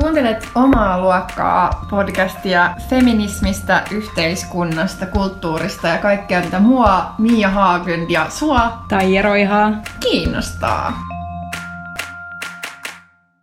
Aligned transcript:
Kuuntelet 0.00 0.48
omaa 0.54 1.00
luokkaa 1.00 1.86
podcastia 1.90 2.74
feminismistä, 2.90 3.82
yhteiskunnasta, 3.90 5.06
kulttuurista 5.06 5.88
ja 5.88 5.98
kaikkea, 5.98 6.40
mitä 6.40 6.58
mua, 6.58 7.14
Mia 7.18 7.48
Haaglund 7.48 8.10
ja 8.10 8.30
sua 8.30 8.84
Tai 8.88 9.22
Roihaa. 9.22 9.72
kiinnostaa. 10.00 11.02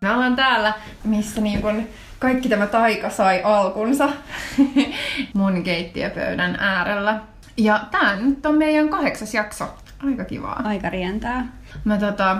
Me 0.01 0.11
ollaan 0.11 0.35
täällä, 0.35 0.73
missä 1.03 1.41
niin 1.41 1.61
kun 1.61 1.83
kaikki 2.19 2.49
tämä 2.49 2.67
taika 2.67 3.09
sai 3.09 3.41
alkunsa 3.43 4.09
mun 5.33 5.63
keittiöpöydän 5.63 6.55
äärellä. 6.59 7.19
Ja 7.57 7.79
tää 7.91 8.15
nyt 8.15 8.45
on 8.45 8.57
meidän 8.57 8.89
kahdeksas 8.89 9.33
jakso. 9.33 9.73
Aika 10.07 10.25
kivaa. 10.25 10.61
Aika 10.63 10.89
rientää. 10.89 11.45
Mä 11.83 11.97
tota, 11.97 12.37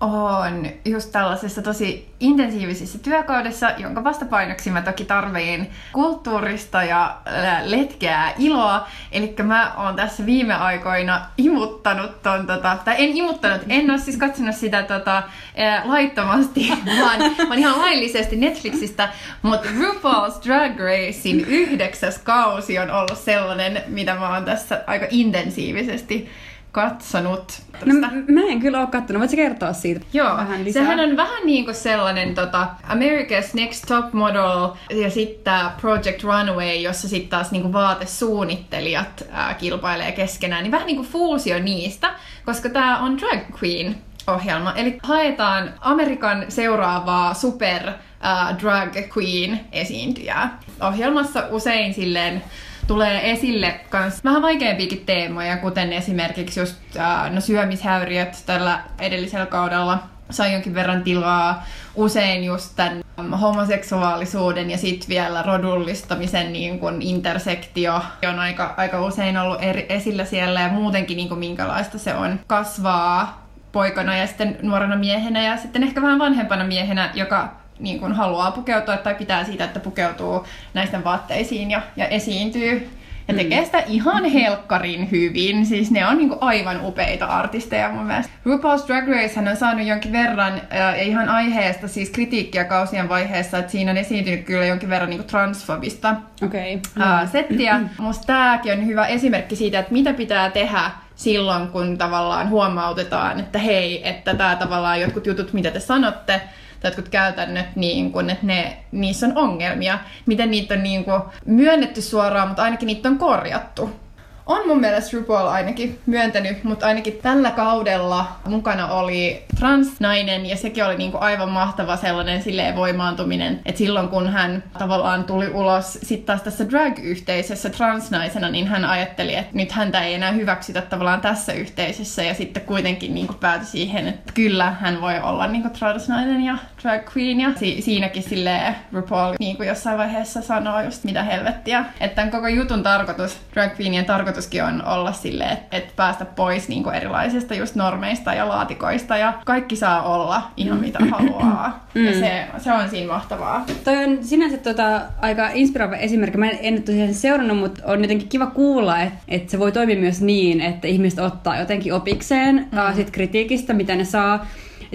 oon 0.00 0.66
just 0.84 1.12
tällaisessa 1.12 1.62
tosi 1.62 2.14
intensiivisessä 2.20 2.98
työkaudessa, 2.98 3.70
jonka 3.70 4.04
vastapainoksi 4.04 4.70
mä 4.70 4.82
toki 4.82 5.04
tarviin 5.04 5.70
kulttuurista 5.92 6.82
ja 6.82 7.16
ää, 7.24 7.62
letkeää 7.64 8.32
iloa. 8.38 8.88
Eli 9.12 9.34
mä 9.42 9.72
oon 9.76 9.96
tässä 9.96 10.26
viime 10.26 10.54
aikoina 10.54 11.26
imuttanut 11.38 12.22
ton, 12.22 12.46
tota, 12.46 12.78
tai 12.84 12.94
en 12.98 13.16
imuttanut, 13.16 13.60
en 13.68 13.90
oo 13.90 13.98
siis 13.98 14.16
katsonut 14.16 14.54
sitä 14.54 14.82
tota, 14.82 15.22
ää, 15.56 15.82
laittomasti, 15.84 16.72
vaan, 17.00 17.20
vaan 17.48 17.58
ihan 17.58 17.78
laillisesti 17.78 18.36
Netflixistä, 18.36 19.08
mutta 19.42 19.68
RuPaul's 19.68 20.46
Drag 20.46 20.80
Racein 20.80 21.40
yhdeksäs 21.40 22.18
kausi 22.18 22.78
on 22.78 22.90
ollut 22.90 23.18
sellainen, 23.18 23.82
mitä 23.86 24.14
mä 24.14 24.34
oon 24.34 24.44
tässä 24.44 24.84
aika 24.86 25.06
intensiivisesti 25.10 26.30
katsonut. 26.76 27.62
No, 27.84 27.94
mä 28.28 28.40
en 28.48 28.60
kyllä 28.60 28.78
ole 28.80 28.86
kattonut. 28.86 29.20
Voitko 29.20 29.36
kertoa 29.36 29.72
siitä 29.72 30.00
Joo, 30.12 30.36
vähän 30.36 30.64
lisää? 30.64 30.82
sehän 30.82 31.00
on 31.00 31.16
vähän 31.16 31.46
niin 31.46 31.64
kuin 31.64 31.74
sellainen 31.74 32.34
tota, 32.34 32.66
America's 32.88 33.50
Next 33.54 33.84
Top 33.88 34.12
Model 34.12 34.68
ja 35.02 35.10
sitten 35.10 35.60
Project 35.80 36.22
Runway, 36.22 36.74
jossa 36.74 37.08
sitten 37.08 37.30
taas 37.30 37.50
niin 37.50 37.62
kuin 37.62 37.72
vaatesuunnittelijat 37.72 39.24
ää, 39.32 39.54
kilpailee 39.54 40.12
keskenään, 40.12 40.62
niin 40.62 40.72
vähän 40.72 40.86
niin 40.86 40.96
kuin 40.96 41.08
fuusio 41.08 41.58
niistä, 41.58 42.10
koska 42.44 42.68
tämä 42.68 42.98
on 42.98 43.18
drag 43.18 43.40
queen 43.62 43.96
ohjelma. 44.26 44.72
Eli 44.72 44.98
haetaan 45.02 45.74
Amerikan 45.80 46.44
seuraavaa 46.48 47.34
super 47.34 47.92
ää, 48.20 48.56
drag 48.62 48.96
queen 49.16 49.60
esiintyjää. 49.72 50.58
Ohjelmassa 50.80 51.42
usein 51.50 51.94
silleen 51.94 52.42
tulee 52.86 53.30
esille 53.30 53.80
kans 53.90 54.24
vähän 54.24 54.42
vaikeampiakin 54.42 55.02
teemoja, 55.06 55.56
kuten 55.56 55.92
esimerkiksi 55.92 56.60
just 56.60 56.76
äh, 56.96 57.30
no, 57.30 57.40
syömishäiriöt 57.40 58.42
tällä 58.46 58.80
edellisellä 58.98 59.46
kaudella 59.46 59.98
sai 60.30 60.52
jonkin 60.52 60.74
verran 60.74 61.02
tilaa. 61.02 61.64
Usein 61.94 62.44
just 62.44 62.72
tämän 62.76 63.02
homoseksuaalisuuden 63.40 64.70
ja 64.70 64.78
sitten 64.78 65.08
vielä 65.08 65.42
rodullistamisen 65.42 66.52
niin 66.52 66.78
kun 66.78 67.02
intersektio 67.02 68.02
on 68.28 68.38
aika, 68.38 68.74
aika 68.76 69.02
usein 69.02 69.36
ollut 69.36 69.62
eri, 69.62 69.86
esillä 69.88 70.24
siellä 70.24 70.60
ja 70.60 70.68
muutenkin 70.68 71.16
niin 71.16 71.28
kun 71.28 71.38
minkälaista 71.38 71.98
se 71.98 72.14
on 72.14 72.40
kasvaa 72.46 73.46
poikana 73.72 74.16
ja 74.16 74.26
sitten 74.26 74.58
nuorena 74.62 74.96
miehenä 74.96 75.42
ja 75.42 75.56
sitten 75.56 75.82
ehkä 75.82 76.02
vähän 76.02 76.18
vanhempana 76.18 76.64
miehenä, 76.64 77.10
joka 77.14 77.65
niin 77.78 78.00
kuin 78.00 78.12
haluaa 78.12 78.50
pukeutua 78.50 78.96
tai 78.96 79.14
pitää 79.14 79.44
siitä, 79.44 79.64
että 79.64 79.80
pukeutuu 79.80 80.46
näisten 80.74 81.04
vaatteisiin 81.04 81.70
ja, 81.70 81.82
ja 81.96 82.08
esiintyy. 82.08 82.90
Ja 83.28 83.34
tekee 83.34 83.64
sitä 83.64 83.78
ihan 83.86 84.24
helkkarin 84.24 85.10
hyvin. 85.10 85.66
Siis 85.66 85.90
ne 85.90 86.06
on 86.06 86.18
niinku 86.18 86.36
aivan 86.40 86.80
upeita 86.84 87.26
artisteja 87.26 87.88
mun 87.88 88.06
mielestä. 88.06 88.32
RuPaul's 88.46 88.86
Drag 88.86 89.08
Race 89.08 89.36
hän 89.36 89.48
on 89.48 89.56
saanut 89.56 89.86
jonkin 89.86 90.12
verran, 90.12 90.60
ja 90.74 90.94
ihan 90.94 91.28
aiheesta, 91.28 91.88
siis 91.88 92.10
kritiikkiä 92.10 92.64
kausien 92.64 93.08
vaiheessa, 93.08 93.58
että 93.58 93.72
siinä 93.72 93.90
on 93.90 93.96
esiintynyt 93.96 94.44
kyllä 94.44 94.66
jonkin 94.66 94.88
verran 94.88 95.10
niinku 95.10 95.26
transfobista. 95.26 96.14
Okay. 96.42 96.78
ää, 96.98 97.26
settiä. 97.26 97.80
Musta 97.98 98.26
tääkin 98.26 98.72
on 98.72 98.86
hyvä 98.86 99.06
esimerkki 99.06 99.56
siitä, 99.56 99.78
että 99.78 99.92
mitä 99.92 100.12
pitää 100.12 100.50
tehdä 100.50 100.90
silloin, 101.14 101.68
kun 101.68 101.98
tavallaan 101.98 102.48
huomautetaan, 102.48 103.40
että 103.40 103.58
hei, 103.58 104.08
että 104.08 104.34
tämä 104.34 104.56
tavallaan 104.56 105.00
jotkut 105.00 105.26
jutut, 105.26 105.52
mitä 105.52 105.70
te 105.70 105.80
sanotte, 105.80 106.40
tai 106.80 106.88
jotkut 106.88 107.08
käytännöt, 107.08 107.76
niin 107.76 108.12
kun, 108.12 108.30
että 108.30 108.46
ne, 108.46 108.76
niissä 108.92 109.26
on 109.26 109.36
ongelmia. 109.36 109.98
Miten 110.26 110.50
niitä 110.50 110.74
on 110.74 110.82
niin 110.82 111.04
kun, 111.04 111.22
myönnetty 111.46 112.02
suoraan, 112.02 112.48
mutta 112.48 112.62
ainakin 112.62 112.86
niitä 112.86 113.08
on 113.08 113.18
korjattu. 113.18 114.05
On 114.46 114.66
mun 114.66 114.80
mielestä 114.80 115.16
RuPaul 115.16 115.46
ainakin 115.46 115.98
myöntänyt, 116.06 116.64
mutta 116.64 116.86
ainakin 116.86 117.18
tällä 117.22 117.50
kaudella 117.50 118.26
mukana 118.44 118.88
oli 118.88 119.44
transnainen 119.58 120.46
ja 120.46 120.56
sekin 120.56 120.84
oli 120.84 120.96
niinku 120.96 121.18
aivan 121.20 121.48
mahtava 121.48 121.96
sellainen 121.96 122.42
silleen 122.42 122.76
voimaantuminen, 122.76 123.60
että 123.64 123.78
silloin 123.78 124.08
kun 124.08 124.28
hän 124.28 124.64
tavallaan 124.78 125.24
tuli 125.24 125.48
ulos 125.48 125.92
sitten 125.92 126.26
taas 126.26 126.42
tässä 126.42 126.70
drag-yhteisössä 126.70 127.70
transnaisena, 127.70 128.50
niin 128.50 128.66
hän 128.66 128.84
ajatteli, 128.84 129.34
että 129.34 129.56
nyt 129.56 129.72
häntä 129.72 130.00
ei 130.00 130.14
enää 130.14 130.32
hyväksytä 130.32 130.80
tavallaan 130.80 131.20
tässä 131.20 131.52
yhteisössä 131.52 132.22
ja 132.22 132.34
sitten 132.34 132.62
kuitenkin 132.62 133.14
niinku 133.14 133.34
päätyi 133.34 133.66
siihen, 133.66 134.08
että 134.08 134.32
kyllä 134.32 134.70
hän 134.80 135.00
voi 135.00 135.20
olla 135.20 135.46
niinku 135.46 135.68
transnainen 135.68 136.44
ja 136.44 136.58
drag 136.86 137.02
queen 137.16 137.40
ja 137.40 137.52
si- 137.56 137.82
siinäkin 137.82 138.22
silleen 138.22 138.74
RuPaul 138.92 139.34
niinku 139.40 139.62
jossain 139.62 139.98
vaiheessa 139.98 140.42
sanoo 140.42 140.80
just 140.80 141.04
mitä 141.04 141.22
helvettiä, 141.22 141.84
että 142.00 142.14
tämän 142.14 142.30
koko 142.30 142.48
jutun 142.48 142.82
tarkoitus, 142.82 143.38
drag 143.54 143.80
queenien 143.80 144.04
tarkoituskin 144.04 144.64
on 144.64 144.84
olla 144.84 145.12
silleen, 145.12 145.52
että 145.52 145.76
et 145.76 145.96
päästä 145.96 146.24
pois 146.24 146.68
niinku 146.68 146.90
erilaisista 146.90 147.54
just 147.54 147.74
normeista 147.74 148.34
ja 148.34 148.48
laatikoista 148.48 149.16
ja 149.16 149.32
kaikki 149.44 149.76
saa 149.76 150.02
olla 150.02 150.50
ihan 150.56 150.80
mitä 150.80 150.98
haluaa. 151.12 151.86
Ja 151.94 152.12
se, 152.12 152.46
se 152.58 152.72
on 152.72 152.88
siinä 152.88 153.12
mahtavaa. 153.12 153.66
Toi 153.84 154.04
on 154.04 154.18
sinänsä 154.24 154.56
tota, 154.56 155.00
aika 155.22 155.48
inspiroiva 155.54 155.96
esimerkki. 155.96 156.38
Mä 156.38 156.50
en, 156.50 156.58
en 156.60 156.82
tosiaan 156.82 157.14
seurannut, 157.14 157.58
mutta 157.58 157.82
on 157.84 158.02
jotenkin 158.02 158.28
kiva 158.28 158.46
kuulla, 158.46 159.00
että, 159.00 159.18
että 159.28 159.50
se 159.50 159.58
voi 159.58 159.72
toimia 159.72 159.96
myös 159.96 160.20
niin, 160.20 160.60
että 160.60 160.88
ihmiset 160.88 161.18
ottaa 161.18 161.58
jotenkin 161.58 161.94
opikseen 161.94 162.54
mm. 162.56 162.96
sit 162.96 163.10
kritiikistä, 163.10 163.72
mitä 163.72 163.96
ne 163.96 164.04
saa. 164.04 164.46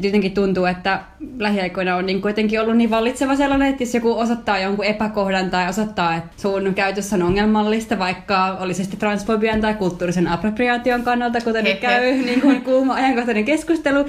Et 0.02 0.06
jotenkin 0.06 0.32
tuntuu, 0.32 0.66
että 0.66 1.00
lähiaikoina 1.40 1.96
on 1.96 2.06
niin 2.06 2.22
kuitenkin 2.22 2.62
ollut 2.62 2.78
niin 2.78 2.90
vallitseva 2.90 3.36
sellainen, 3.36 3.68
että 3.70 3.84
jos 3.84 3.94
joku 3.94 4.20
osoittaa 4.20 4.60
jonkun 4.60 4.86
epäkohdan 4.86 5.50
tai 5.50 5.70
osoittaa, 5.70 6.16
että 6.16 6.42
sun 6.42 6.74
käytössä 6.74 7.16
on 7.16 7.22
ongelmallista, 7.22 8.00
vaikka 8.00 8.58
oli 8.60 8.74
se 8.74 8.84
sitten 8.84 9.00
transfobian 9.00 9.62
tai 9.62 9.74
kulttuurisen 9.74 10.28
appropriaation 10.28 11.04
kannalta, 11.04 11.42
kuten 11.42 11.64
nyt 11.64 11.80
käy 11.80 12.12
niin 12.26 12.42
kuin 12.42 12.62
kuuma 12.62 12.94
ajankohtainen 12.94 13.46
keskustelu, 13.46 14.06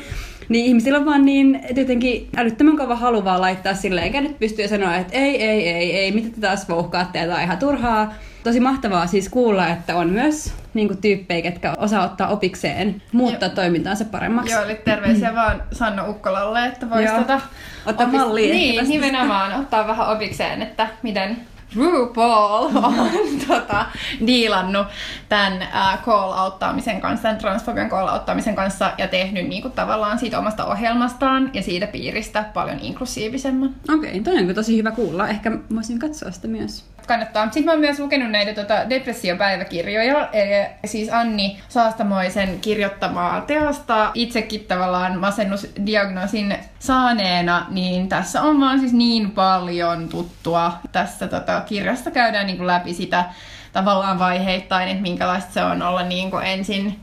niin 0.49 0.67
ihmisillä 0.67 0.99
on 0.99 1.07
vaan 1.07 1.25
niin 1.25 1.61
jotenkin 1.77 2.29
älyttömän 2.37 2.77
kova 2.77 2.97
halu 2.97 3.25
vaan 3.25 3.41
laittaa 3.41 3.75
silleen, 3.75 4.05
eikä 4.05 4.21
nyt 4.21 4.39
pystyy 4.39 4.69
sanoa, 4.69 4.97
että 4.97 5.13
ei, 5.19 5.43
ei, 5.43 5.69
ei, 5.69 5.97
ei, 5.97 6.13
mitä 6.13 6.29
te 6.29 6.41
taas 6.41 6.69
vouhkaatte 6.69 7.33
on 7.33 7.43
ihan 7.43 7.59
turhaa. 7.59 8.15
Tosi 8.45 8.61
mahtavaa 8.61 9.07
siis 9.07 9.29
kuulla, 9.29 9.69
että 9.69 9.97
on 9.97 10.11
myös 10.11 10.53
niin 10.75 10.88
kuin, 10.88 11.00
tyyppejä, 11.00 11.43
ketkä 11.43 11.75
osaa 11.78 12.05
ottaa 12.05 12.28
opikseen, 12.28 13.03
muuttaa 13.12 13.49
Joo. 13.49 13.55
toimintaansa 13.55 14.05
paremmaksi. 14.05 14.53
Joo, 14.53 14.65
eli 14.65 14.75
terveisiä 14.75 15.34
vaan 15.34 15.62
Sanna 15.72 16.09
Ukkolalle, 16.09 16.66
että 16.66 16.91
voisi 16.91 17.15
tota, 17.15 17.41
Ottaa 17.87 18.06
mallia 18.06 18.44
ehkä 18.44 18.56
Niin, 18.56 18.75
tästä. 18.75 18.88
nimenomaan 18.88 19.61
ottaa 19.61 19.87
vähän 19.87 20.09
opikseen, 20.09 20.62
että 20.62 20.88
miten 21.03 21.37
RuPaul 21.77 22.71
on 22.77 23.11
tota, 23.49 23.87
diilannut 24.27 24.87
tämän 25.28 25.62
äh, 25.62 25.99
call-auttaamisen 26.05 27.00
kanssa, 27.00 27.22
tämän 27.22 27.38
transfobian 27.38 27.91
call-auttaamisen 27.91 28.55
kanssa 28.55 28.93
ja 28.99 29.09
tehnyt 29.09 29.49
niinku, 29.49 29.71
tavallaan 29.71 30.19
siitä 30.19 30.38
omasta 30.38 30.65
ohjelmastaan 30.65 31.50
ja 31.55 31.62
siitä 31.62 31.87
piiristä 31.87 32.44
paljon 32.55 32.78
inklusiivisemman. 32.81 33.75
Okei, 33.94 34.11
okay, 34.11 34.21
toi 34.21 34.49
on 34.49 34.55
tosi 34.55 34.77
hyvä 34.77 34.91
kuulla. 34.91 35.28
Ehkä 35.28 35.53
voisin 35.75 35.99
katsoa 35.99 36.31
sitä 36.31 36.49
myös. 36.49 36.92
Kannattaa. 37.07 37.45
Sitten 37.45 37.65
mä 37.65 37.71
oon 37.71 37.81
myös 37.81 37.99
lukenut 37.99 38.31
näitä 38.31 38.55
tota, 38.55 38.91
depressiopäiväkirjoja, 38.91 40.29
eli 40.33 40.67
siis 40.85 41.13
Anni 41.13 41.61
Saastamoisen 41.69 42.61
kirjoittamaa 42.61 43.41
teosta. 43.41 44.11
Itsekin 44.15 44.65
tavallaan 44.65 45.19
masennusdiagnoosin 45.19 46.57
saaneena, 46.79 47.67
niin 47.71 48.09
tässä 48.09 48.43
on 48.43 48.61
vaan 48.61 48.81
siis 48.81 48.93
niin 48.93 49.31
paljon 49.31 50.09
tuttua. 50.09 50.73
Tässä 50.93 51.29
tota, 51.29 51.61
kirjassa 51.61 52.11
käydään 52.11 52.47
niin 52.47 52.56
kuin 52.56 52.67
läpi 52.67 52.94
sitä 52.94 53.25
tavallaan 53.73 54.19
vaiheittain, 54.19 54.88
että 54.88 55.03
minkälaista 55.03 55.53
se 55.53 55.65
on 55.65 55.82
olla 55.82 56.03
niin 56.03 56.31
kuin 56.31 56.47
ensin 56.47 57.01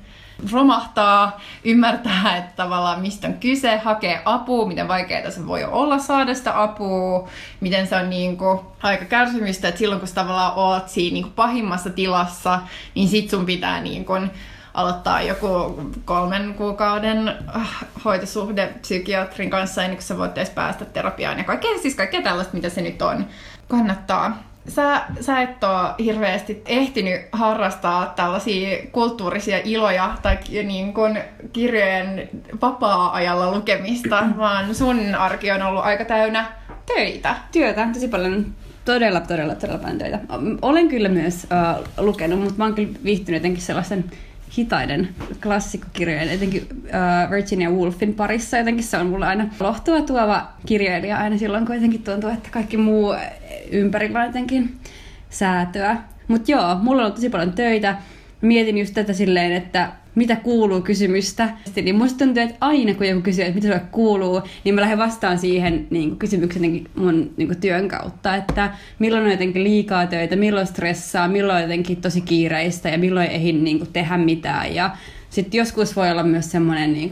romahtaa, 0.51 1.41
ymmärtää, 1.63 2.37
että 2.37 2.55
tavallaan 2.55 3.01
mistä 3.01 3.27
on 3.27 3.33
kyse, 3.33 3.77
hakee 3.77 4.21
apua, 4.25 4.67
miten 4.67 4.87
vaikeaa 4.87 5.31
se 5.31 5.47
voi 5.47 5.63
olla 5.63 5.99
saada 5.99 6.33
sitä 6.33 6.63
apua, 6.63 7.29
miten 7.59 7.87
se 7.87 7.95
on 7.95 8.09
niin 8.09 8.37
kuin 8.37 8.59
aika 8.83 9.05
kärsimystä, 9.05 9.67
että 9.67 9.79
silloin 9.79 9.99
kun 9.99 10.07
sä 10.07 10.15
tavallaan 10.15 10.53
oot 10.55 10.89
siinä 10.89 11.13
niin 11.13 11.23
kuin 11.23 11.33
pahimmassa 11.33 11.89
tilassa, 11.89 12.59
niin 12.95 13.07
sit 13.07 13.29
sun 13.29 13.45
pitää 13.45 13.81
niin 13.81 14.05
kuin 14.05 14.31
aloittaa 14.73 15.21
joku 15.21 15.81
kolmen 16.05 16.53
kuukauden 16.53 17.27
äh, 17.27 17.85
hoitosuhde 18.05 18.73
psykiatrin 18.81 19.49
kanssa 19.49 19.83
ennen 19.83 19.97
kuin 19.97 20.05
sä 20.05 20.17
voit 20.17 20.37
edes 20.37 20.49
päästä 20.49 20.85
terapiaan 20.85 21.37
ja 21.37 21.43
kaikkea, 21.43 21.77
siis 21.81 21.95
kaikkea 21.95 22.21
tällaista, 22.21 22.53
mitä 22.53 22.69
se 22.69 22.81
nyt 22.81 23.01
on. 23.01 23.25
Kannattaa 23.67 24.48
sä, 24.69 25.01
sä 25.21 25.41
et 25.41 25.63
ole 25.63 26.05
hirveästi 26.05 26.61
ehtinyt 26.65 27.21
harrastaa 27.31 28.13
tällaisia 28.15 28.77
kulttuurisia 28.91 29.59
iloja 29.63 30.15
tai 30.21 30.37
niin 30.63 30.93
kun 30.93 31.17
kirjojen 31.53 32.29
vapaa-ajalla 32.61 33.51
lukemista, 33.51 34.23
vaan 34.37 34.75
sun 34.75 35.15
arki 35.15 35.51
on 35.51 35.61
ollut 35.61 35.83
aika 35.83 36.05
täynnä 36.05 36.45
töitä. 36.85 37.35
Työtä, 37.51 37.87
tosi 37.93 38.07
paljon, 38.07 38.45
todella, 38.85 39.19
todella, 39.19 39.55
todella 39.55 39.79
paljon 39.79 39.97
töitä. 39.97 40.19
Olen 40.61 40.87
kyllä 40.87 41.09
myös 41.09 41.43
uh, 41.43 41.87
lukenut, 42.05 42.39
mutta 42.39 42.55
mä 42.57 42.63
oon 42.63 42.75
kyllä 42.75 42.93
viihtynyt 43.03 43.39
jotenkin 43.39 43.61
sellaisen 43.61 44.05
hitaiden 44.57 45.09
klassikkokirjojen, 45.43 46.29
etenkin 46.29 46.67
uh, 46.71 47.31
Virginia 47.31 47.69
Woolfin 47.71 48.13
parissa. 48.13 48.57
Jotenkin 48.57 48.83
se 48.83 48.97
on 48.97 49.07
mulle 49.07 49.25
aina 49.25 49.47
lohtua 49.59 50.01
tuova 50.01 50.47
kirjailija 50.65 51.17
aina 51.17 51.37
silloin, 51.37 51.65
kun 51.65 51.75
jotenkin 51.75 52.03
tuntuu, 52.03 52.29
että 52.29 52.49
kaikki 52.51 52.77
muu 52.77 53.15
ympärillä 53.71 54.19
on 54.19 54.25
jotenkin 54.25 54.77
säätöä. 55.29 55.97
Mutta 56.27 56.51
joo, 56.51 56.75
mulla 56.75 57.05
on 57.05 57.13
tosi 57.13 57.29
paljon 57.29 57.53
töitä. 57.53 57.97
Mietin 58.41 58.77
just 58.77 58.93
tätä 58.93 59.13
silleen, 59.13 59.51
että 59.51 59.89
mitä 60.19 60.35
kuuluu 60.35 60.81
kysymystä. 60.81 61.49
Niin 61.75 61.95
musta 61.95 62.25
tuntuu, 62.25 62.43
että 62.43 62.55
aina 62.61 62.93
kun 62.93 63.07
joku 63.07 63.21
kysyy, 63.21 63.43
että 63.43 63.55
mitä 63.55 63.67
sulle 63.67 63.89
kuuluu, 63.91 64.41
niin 64.63 64.75
mä 64.75 64.81
lähden 64.81 64.97
vastaan 64.97 65.39
siihen 65.39 65.87
niin 65.89 66.17
kysymyksen 66.17 66.85
mun 66.95 67.31
niin 67.37 67.61
työn 67.61 67.87
kautta, 67.87 68.35
että 68.35 68.71
milloin 68.99 69.25
on 69.25 69.31
jotenkin 69.31 69.63
liikaa 69.63 70.07
töitä, 70.07 70.35
milloin 70.35 70.67
stressaa, 70.67 71.27
milloin 71.27 71.55
on 71.55 71.61
jotenkin 71.61 72.01
tosi 72.01 72.21
kiireistä 72.21 72.89
ja 72.89 72.97
milloin 72.97 73.27
ei 73.27 73.51
niin 73.51 73.87
tehdä 73.93 74.17
mitään. 74.17 74.75
Ja 74.75 74.89
sitten 75.29 75.57
joskus 75.57 75.95
voi 75.95 76.11
olla 76.11 76.23
myös 76.23 76.51
semmoinen 76.51 76.93
niin 76.93 77.11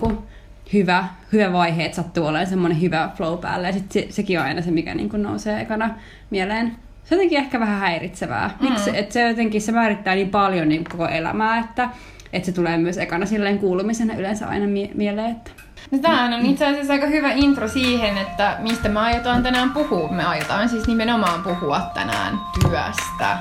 hyvä, 0.74 1.08
hyvä 1.34 1.54
vaihe, 1.54 1.86
että 1.86 1.96
sattuu 1.96 2.26
olemaan 2.26 2.48
semmoinen 2.48 2.82
hyvä 2.82 3.12
flow 3.18 3.40
päälle 3.40 3.68
ja 3.68 3.74
sitten 3.74 4.04
se, 4.04 4.08
sekin 4.12 4.40
on 4.40 4.46
aina 4.46 4.62
se, 4.62 4.72
mikä 4.72 4.96
niin 4.96 5.10
nousee 5.14 5.62
ekana 5.62 5.96
mieleen 6.30 6.76
se 7.08 7.16
on 7.16 7.18
jotenkin 7.18 7.40
ehkä 7.40 7.60
vähän 7.60 7.80
häiritsevää. 7.80 8.58
Miksi? 8.60 8.90
Mm. 8.90 8.96
Että 8.96 9.14
se 9.14 9.28
jotenkin 9.28 9.62
se 9.62 9.72
määrittää 9.72 10.16
niin 10.16 10.30
paljon 10.30 10.70
niin 10.70 10.84
koko 10.84 11.08
elämää, 11.08 11.60
että, 11.60 11.90
että 12.34 12.46
se 12.46 12.52
tulee 12.52 12.78
myös 12.78 12.98
ekana 12.98 13.26
silleen 13.26 13.60
kuulumisena 13.60 14.16
yleensä 14.16 14.48
aina 14.48 14.68
mie- 14.68 14.92
mieleen. 14.94 15.32
Että... 15.32 15.52
No 15.92 15.98
tämähän 15.98 16.34
on 16.34 16.46
itse 16.46 16.66
asiassa 16.66 16.94
aika 16.94 17.08
hyvä 17.08 17.32
intro 17.32 17.68
siihen, 17.68 18.18
että 18.18 18.58
mistä 18.60 18.90
me 18.90 19.00
aiotaan 19.00 19.44
tänään 19.44 19.72
puhua. 19.72 20.12
Me 20.12 20.24
aiotaan 20.24 20.70
siis 20.70 20.88
nimenomaan 20.88 21.44
puhua 21.44 21.82
tänään 21.94 22.40
työstä. 22.62 23.38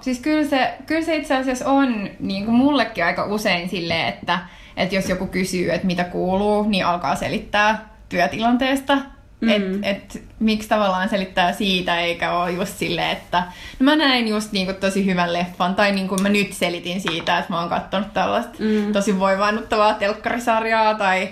Siis 0.00 0.20
kyllä 0.20 0.44
se, 0.44 0.78
kyllä 0.86 1.02
se 1.02 1.16
itse 1.16 1.36
asiassa 1.36 1.70
on 1.70 2.08
niin 2.20 2.44
kuin 2.44 2.54
mullekin 2.54 3.04
aika 3.04 3.24
usein 3.24 3.68
silleen, 3.68 4.08
että 4.08 4.38
että 4.76 4.94
jos 4.94 5.08
joku 5.08 5.26
kysyy, 5.26 5.72
että 5.72 5.86
mitä 5.86 6.04
kuuluu, 6.04 6.62
niin 6.62 6.86
alkaa 6.86 7.16
selittää 7.16 7.88
työtilanteesta. 8.08 8.98
Mm. 9.40 9.48
Että 9.48 9.88
et, 9.88 10.22
miksi 10.38 10.68
tavallaan 10.68 11.08
selittää 11.08 11.52
siitä, 11.52 12.00
eikä 12.00 12.32
ole 12.32 12.50
just 12.50 12.78
silleen, 12.78 13.10
että 13.10 13.42
no 13.78 13.84
mä 13.84 13.96
näin 13.96 14.28
just 14.28 14.52
niinku 14.52 14.72
tosi 14.72 15.06
hyvän 15.06 15.32
leffan, 15.32 15.74
tai 15.74 15.92
niin 15.92 16.08
kuin 16.08 16.22
mä 16.22 16.28
nyt 16.28 16.52
selitin 16.52 17.00
siitä, 17.00 17.38
että 17.38 17.52
mä 17.52 17.60
oon 17.60 17.68
katsonut 17.68 18.14
tällaista 18.14 18.52
mm. 18.58 18.92
tosi 18.92 19.18
voivaannuttavaa 19.18 19.94
telkkarisarjaa, 19.94 20.94
tai 20.94 21.28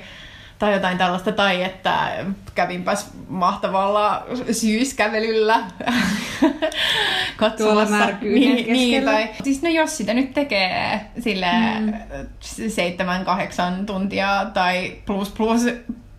tai 0.63 0.73
jotain 0.73 0.99
tällaista, 0.99 1.33
tai 1.33 1.63
että 1.63 2.25
kävinpäs 2.55 3.11
mahtavalla 3.29 4.27
syyskävelyllä 4.53 5.61
katsomassa. 7.37 8.09
niin, 8.21 8.73
niin, 8.73 9.05
tai, 9.05 9.29
siis 9.45 9.63
no 9.63 9.69
jos 9.69 9.97
sitä 9.97 10.15
nyt 10.15 10.35
tekee 10.35 11.01
sille 11.21 11.47
mm. 11.81 11.93
seitsemän, 12.69 13.25
kahdeksan 13.25 13.87
tuntia 13.87 14.47
tai 14.55 14.93
plus 15.07 15.31
plus 15.31 15.67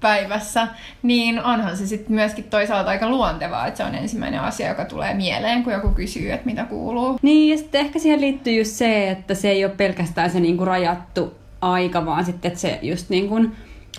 päivässä, 0.03 0.67
niin 1.03 1.43
onhan 1.43 1.77
se 1.77 1.87
sitten 1.87 2.15
myöskin 2.15 2.43
toisaalta 2.43 2.89
aika 2.89 3.09
luontevaa, 3.09 3.67
että 3.67 3.77
se 3.77 3.83
on 3.83 3.95
ensimmäinen 3.95 4.39
asia, 4.39 4.69
joka 4.69 4.85
tulee 4.85 5.13
mieleen, 5.13 5.63
kun 5.63 5.73
joku 5.73 5.89
kysyy, 5.89 6.31
että 6.31 6.45
mitä 6.45 6.63
kuuluu. 6.63 7.19
Niin, 7.21 7.51
ja 7.51 7.57
sitten 7.57 7.81
ehkä 7.81 7.99
siihen 7.99 8.21
liittyy 8.21 8.57
just 8.57 8.71
se, 8.71 9.09
että 9.09 9.33
se 9.33 9.49
ei 9.49 9.65
ole 9.65 9.73
pelkästään 9.77 10.29
se 10.29 10.39
niinku 10.39 10.65
rajattu 10.65 11.33
aika, 11.61 12.05
vaan 12.05 12.25
sitten, 12.25 12.49
että 12.49 12.59
se 12.59 12.79
just 12.81 13.09
niin 13.09 13.29
kuin 13.29 13.55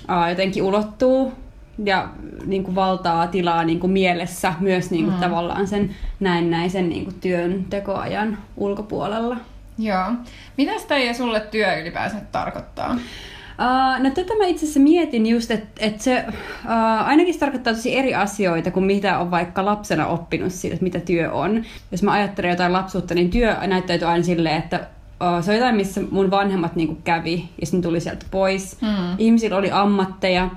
ää, 0.08 0.30
jotenkin 0.30 0.62
ulottuu 0.62 1.32
ja 1.84 2.08
niin 2.46 2.64
kuin 2.64 2.74
valtaa 2.74 3.26
tilaa 3.26 3.64
niin 3.64 3.80
kuin 3.80 3.92
mielessä 3.92 4.54
myös 4.60 4.90
niin 4.90 5.04
kuin 5.04 5.14
mm. 5.14 5.20
tavallaan 5.20 5.66
sen 5.66 5.90
näennäisen 6.20 6.88
niin 6.88 7.04
kuin 7.04 7.20
työntekoajan 7.20 8.38
ulkopuolella. 8.56 9.36
Joo. 9.78 10.12
Mitä 10.56 10.78
sitä 10.78 11.12
sulle 11.12 11.40
työ 11.40 11.80
ylipäänsä 11.80 12.16
tarkoittaa? 12.32 12.96
Uh, 13.58 14.02
no 14.02 14.10
tätä 14.10 14.32
mä 14.38 14.44
itse 14.44 14.64
asiassa 14.64 14.80
mietin 14.80 15.26
just, 15.26 15.50
että 15.50 15.86
et 15.86 16.00
se 16.00 16.24
uh, 16.28 17.06
ainakin 17.06 17.34
se 17.34 17.40
tarkoittaa 17.40 17.74
tosi 17.74 17.96
eri 17.96 18.14
asioita 18.14 18.70
kuin 18.70 18.84
mitä 18.84 19.18
on 19.18 19.30
vaikka 19.30 19.64
lapsena 19.64 20.06
oppinut 20.06 20.52
siitä, 20.52 20.74
että 20.74 20.84
mitä 20.84 21.00
työ 21.00 21.32
on. 21.32 21.64
Jos 21.92 22.02
mä 22.02 22.12
ajattelen 22.12 22.50
jotain 22.50 22.72
lapsuutta, 22.72 23.14
niin 23.14 23.30
työ 23.30 23.56
näyttäytyy 23.66 24.08
aina 24.08 24.24
silleen, 24.24 24.56
että 24.56 24.86
se 25.40 25.50
on 25.50 25.56
jotain, 25.56 25.76
missä 25.76 26.00
mun 26.10 26.30
vanhemmat 26.30 26.76
niinku 26.76 26.98
kävi 27.04 27.48
ja 27.60 27.66
sitten 27.66 27.82
tuli 27.82 28.00
sieltä 28.00 28.26
pois. 28.30 28.80
Mm. 28.80 28.88
Ihmisillä 29.18 29.56
oli 29.56 29.70
ammatteja. 29.70 30.50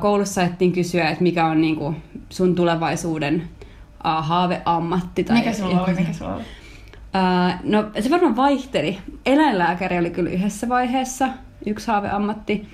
Koulussa 0.00 0.40
ajettiin 0.40 0.72
kysyä, 0.72 1.08
että 1.08 1.22
mikä 1.22 1.46
on 1.46 1.60
niinku 1.60 1.94
sun 2.28 2.54
tulevaisuuden 2.54 3.48
haaveammatti. 4.04 5.24
Tai 5.24 5.36
mikä 5.36 5.52
sulla 5.52 5.82
oli? 5.82 5.94
Mikä 5.94 6.12
sulla 6.12 6.34
oli? 6.34 6.44
No 7.64 7.84
se 8.00 8.10
varmaan 8.10 8.36
vaihteli. 8.36 8.98
Eläinlääkäri 9.26 9.98
oli 9.98 10.10
kyllä 10.10 10.30
yhdessä 10.30 10.68
vaiheessa 10.68 11.28
yksi 11.66 11.86
haaveammatti. 11.86 12.68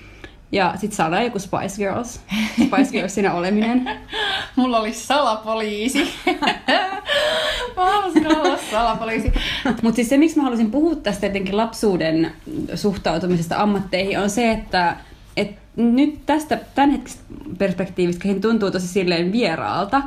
Ja 0.51 0.73
sit 0.77 0.93
saadaan 0.93 1.23
joku 1.23 1.39
Spice 1.39 1.75
Girls. 1.77 2.19
Spice 2.53 2.91
Girlsina 2.91 3.33
oleminen. 3.33 3.89
Mulla 4.55 4.79
oli 4.79 4.93
salapoliisi. 4.93 6.07
mä 7.77 7.85
halusin 7.85 8.37
olla 8.37 8.57
salapoliisi. 8.71 9.33
Mutta 9.81 9.95
siis 9.95 10.09
se, 10.09 10.17
miksi 10.17 10.37
mä 10.37 10.43
halusin 10.43 10.71
puhua 10.71 10.95
tästä 10.95 11.25
jotenkin 11.25 11.57
lapsuuden 11.57 12.31
suhtautumisesta 12.75 13.57
ammatteihin, 13.57 14.19
on 14.19 14.29
se, 14.29 14.51
että 14.51 14.95
et 15.37 15.55
nyt 15.75 16.25
tästä 16.25 16.59
tämänhetkisestä 16.75 17.23
perspektiivistä 17.57 18.27
tuntuu 18.41 18.71
tosi 18.71 18.87
silleen 18.87 19.31
vieraalta 19.31 20.01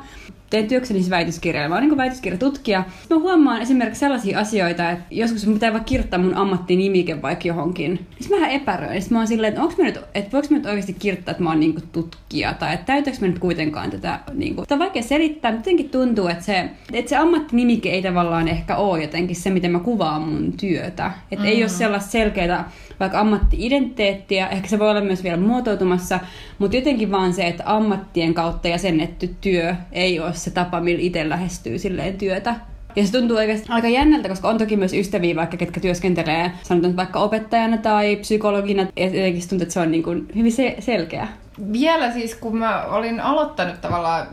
teen 0.54 0.68
työkseni 0.68 1.00
siis 1.00 1.10
väitöskirjaa. 1.10 1.68
Mä 1.68 1.74
oon 1.74 1.84
niin 1.84 1.96
väitöskirjatutkija. 1.96 2.84
Mä 3.10 3.16
huomaan 3.16 3.62
esimerkiksi 3.62 4.00
sellaisia 4.00 4.38
asioita, 4.38 4.90
että 4.90 5.04
joskus 5.10 5.46
mun 5.46 5.54
pitää 5.54 5.72
vaikka 5.72 5.88
kirjoittaa 5.88 6.18
mun 6.18 6.34
ammattinimike 6.34 7.22
vaikka 7.22 7.48
johonkin. 7.48 7.94
Niin 7.94 8.30
mä 8.30 8.36
vähän 8.36 8.50
epäröin. 8.50 9.02
Sitten 9.02 9.16
mä 9.16 9.20
oon 9.20 9.26
silleen, 9.26 9.52
että, 9.52 9.82
mä 9.82 9.84
nyt, 9.84 10.00
että 10.14 10.32
voiko 10.32 10.48
mä 10.50 10.56
nyt 10.56 10.66
oikeasti 10.66 10.92
kirjoittaa, 10.98 11.32
että 11.32 11.42
mä 11.42 11.50
oon 11.50 11.60
niin 11.60 11.82
tutkija. 11.92 12.54
Tai 12.54 12.74
että 12.74 12.86
täytäkö 12.86 13.16
mä 13.20 13.26
nyt 13.26 13.38
kuitenkaan 13.38 13.90
tätä. 13.90 14.20
Niin 14.34 14.54
kuin. 14.54 14.66
Tämä 14.66 14.76
on 14.76 14.86
vaikea 14.86 15.02
selittää, 15.02 15.52
mutta 15.52 15.70
jotenkin 15.70 15.90
tuntuu, 15.90 16.28
että 16.28 16.44
se, 16.44 16.70
että 16.92 17.08
se 17.08 17.16
ammattinimike 17.16 17.90
ei 17.90 18.02
tavallaan 18.02 18.48
ehkä 18.48 18.76
ole 18.76 19.02
jotenkin 19.02 19.36
se, 19.36 19.50
miten 19.50 19.70
mä 19.70 19.78
kuvaan 19.78 20.22
mun 20.22 20.52
työtä. 20.52 21.12
Että 21.30 21.44
mm. 21.44 21.50
ei 21.50 21.62
ole 21.62 21.68
sellaista 21.68 22.10
selkeää 22.10 22.70
vaikka 23.00 23.20
ammatti-identiteettiä, 23.20 24.48
ehkä 24.48 24.68
se 24.68 24.78
voi 24.78 24.90
olla 24.90 25.00
myös 25.00 25.24
vielä 25.24 25.36
muotoutumassa, 25.36 26.20
mutta 26.58 26.76
jotenkin 26.76 27.10
vaan 27.10 27.32
se, 27.32 27.46
että 27.46 27.62
ammattien 27.66 28.34
kautta 28.34 28.68
jäsennetty 28.68 29.34
työ 29.40 29.74
ei 29.92 30.20
ole 30.20 30.34
se 30.44 30.50
tapa, 30.50 30.80
millä 30.80 31.02
itse 31.02 31.28
lähestyy 31.28 31.78
silleen 31.78 32.18
työtä. 32.18 32.54
Ja 32.96 33.06
se 33.06 33.12
tuntuu 33.12 33.36
oikeasti 33.36 33.66
aika 33.68 33.88
jännältä, 33.88 34.28
koska 34.28 34.48
on 34.48 34.58
toki 34.58 34.76
myös 34.76 34.92
ystäviä 34.92 35.36
vaikka, 35.36 35.56
ketkä 35.56 35.80
työskentelee 35.80 36.50
sanotaan 36.62 36.96
vaikka 36.96 37.18
opettajana 37.18 37.78
tai 37.78 38.16
psykologina. 38.16 38.86
Ja 38.96 39.04
jotenkin 39.04 39.48
tuntuu, 39.48 39.62
että 39.62 39.72
se 39.74 39.80
on 39.80 39.90
niin 39.90 40.02
kuin 40.02 40.28
hyvin 40.36 40.52
se- 40.52 40.76
selkeä. 40.80 41.28
Vielä 41.72 42.12
siis, 42.12 42.34
kun 42.34 42.56
mä 42.56 42.84
olin 42.84 43.20
aloittanut 43.20 43.80
tavallaan 43.80 44.26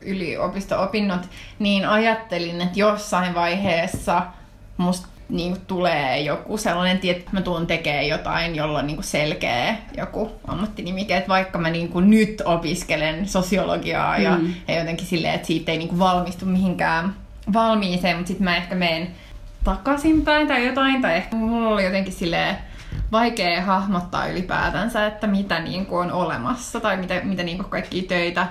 yliopisto-opinnot, 0.00 1.28
niin 1.58 1.88
ajattelin, 1.88 2.60
että 2.60 2.78
jossain 2.78 3.34
vaiheessa 3.34 4.22
musta 4.76 5.08
niin 5.28 5.52
kuin 5.52 5.66
tulee 5.66 6.20
joku 6.20 6.56
sellainen, 6.56 7.00
että 7.02 7.30
mä 7.32 7.40
tuun 7.40 7.66
tekemään 7.66 8.08
jotain, 8.08 8.56
jolla 8.56 8.78
on 8.78 8.86
niin 8.86 8.96
kuin 8.96 9.04
selkeä 9.04 9.76
joku 9.96 10.32
ammattinimike, 10.46 11.16
että 11.16 11.28
vaikka 11.28 11.58
mä 11.58 11.70
niin 11.70 11.88
kuin 11.88 12.10
nyt 12.10 12.42
opiskelen 12.44 13.28
sosiologiaa 13.28 14.18
ja, 14.18 14.36
mm. 14.36 14.54
ja 14.68 14.78
jotenkin 14.78 15.06
silleen, 15.06 15.34
että 15.34 15.46
siitä 15.46 15.72
ei 15.72 15.78
niin 15.78 15.88
kuin 15.88 15.98
valmistu 15.98 16.46
mihinkään 16.46 17.14
valmiiseen, 17.52 18.16
mutta 18.16 18.28
sitten 18.28 18.44
mä 18.44 18.56
ehkä 18.56 18.74
menen 18.74 19.08
takaisinpäin 19.64 20.48
tai 20.48 20.66
jotain, 20.66 21.02
tai 21.02 21.16
ehkä 21.16 21.36
mulla 21.36 21.68
oli 21.68 21.84
jotenkin 21.84 22.12
silleen 22.12 22.56
vaikea 23.12 23.62
hahmottaa 23.62 24.26
ylipäätänsä, 24.26 25.06
että 25.06 25.26
mitä 25.26 25.60
niin 25.60 25.86
kuin 25.86 26.06
on 26.06 26.12
olemassa 26.12 26.80
tai 26.80 26.96
mitä, 26.96 27.20
mitä 27.24 27.42
niin 27.42 27.58
kuin 27.58 27.70
kaikkia 27.70 28.02
töitä 28.08 28.46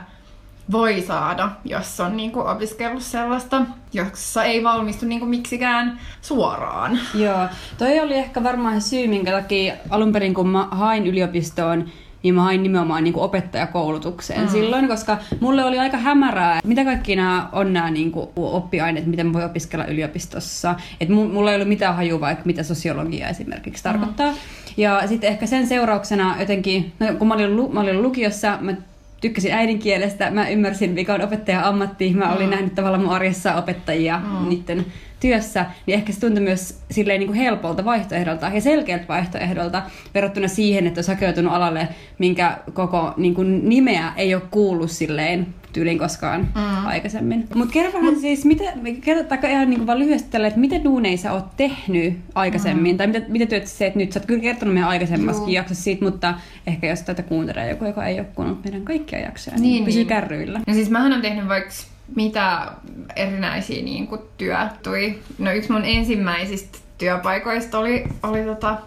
voi 0.72 1.02
saada, 1.02 1.52
jos 1.66 2.00
on 2.00 2.18
niin 2.18 2.32
kuin 2.32 2.48
opiskellut 2.48 3.04
sellaista, 3.04 3.62
jossa 3.94 4.44
ei 4.44 4.64
valmistu 4.64 5.06
niin 5.06 5.20
kuin 5.20 5.30
miksikään 5.30 6.00
suoraan. 6.22 7.00
Joo, 7.14 7.48
toi 7.78 8.00
oli 8.00 8.14
ehkä 8.14 8.44
varmaan 8.44 8.82
syy, 8.82 9.08
minkä 9.08 9.32
takia 9.32 9.74
alun 9.90 10.12
perin 10.12 10.34
kun 10.34 10.48
mä 10.48 10.68
hain 10.72 11.08
yliopistoon, 11.08 11.86
niin 12.24 12.36
mä 12.36 12.44
hain 12.44 12.64
nimenomaan 12.64 13.04
niin 13.04 13.14
kuin 13.14 13.24
opettajakoulutukseen 13.24 14.42
mm. 14.42 14.48
silloin, 14.48 14.88
koska 14.88 15.18
mulle 15.40 15.66
oli 15.66 15.80
aika 15.80 15.98
hämärää, 15.98 16.60
mitä 16.64 16.86
kaikki 16.86 17.16
nämä 17.16 17.50
on 17.52 17.74
nämä 17.74 17.92
niin 17.92 18.12
kuin 18.12 18.30
oppiaineet, 18.36 19.06
miten 19.06 19.34
voi 19.34 19.44
opiskella 19.44 19.86
yliopistossa. 19.86 20.76
Et 21.00 21.10
mulla 21.10 21.52
ei 21.52 21.56
ollut 21.56 21.68
mitään 21.68 21.96
hajua 21.96 22.20
vaikka 22.20 22.44
mitä 22.46 22.64
sosiologia 22.64 23.28
esimerkiksi 23.28 23.84
mm. 23.84 23.92
tarkoittaa. 23.92 24.34
Ja 24.78 25.08
sitten 25.08 25.30
ehkä 25.30 25.46
sen 25.46 25.68
seurauksena 25.68 26.36
jotenkin, 26.40 26.94
no, 27.00 27.08
kun 27.14 27.28
mä 27.28 27.34
olin, 27.34 27.74
mä 27.74 27.80
olin 27.80 28.02
lukiossa, 28.02 28.58
mä 28.62 28.74
tykkäsin 29.22 29.54
äidinkielestä, 29.54 30.32
mä 30.32 30.50
ymmärsin 30.50 30.92
mikä 30.92 31.14
on 31.14 31.22
opettaja 31.22 31.68
ammatti, 31.68 32.14
mä 32.14 32.34
olin 32.34 32.46
mm. 32.46 32.52
nähnyt 32.52 32.76
tavallaan 32.76 33.04
mun 33.04 33.14
arjessa 33.14 33.56
opettajia 33.56 34.20
mm. 34.20 34.50
niiden 34.50 34.86
työssä, 35.28 35.66
niin 35.86 35.96
ehkä 35.96 36.14
se 36.14 36.20
tuntui 36.20 36.44
myös 36.44 36.80
silleen 36.92 37.20
niin 37.20 37.28
kuin 37.28 37.40
helpolta 37.40 37.86
vaihtoehdolta 37.86 38.52
ja 38.54 38.62
selkeältä 38.62 39.08
vaihtoehdolta 39.08 39.84
verrattuna 40.14 40.48
siihen, 40.48 40.88
että 40.88 40.98
olisi 40.98 41.12
hakeutunut 41.12 41.54
alalle, 41.54 41.88
minkä 42.20 42.58
koko 42.74 43.14
niin 43.18 43.36
kuin 43.36 43.70
nimeä 43.70 44.14
ei 44.18 44.36
ole 44.36 44.44
kuullut 44.52 44.92
silleen 44.92 45.48
tyylin 45.74 46.00
koskaan 46.00 46.42
mm. 46.42 46.86
aikaisemmin. 46.86 47.48
Mutta 47.56 47.74
kerro 47.74 47.94
vähän 47.94 48.14
Mut, 48.14 48.22
siis, 48.22 48.46
mitä, 48.46 48.64
kertotaanko 49.02 49.48
ihan 49.48 49.70
niin 49.70 49.78
kuin 49.78 49.88
vaan 49.88 50.00
lyhyesti 50.00 50.32
tälle, 50.32 50.48
että 50.48 50.60
mitä 50.60 50.84
duuneissa 50.84 51.32
oot 51.32 51.58
tehnyt 51.58 52.18
aikaisemmin, 52.36 52.92
mm. 52.92 52.98
tai 52.98 53.08
mitä, 53.08 53.22
mitä 53.28 53.46
työt 53.46 53.68
sä 53.68 53.78
teet 53.78 53.96
nyt? 53.96 54.12
Sä 54.12 54.20
oot 54.20 54.26
kyllä 54.26 54.42
kertonut 54.42 54.74
meidän 54.74 54.90
aikaisemmassakin 54.90 55.54
jaksossa 55.54 55.84
siitä, 55.84 56.06
mutta 56.06 56.34
ehkä 56.68 56.88
jos 56.88 57.02
tätä 57.02 57.24
kuuntelee 57.24 57.70
joku, 57.70 57.86
joka 57.86 58.06
ei 58.06 58.20
ole 58.20 58.28
kuunnellut 58.36 58.64
meidän 58.64 58.82
kaikkia 58.82 59.20
jaksoja, 59.20 59.58
niin, 59.58 59.86
niin 59.86 59.96
niin. 59.96 60.08
kärryillä. 60.08 60.62
No 60.68 60.74
siis 60.74 60.90
mähän 60.90 61.14
on 61.14 61.22
tehnyt 61.22 61.48
vaikka 61.48 61.72
mitä 62.16 62.72
erinäisiä 63.16 63.84
niin 63.84 64.08
kuin 64.08 64.22
työtui. 64.38 65.20
No 65.40 65.52
yksi 65.52 65.72
mun 65.72 65.86
ensimmäisistä 65.86 66.78
työpaikoista 66.98 67.80
oli, 67.80 68.04
oli 68.24 68.44
tota, 68.44 68.78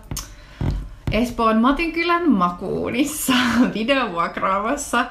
Espoon 1.13 1.61
Matinkylän 1.61 2.31
Makuunissa 2.31 3.33
videovuokraamassa. 3.75 5.07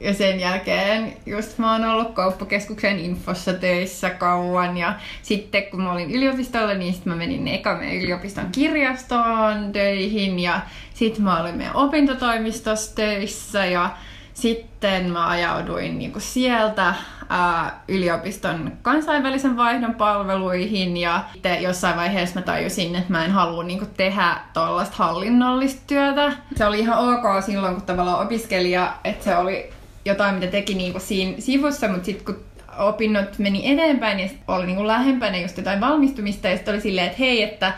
Ja 0.00 0.14
sen 0.14 0.40
jälkeen 0.40 1.16
just 1.26 1.58
mä 1.58 1.72
oon 1.72 1.84
ollut 1.84 2.14
kauppakeskuksen 2.14 2.98
infossa 2.98 3.52
töissä 3.52 4.10
kauan. 4.10 4.76
Ja 4.76 4.94
sitten 5.22 5.62
kun 5.62 5.82
mä 5.82 5.92
olin 5.92 6.10
yliopistolla, 6.10 6.74
niin 6.74 6.92
sitten 6.92 7.12
mä 7.12 7.16
menin 7.16 7.48
eka 7.48 7.76
meidän 7.76 7.96
yliopiston 7.96 8.48
kirjastoon 8.52 9.72
töihin. 9.72 10.38
Ja 10.38 10.60
sitten 10.94 11.24
mä 11.24 11.40
olin 11.40 11.56
meidän 11.56 11.76
opintotoimistossa 11.76 12.94
töissä. 12.94 13.66
Ja 13.66 13.90
sitten 14.40 15.10
mä 15.10 15.28
ajauduin 15.28 15.98
niinku 15.98 16.20
sieltä 16.20 16.94
ää, 17.28 17.82
yliopiston 17.88 18.72
kansainvälisen 18.82 19.56
vaihdon 19.56 19.94
palveluihin 19.94 20.96
ja 20.96 21.24
sitten 21.32 21.62
jossain 21.62 21.96
vaiheessa 21.96 22.40
mä 22.40 22.42
tajusin, 22.42 22.96
että 22.96 23.12
mä 23.12 23.24
en 23.24 23.30
halua 23.30 23.64
niinku 23.64 23.86
tehdä 23.96 24.36
tuollaista 24.54 24.96
hallinnollista 24.96 25.82
työtä. 25.86 26.32
Se 26.56 26.66
oli 26.66 26.78
ihan 26.78 26.98
ok 26.98 27.44
silloin, 27.46 27.74
kun 27.74 27.82
tavallaan 27.82 28.26
opiskelija, 28.26 28.94
että 29.04 29.24
se 29.24 29.36
oli 29.36 29.70
jotain, 30.04 30.34
mitä 30.34 30.46
teki 30.46 30.74
niinku 30.74 31.00
siinä 31.00 31.34
sivussa, 31.38 31.88
mutta 31.88 32.04
sitten 32.04 32.24
kun 32.24 32.44
opinnot 32.78 33.38
meni 33.38 33.72
eteenpäin 33.72 34.16
niin 34.16 34.38
oli 34.48 34.66
niinku 34.66 34.86
lähempänä 34.86 35.38
just 35.38 35.56
jotain 35.56 35.80
valmistumista 35.80 36.48
ja 36.48 36.56
sitten 36.56 36.74
oli 36.74 36.80
silleen, 36.80 37.06
että 37.06 37.18
hei, 37.18 37.42
että, 37.42 37.72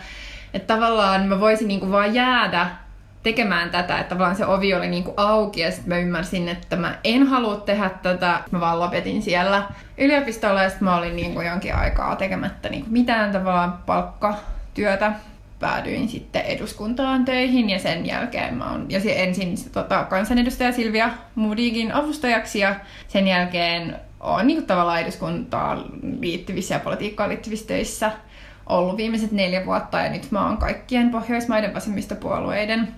että 0.55 0.75
tavallaan 0.75 1.26
mä 1.26 1.40
voisin 1.40 1.69
niinku 1.69 1.90
vaan 1.90 2.14
jäädä 2.14 2.71
tekemään 3.23 3.71
tätä, 3.71 3.99
että 3.99 4.19
vaan 4.19 4.37
se 4.37 4.47
ovi 4.47 4.75
oli 4.75 4.89
niinku 4.89 5.15
auki 5.17 5.61
ja 5.61 5.71
sitten 5.71 5.89
mä 5.89 5.99
ymmärsin, 5.99 6.49
että 6.49 6.77
mä 6.77 6.99
en 7.05 7.27
halua 7.27 7.57
tehdä 7.57 7.91
tätä. 8.03 8.41
Mä 8.50 8.61
vaan 8.61 8.81
lopetin 8.81 9.23
siellä 9.23 9.62
yliopistolla 9.99 10.62
ja 10.62 10.69
sitten 10.69 10.85
mä 10.85 10.97
olin 10.97 11.17
niinku 11.17 11.41
jonkin 11.41 11.75
aikaa 11.75 12.17
tekemättä 12.17 12.69
niinku 12.69 12.91
mitään 12.91 13.33
tavallaan 13.33 13.79
palkkatyötä. 13.87 15.12
Päädyin 15.61 16.09
sitten 16.09 16.43
eduskuntaan 16.43 17.25
töihin 17.25 17.71
ja 17.71 17.79
sen 17.79 18.07
jälkeen 18.07 18.55
mä 18.55 18.71
oon, 18.71 18.87
ja 18.89 19.00
ensin 19.15 19.55
tota, 19.73 20.05
kansanedustaja 20.05 20.73
Silvia 20.73 21.11
Mudigin 21.35 21.93
avustajaksi 21.93 22.59
ja 22.59 22.75
sen 23.09 23.29
jälkeen 23.29 23.97
oon 24.21 24.47
niinku 24.47 24.67
tavallaan 24.67 25.00
eduskuntaan 25.00 25.85
liittyvissä 26.21 26.75
ja 26.75 26.81
politiikkaan 26.81 27.29
liittyvissä 27.29 27.67
töissä 27.67 28.11
ollut 28.67 28.97
viimeiset 28.97 29.33
neljä 29.33 29.67
vuotta 29.67 30.00
ja 30.00 30.11
nyt 30.11 30.31
mä 30.31 30.47
oon 30.47 30.57
kaikkien 30.57 31.11
Pohjoismaiden 31.11 31.75
vasemmistopuolueiden 31.75 32.89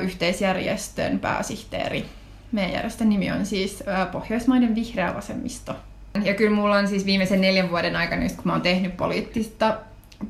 yhteisjärjestön 0.00 1.18
pääsihteeri. 1.18 2.04
Meidän 2.52 2.72
järjestön 2.72 3.08
nimi 3.08 3.30
on 3.30 3.46
siis 3.46 3.84
Pohjoismaiden 4.12 4.74
vihreä 4.74 5.14
vasemmisto. 5.14 5.76
Ja 6.24 6.34
kyllä 6.34 6.56
mulla 6.56 6.76
on 6.76 6.88
siis 6.88 7.06
viimeisen 7.06 7.40
neljän 7.40 7.70
vuoden 7.70 7.96
aikana, 7.96 8.22
just 8.22 8.36
kun 8.36 8.44
mä 8.46 8.52
oon 8.52 8.62
tehnyt 8.62 8.96
poliittista 8.96 9.76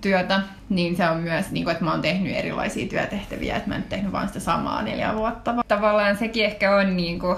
työtä, 0.00 0.40
niin 0.68 0.96
se 0.96 1.08
on 1.08 1.16
myös, 1.16 1.50
niin 1.50 1.64
kuin, 1.64 1.72
että 1.72 1.84
mä 1.84 1.90
oon 1.90 2.02
tehnyt 2.02 2.37
erilaisia 2.37 2.88
työtehtäviä, 2.88 3.56
että 3.56 3.68
mä 3.68 3.76
en 3.76 3.82
tehnyt 3.82 4.12
vaan 4.12 4.28
sitä 4.28 4.40
samaa 4.40 4.82
neljä 4.82 5.14
vuotta. 5.14 5.54
Tavallaan 5.68 6.16
sekin 6.16 6.44
ehkä 6.44 6.76
on 6.76 6.96
niin 6.96 7.18
kuin, 7.18 7.37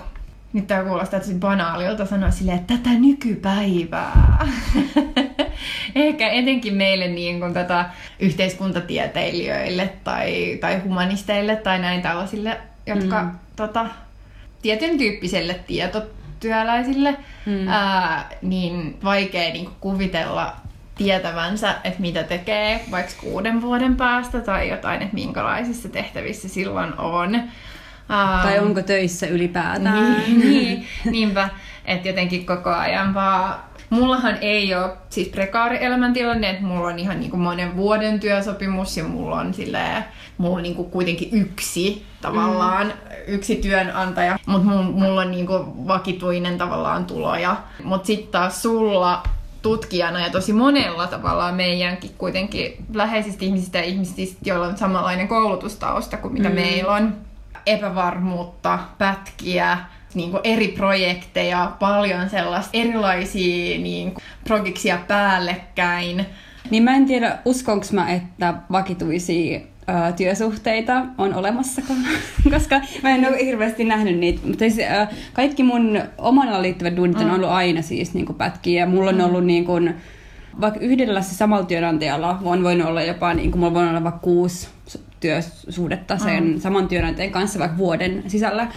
nyt 0.52 0.66
tämä 0.66 0.82
kuulostaa 0.82 1.21
tosi 1.21 1.35
banaalilta 1.35 2.06
sanoa 2.06 2.30
silleen, 2.30 2.59
että 2.59 2.75
tätä 2.76 2.90
nykypäivää. 2.99 4.47
Ehkä 5.94 6.28
etenkin 6.28 6.75
meille 6.75 7.09
niin 7.09 7.40
kuin 7.40 7.54
tätä 7.54 7.90
yhteiskuntatieteilijöille 8.21 9.92
tai, 10.04 10.59
tai 10.61 10.78
humanisteille 10.78 11.56
tai 11.56 11.78
näin 11.78 12.02
tällaisille, 12.02 12.61
jotka 12.87 13.23
mm. 13.23 13.30
tota, 13.56 13.87
tietyn 14.62 14.99
tyyppiselle 14.99 15.54
tietotyöläisille, 15.66 17.16
mm. 17.47 17.68
ää, 17.68 18.30
niin 18.42 18.99
vaikea 19.04 19.52
niin 19.52 19.64
kuin 19.64 19.76
kuvitella 19.80 20.56
tietävänsä, 20.94 21.75
että 21.85 22.00
mitä 22.00 22.23
tekee 22.23 22.85
vaikka 22.90 23.12
kuuden 23.21 23.62
vuoden 23.62 23.97
päästä 23.97 24.40
tai 24.40 24.68
jotain, 24.68 25.02
että 25.02 25.14
minkälaisissa 25.14 25.88
tehtävissä 25.88 26.49
silloin 26.49 26.99
on. 26.99 27.42
Um, 28.11 28.42
tai 28.42 28.59
onko 28.59 28.82
töissä 28.82 29.26
ylipäätään. 29.26 30.23
Niin, 30.26 30.40
niin, 30.50 30.87
niinpä, 31.04 31.49
että 31.85 32.09
jotenkin 32.09 32.47
koko 32.47 32.71
ajan 32.71 33.14
vaan 33.14 33.54
Mullahan 33.92 34.38
ei 34.40 34.75
ole 34.75 34.90
siis 35.09 35.28
prekaari 35.28 35.85
elämäntilanne, 35.85 36.50
että 36.50 36.62
mulla 36.62 36.88
on 36.88 36.99
ihan 36.99 37.21
niinku 37.21 37.37
monen 37.37 37.76
vuoden 37.76 38.21
työsopimus 38.21 38.97
ja 38.97 39.04
mulla 39.04 39.37
on 39.37 39.54
silleen, 39.54 40.04
mulla 40.38 40.56
on 40.56 40.62
niinku 40.62 40.85
kuitenkin 40.85 41.28
yksi 41.32 42.06
tavallaan, 42.21 42.87
mm. 42.87 42.92
yksi 43.26 43.56
työnantaja, 43.56 44.38
mutta 44.47 44.68
mulla 44.68 45.21
on 45.21 45.30
niinku 45.30 45.52
vakituinen 45.87 46.59
tavallaan 46.59 47.04
tuloja. 47.04 47.56
Mutta 47.85 48.06
sitten 48.06 48.32
taas 48.32 48.62
sulla 48.62 49.23
tutkijana 49.62 50.21
ja 50.21 50.30
tosi 50.30 50.52
monella 50.52 51.06
tavalla 51.06 51.52
meidänkin 51.52 52.11
kuitenkin 52.18 52.85
läheisistä 52.94 53.44
ihmisistä 53.44 53.78
ja 53.78 53.85
ihmisistä, 53.85 54.40
joilla 54.44 54.66
on 54.66 54.76
samanlainen 54.76 55.28
koulutustausta 55.28 56.16
kuin 56.16 56.35
mitä 56.35 56.49
mm. 56.49 56.54
meillä 56.54 56.92
on. 56.92 57.14
Epävarmuutta, 57.66 58.78
pätkiä, 58.99 59.78
niin 60.14 60.31
kuin 60.31 60.40
eri 60.45 60.69
projekteja, 60.69 61.73
paljon 61.81 62.31
sellaista 62.31 62.71
erilaisia 62.73 63.78
niin 63.78 64.12
kuin, 64.12 64.25
projekteja 64.45 64.99
päällekkäin. 65.09 66.26
Niin 66.71 66.83
mä 66.83 66.97
en 66.97 67.07
tiedä, 67.07 67.38
uskonko 67.45 67.87
mä, 67.92 68.12
että 68.12 68.54
vakituisia 68.73 69.61
ö, 69.61 70.12
työsuhteita 70.12 71.07
on 71.19 71.35
olemassakaan, 71.35 71.99
koska 72.54 72.81
mä 73.02 73.11
en 73.11 73.28
ole 73.28 73.45
hirveästi 73.45 73.85
nähnyt 73.85 74.19
niitä. 74.19 74.40
Mutta 74.47 74.59
siis, 74.59 74.78
ö, 74.78 75.07
kaikki 75.33 75.62
mun 75.62 76.00
omalla 76.19 76.62
liittyvät 76.62 76.97
duunit 76.97 77.19
on 77.19 77.26
mm. 77.26 77.35
ollut 77.35 77.50
aina 77.50 77.83
siis 77.83 78.14
niin 78.14 78.26
kuin 78.26 78.37
pätkiä. 78.37 78.87
Mulla 78.87 79.11
on 79.11 79.16
mm. 79.16 79.25
ollut 79.25 79.45
niin 79.45 79.64
kuin, 79.64 79.95
vaikka 80.61 80.81
yhdellä 80.81 81.23
se 81.23 81.35
samalla 81.35 81.66
työnantajalla 81.66 82.38
on 82.45 82.62
voinut 82.62 82.88
olla 82.88 83.02
jopa, 83.02 83.35
niin 83.35 83.50
kuin 83.50 83.61
mulla 83.61 83.75
voi 83.75 83.88
olla 83.88 84.04
vaikka 84.04 84.21
kuusi 84.21 84.69
työsuhdetta 85.22 86.18
sen 86.18 86.44
mm. 86.44 86.60
saman 86.60 86.88
työnantajan 86.88 87.32
kanssa 87.32 87.58
vaikka 87.58 87.78
vuoden 87.78 88.24
sisällä. 88.26 88.68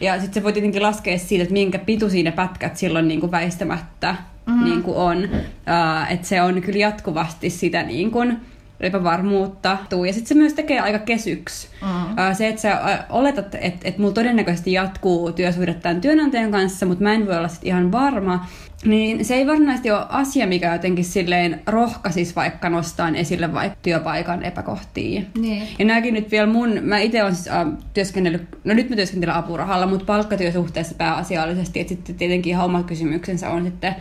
Ja 0.00 0.14
sitten 0.14 0.34
se 0.34 0.42
voi 0.42 0.52
tietenkin 0.52 0.82
laskea 0.82 1.18
siitä, 1.18 1.42
että 1.42 1.52
minkä 1.52 1.78
pituisia 1.78 2.22
ne 2.22 2.32
pätkät 2.32 2.76
silloin 2.76 3.08
niin 3.08 3.20
kuin 3.20 3.32
väistämättä 3.32 4.14
mm-hmm. 4.46 4.64
niin 4.64 4.82
kuin 4.82 4.96
on. 4.96 5.18
Uh, 5.18 6.12
että 6.12 6.28
se 6.28 6.42
on 6.42 6.62
kyllä 6.62 6.78
jatkuvasti 6.78 7.50
sitä 7.50 7.82
niin 7.82 8.10
kuin, 8.10 8.40
epävarmuutta. 8.80 9.78
Ja 10.06 10.12
sitten 10.12 10.28
se 10.28 10.34
myös 10.34 10.52
tekee 10.52 10.80
aika 10.80 10.98
kesyksi. 10.98 11.68
Mm. 11.82 12.34
Se, 12.34 12.48
että 12.48 12.62
sä 12.62 13.04
oletat, 13.08 13.54
että, 13.54 13.88
että 13.88 14.00
mulla 14.00 14.14
todennäköisesti 14.14 14.72
jatkuu 14.72 15.32
työsuhde 15.32 15.74
tämän 15.74 16.00
työnantajan 16.00 16.50
kanssa, 16.50 16.86
mutta 16.86 17.04
mä 17.04 17.14
en 17.14 17.26
voi 17.26 17.36
olla 17.36 17.48
sit 17.48 17.64
ihan 17.64 17.92
varma, 17.92 18.46
niin 18.84 19.24
se 19.24 19.34
ei 19.34 19.46
varsinaisesti 19.46 19.90
ole 19.90 20.06
asia, 20.08 20.46
mikä 20.46 20.72
jotenkin 20.72 21.04
silleen 21.04 21.60
rohkaisis 21.66 22.36
vaikka 22.36 22.68
nostaan 22.68 23.16
esille 23.16 23.54
vaikka 23.54 23.78
työpaikan 23.82 24.42
epäkohtia. 24.42 25.22
Niin. 25.40 25.62
Ja 25.78 25.84
nämäkin 25.84 26.14
nyt 26.14 26.30
vielä 26.30 26.46
mun, 26.46 26.78
mä 26.82 26.98
itse 26.98 27.22
olen 27.22 27.34
siis 27.34 27.48
äh, 27.48 27.66
työskennellyt, 27.94 28.42
no 28.64 28.74
nyt 28.74 28.90
mä 28.90 28.96
työskentelen 28.96 29.34
apurahalla, 29.34 29.86
mutta 29.86 30.04
palkkatyösuhteessa 30.04 30.94
pääasiallisesti, 30.94 31.80
että 31.80 31.94
sitten 31.94 32.14
tietenkin 32.14 32.50
ihan 32.50 32.64
oma 32.64 32.82
kysymyksensä 32.82 33.50
on 33.50 33.64
sitten 33.64 33.96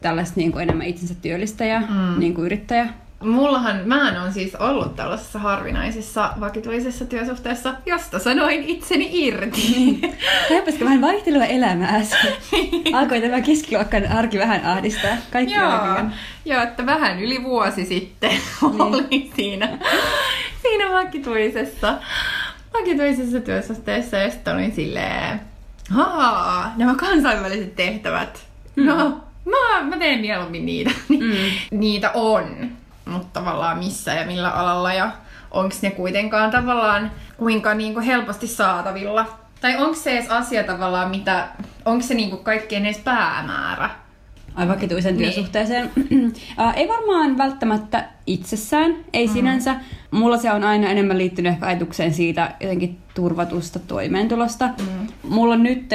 tällaista 0.00 0.34
niin 0.36 0.52
kuin 0.52 0.62
enemmän 0.62 0.86
itsensä 0.86 1.14
työllistäjä, 1.22 1.80
mm. 1.80 2.20
niin 2.20 2.34
kuin 2.34 2.46
yrittäjä. 2.46 2.88
Mullahan, 3.24 3.80
mähän 3.84 4.22
on 4.22 4.32
siis 4.32 4.54
ollut 4.54 4.96
tällaisessa 4.96 5.38
harvinaisessa 5.38 6.30
vakituisessa 6.40 7.04
työsuhteessa, 7.04 7.74
josta 7.86 8.18
sanoin 8.18 8.62
itseni 8.62 9.08
irti. 9.12 10.00
Kaipaisiko 10.48 10.84
vähän 10.84 11.00
vaihtelua 11.00 11.44
elämääsi? 11.44 12.16
Alkoi 12.98 13.20
tämä 13.20 13.40
keskiluokkan 13.40 14.12
arki 14.12 14.38
vähän 14.38 14.64
ahdistaa. 14.64 15.16
Kaikki 15.32 15.54
Joo, 15.54 15.70
Joo, 16.44 16.62
että 16.62 16.86
vähän 16.86 17.22
yli 17.22 17.42
vuosi 17.42 17.84
sitten 17.84 18.30
niin. 18.30 18.80
olin 18.82 19.32
siinä, 19.36 19.78
siinä 20.62 20.90
vakituisessa, 20.90 21.94
vakituisessa 22.74 23.40
työsuhteessa 23.40 24.16
ja 24.16 24.30
sitten 24.30 24.54
olin 24.54 24.74
silleen, 24.74 25.40
haa, 25.90 26.72
nämä 26.76 26.94
kansainväliset 26.94 27.76
tehtävät. 27.76 28.46
Mm. 28.76 28.86
No, 28.86 29.20
mä, 29.44 29.82
mä 29.82 29.96
teen 29.98 30.20
mieluummin 30.20 30.66
niitä. 30.66 30.90
Mm. 31.08 31.78
niitä 31.78 32.10
on 32.14 32.70
mutta 33.06 33.40
tavallaan 33.40 33.78
missä 33.78 34.14
ja 34.14 34.26
millä 34.26 34.50
alalla 34.50 34.92
ja 34.92 35.10
onko 35.50 35.74
ne 35.82 35.90
kuitenkaan 35.90 36.50
tavallaan 36.50 37.10
kuinka 37.36 37.74
niin 37.74 37.94
kuin 37.94 38.06
helposti 38.06 38.46
saatavilla. 38.46 39.38
Tai 39.60 39.76
onko 39.76 39.94
se 39.94 40.10
edes 40.10 40.30
asia 40.30 40.64
tavallaan, 40.64 41.10
mitä, 41.10 41.48
onko 41.84 42.02
se 42.02 42.14
niin 42.14 42.30
kuin 42.30 42.44
kaikkien 42.44 42.86
edes 42.86 42.98
päämäärä? 42.98 43.90
vakituisen 44.68 45.16
Niin. 45.16 45.32
työsuhteeseen. 45.32 45.90
Ei 46.76 46.88
varmaan 46.88 47.38
välttämättä 47.38 48.08
itsessään, 48.26 48.96
ei 49.12 49.26
mm. 49.26 49.32
sinänsä. 49.32 49.76
Mulla 50.10 50.36
se 50.36 50.52
on 50.52 50.64
aina 50.64 50.88
enemmän 50.88 51.18
liittynyt 51.18 51.52
ehkä 51.52 51.66
ajatukseen 51.66 52.14
siitä 52.14 52.54
jotenkin 52.60 52.98
turvatusta 53.16 53.78
toimeentulosta. 53.78 54.66
Mm. 54.66 55.06
Mulla 55.28 55.54
on 55.54 55.62
nyt, 55.62 55.86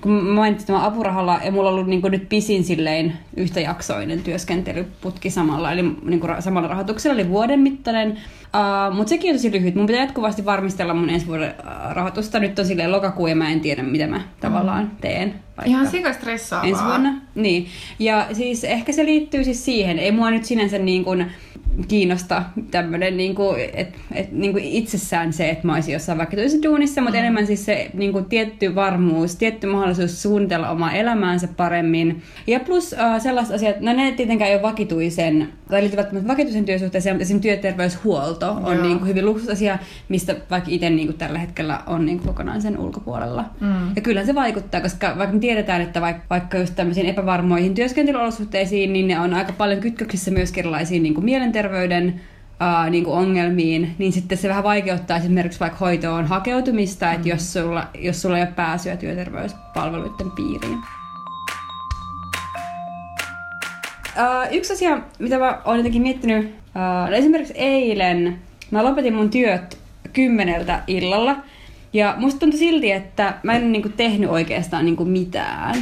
kun 0.00 0.12
mä 0.12 0.32
mainitsin 0.32 0.66
tämän 0.66 0.82
apurahalla, 0.82 1.40
ja 1.44 1.52
mulla 1.52 1.68
on 1.68 1.74
ollut 1.74 1.86
niin 1.86 2.02
nyt 2.10 2.28
pisin 2.28 2.64
silleen 2.64 3.12
yhtäjaksoinen 3.36 4.22
työskentelyputki 4.22 5.30
samalla, 5.30 5.72
eli 5.72 5.82
niin 5.82 6.20
kuin 6.20 6.42
samalla 6.42 6.68
rahoituksella, 6.68 7.20
eli 7.20 7.28
vuoden 7.28 7.60
mittainen. 7.60 8.10
Uh, 8.10 8.96
Mutta 8.96 9.08
sekin 9.08 9.30
on 9.30 9.36
tosi 9.36 9.52
lyhyt. 9.52 9.74
Mun 9.74 9.86
pitää 9.86 10.02
jatkuvasti 10.02 10.44
varmistella 10.44 10.94
mun 10.94 11.10
ensi 11.10 11.26
vuoden 11.26 11.54
rahoitusta. 11.90 12.38
Nyt 12.38 12.58
on 12.58 12.66
silleen 12.66 12.92
lokakuu 12.92 13.26
ja 13.26 13.36
mä 13.36 13.50
en 13.50 13.60
tiedä, 13.60 13.82
mitä 13.82 14.06
mä 14.06 14.20
tavallaan 14.40 14.90
teen. 15.00 15.34
Ihan 15.64 15.86
sikastressaavaa. 15.86 16.68
ensi 16.68 16.84
vuonna. 16.84 17.14
Niin. 17.34 17.66
Ja 17.98 18.26
siis 18.32 18.64
ehkä 18.64 18.92
se 18.92 19.04
liittyy 19.04 19.44
siis 19.44 19.64
siihen. 19.64 19.98
Ei 19.98 20.12
mua 20.12 20.30
nyt 20.30 20.44
sinänsä 20.44 20.78
niin 20.78 21.04
kuin 21.04 21.26
kiinnosta 21.88 22.42
tämmöinen 22.70 23.16
niin 23.16 23.34
kuin, 23.34 23.60
et, 23.74 23.88
et, 24.14 24.32
niin 24.32 24.52
kuin 24.52 24.64
itsessään 24.64 25.32
se, 25.32 25.50
että 25.50 25.66
mä 25.66 25.74
olisin 25.74 25.92
jossain 25.92 26.18
vaikka 26.18 26.36
duunissa, 26.62 27.00
mutta 27.00 27.16
mm. 27.16 27.20
enemmän 27.20 27.46
siis 27.46 27.64
se 27.64 27.90
niin 27.94 28.12
kuin 28.12 28.24
tietty 28.24 28.74
varmuus, 28.74 29.36
tietty 29.36 29.66
mahdollisuus 29.66 30.22
suunnitella 30.22 30.70
omaa 30.70 30.92
elämäänsä 30.92 31.48
paremmin. 31.56 32.22
Ja 32.46 32.60
plus 32.60 32.92
uh, 32.92 33.22
sellaiset 33.22 33.54
asiat, 33.54 33.80
no 33.80 33.92
ne 33.92 34.12
tietenkään 34.12 34.50
ei 34.50 34.54
ole 34.54 34.62
vakituisen, 34.62 35.48
tai 35.70 35.80
liittyvät 35.80 36.26
vakituisen 36.26 36.64
työsuhteeseen, 36.64 37.16
mutta 37.16 37.22
esimerkiksi 37.22 37.48
työterveyshuolto 37.48 38.52
on 38.52 38.76
Joo. 38.76 38.84
niin 38.84 38.98
kuin 38.98 39.08
hyvin 39.08 39.26
luksusasia, 39.26 39.78
mistä 40.08 40.36
vaikka 40.50 40.70
itse 40.72 40.90
niin 40.90 41.08
kuin 41.08 41.18
tällä 41.18 41.38
hetkellä 41.38 41.80
on 41.86 42.06
niin 42.06 42.18
kuin 42.18 42.28
kokonaan 42.28 42.62
sen 42.62 42.78
ulkopuolella. 42.78 43.44
Mm. 43.60 43.96
Ja 43.96 44.02
kyllä 44.02 44.24
se 44.24 44.34
vaikuttaa, 44.34 44.80
koska 44.80 45.14
vaikka 45.18 45.34
me 45.34 45.40
tiedetään, 45.40 45.82
että 45.82 46.00
vaikka, 46.00 46.22
vaikka 46.30 46.58
just 46.58 46.74
tämmöisiin 46.76 47.06
epävarmoihin 47.06 47.74
työskentelyolosuhteisiin, 47.74 48.92
niin 48.92 49.08
ne 49.08 49.20
on 49.20 49.34
aika 49.34 49.52
paljon 49.52 49.80
kytköksissä 49.80 50.30
myös 50.30 50.52
erilaisiin 50.56 51.02
niin 51.02 51.14
kuin 51.14 51.24
mielenterveyden 51.60 52.20
ää, 52.60 52.90
niin 52.90 53.04
kuin 53.04 53.16
ongelmiin, 53.16 53.94
niin 53.98 54.12
sitten 54.12 54.38
se 54.38 54.48
vähän 54.48 54.64
vaikeuttaa 54.64 55.16
esimerkiksi 55.16 55.60
vaikka 55.60 55.78
hoitoon 55.78 56.26
hakeutumista, 56.26 57.06
mm. 57.06 57.12
että 57.12 57.28
jos 57.28 57.52
sulla, 57.52 57.86
jos 57.98 58.22
sulla 58.22 58.38
ei 58.38 58.42
ole 58.42 58.52
pääsyä 58.56 58.96
työterveyspalveluiden 58.96 60.30
piiriin. 60.30 60.78
Ää, 64.16 64.48
yksi 64.48 64.72
asia, 64.72 64.98
mitä 65.18 65.38
mä 65.38 65.58
oon 65.64 65.76
jotenkin 65.76 66.02
miettinyt, 66.02 66.54
ää, 66.74 67.10
no 67.10 67.16
esimerkiksi 67.16 67.54
eilen 67.56 68.38
mä 68.70 68.84
lopetin 68.84 69.14
mun 69.14 69.30
työt 69.30 69.78
kymmeneltä 70.12 70.82
illalla, 70.86 71.36
ja 71.92 72.14
musta 72.18 72.40
tuntui 72.40 72.58
silti, 72.58 72.92
että 72.92 73.34
mä 73.42 73.52
en 73.52 73.72
niinku 73.72 73.88
tehnyt 73.88 74.30
oikeastaan 74.30 74.84
niinku 74.84 75.04
mitään. 75.04 75.74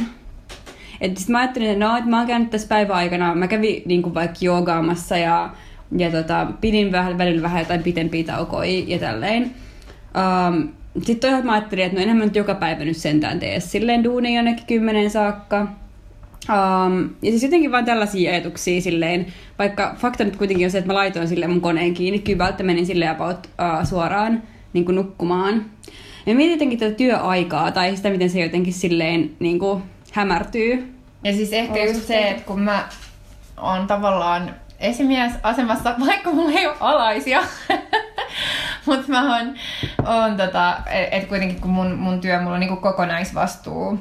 Et 1.01 1.17
sit 1.17 1.29
mä 1.29 1.39
ajattelin, 1.39 1.69
että 1.69 1.85
no, 1.85 1.97
että 1.97 2.09
mä 2.09 2.17
oon 2.17 2.27
käynyt 2.27 2.49
tässä 2.49 2.67
päiväaikana, 2.67 3.35
mä 3.35 3.47
kävin 3.47 3.83
niinku 3.85 4.13
vaikka 4.13 4.37
joogaamassa 4.41 5.17
ja, 5.17 5.49
ja 5.97 6.11
tota, 6.11 6.47
pidin 6.61 6.91
vähän, 6.91 7.17
välillä 7.17 7.41
vähän 7.41 7.59
jotain 7.59 7.83
pitempiä 7.83 8.23
taukoja 8.23 8.83
ja 8.87 8.99
tälleen. 8.99 9.43
Um, 9.43 10.69
sitten 10.97 11.19
toisaalta 11.19 11.45
mä 11.45 11.53
ajattelin, 11.53 11.85
että 11.85 12.05
no 12.05 12.13
mä 12.13 12.25
nyt 12.25 12.35
joka 12.35 12.55
päivä 12.55 12.85
nyt 12.85 12.97
sentään 12.97 13.39
tee 13.39 13.59
silleen 13.59 14.03
duunia 14.03 14.35
jonnekin 14.35 14.65
kymmenen 14.67 15.09
saakka. 15.09 15.61
Um, 15.61 17.09
ja 17.21 17.31
siis 17.31 17.43
jotenkin 17.43 17.71
vaan 17.71 17.85
tällaisia 17.85 18.31
ajatuksia 18.31 18.81
silleen, 18.81 19.25
vaikka 19.59 19.95
fakta 19.97 20.23
nyt 20.23 20.35
kuitenkin 20.35 20.67
on 20.67 20.71
se, 20.71 20.77
että 20.77 20.87
mä 20.87 20.93
laitoin 20.93 21.27
sille 21.27 21.47
mun 21.47 21.61
koneen 21.61 21.93
kiinni, 21.93 22.19
kyllä 22.19 22.37
välttä 22.37 22.63
menin 22.63 22.85
silleen 22.85 23.11
about 23.11 23.37
uh, 23.47 23.87
suoraan 23.87 24.43
niin 24.73 24.85
kuin 24.85 24.95
nukkumaan. 24.95 25.65
Ja 26.25 26.35
mietin 26.35 26.51
jotenkin 26.51 26.79
tätä 26.79 26.95
työaikaa 26.95 27.71
tai 27.71 27.95
sitä, 27.95 28.09
miten 28.09 28.29
se 28.29 28.43
jotenkin 28.43 28.73
silleen 28.73 29.31
niin 29.39 29.59
kuin 29.59 29.83
hämärtyy. 30.11 30.93
Ja 31.23 31.33
siis 31.33 31.53
ehkä 31.53 31.83
just 31.83 32.07
se, 32.07 32.29
että 32.29 32.43
kun 32.43 32.61
mä 32.61 32.89
oon 33.57 33.87
tavallaan 33.87 34.55
esimiesasemassa, 34.79 35.95
vaikka 36.07 36.31
mulla 36.31 36.59
ei 36.59 36.67
ole 36.67 36.75
alaisia, 36.79 37.41
mutta 38.85 39.07
mä 39.07 39.37
oon, 39.37 39.55
oon 40.05 40.37
tota, 40.37 40.77
että 41.11 41.29
kuitenkin 41.29 41.61
kun 41.61 41.71
mun, 41.71 41.95
mun 41.95 42.21
työ, 42.21 42.41
mulla 42.41 42.53
on 42.53 42.59
niinku 42.59 42.75
kokonaisvastuu 42.75 43.99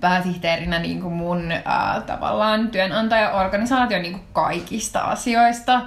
pääsihteerinä 0.00 0.78
niin 0.78 1.02
kuin 1.02 1.14
mun 1.14 1.52
ää, 1.64 2.02
tavallaan 2.06 2.68
työnantajaorganisaation 2.70 4.02
niin 4.02 4.12
kuin 4.12 4.24
kaikista 4.32 5.00
asioista. 5.00 5.80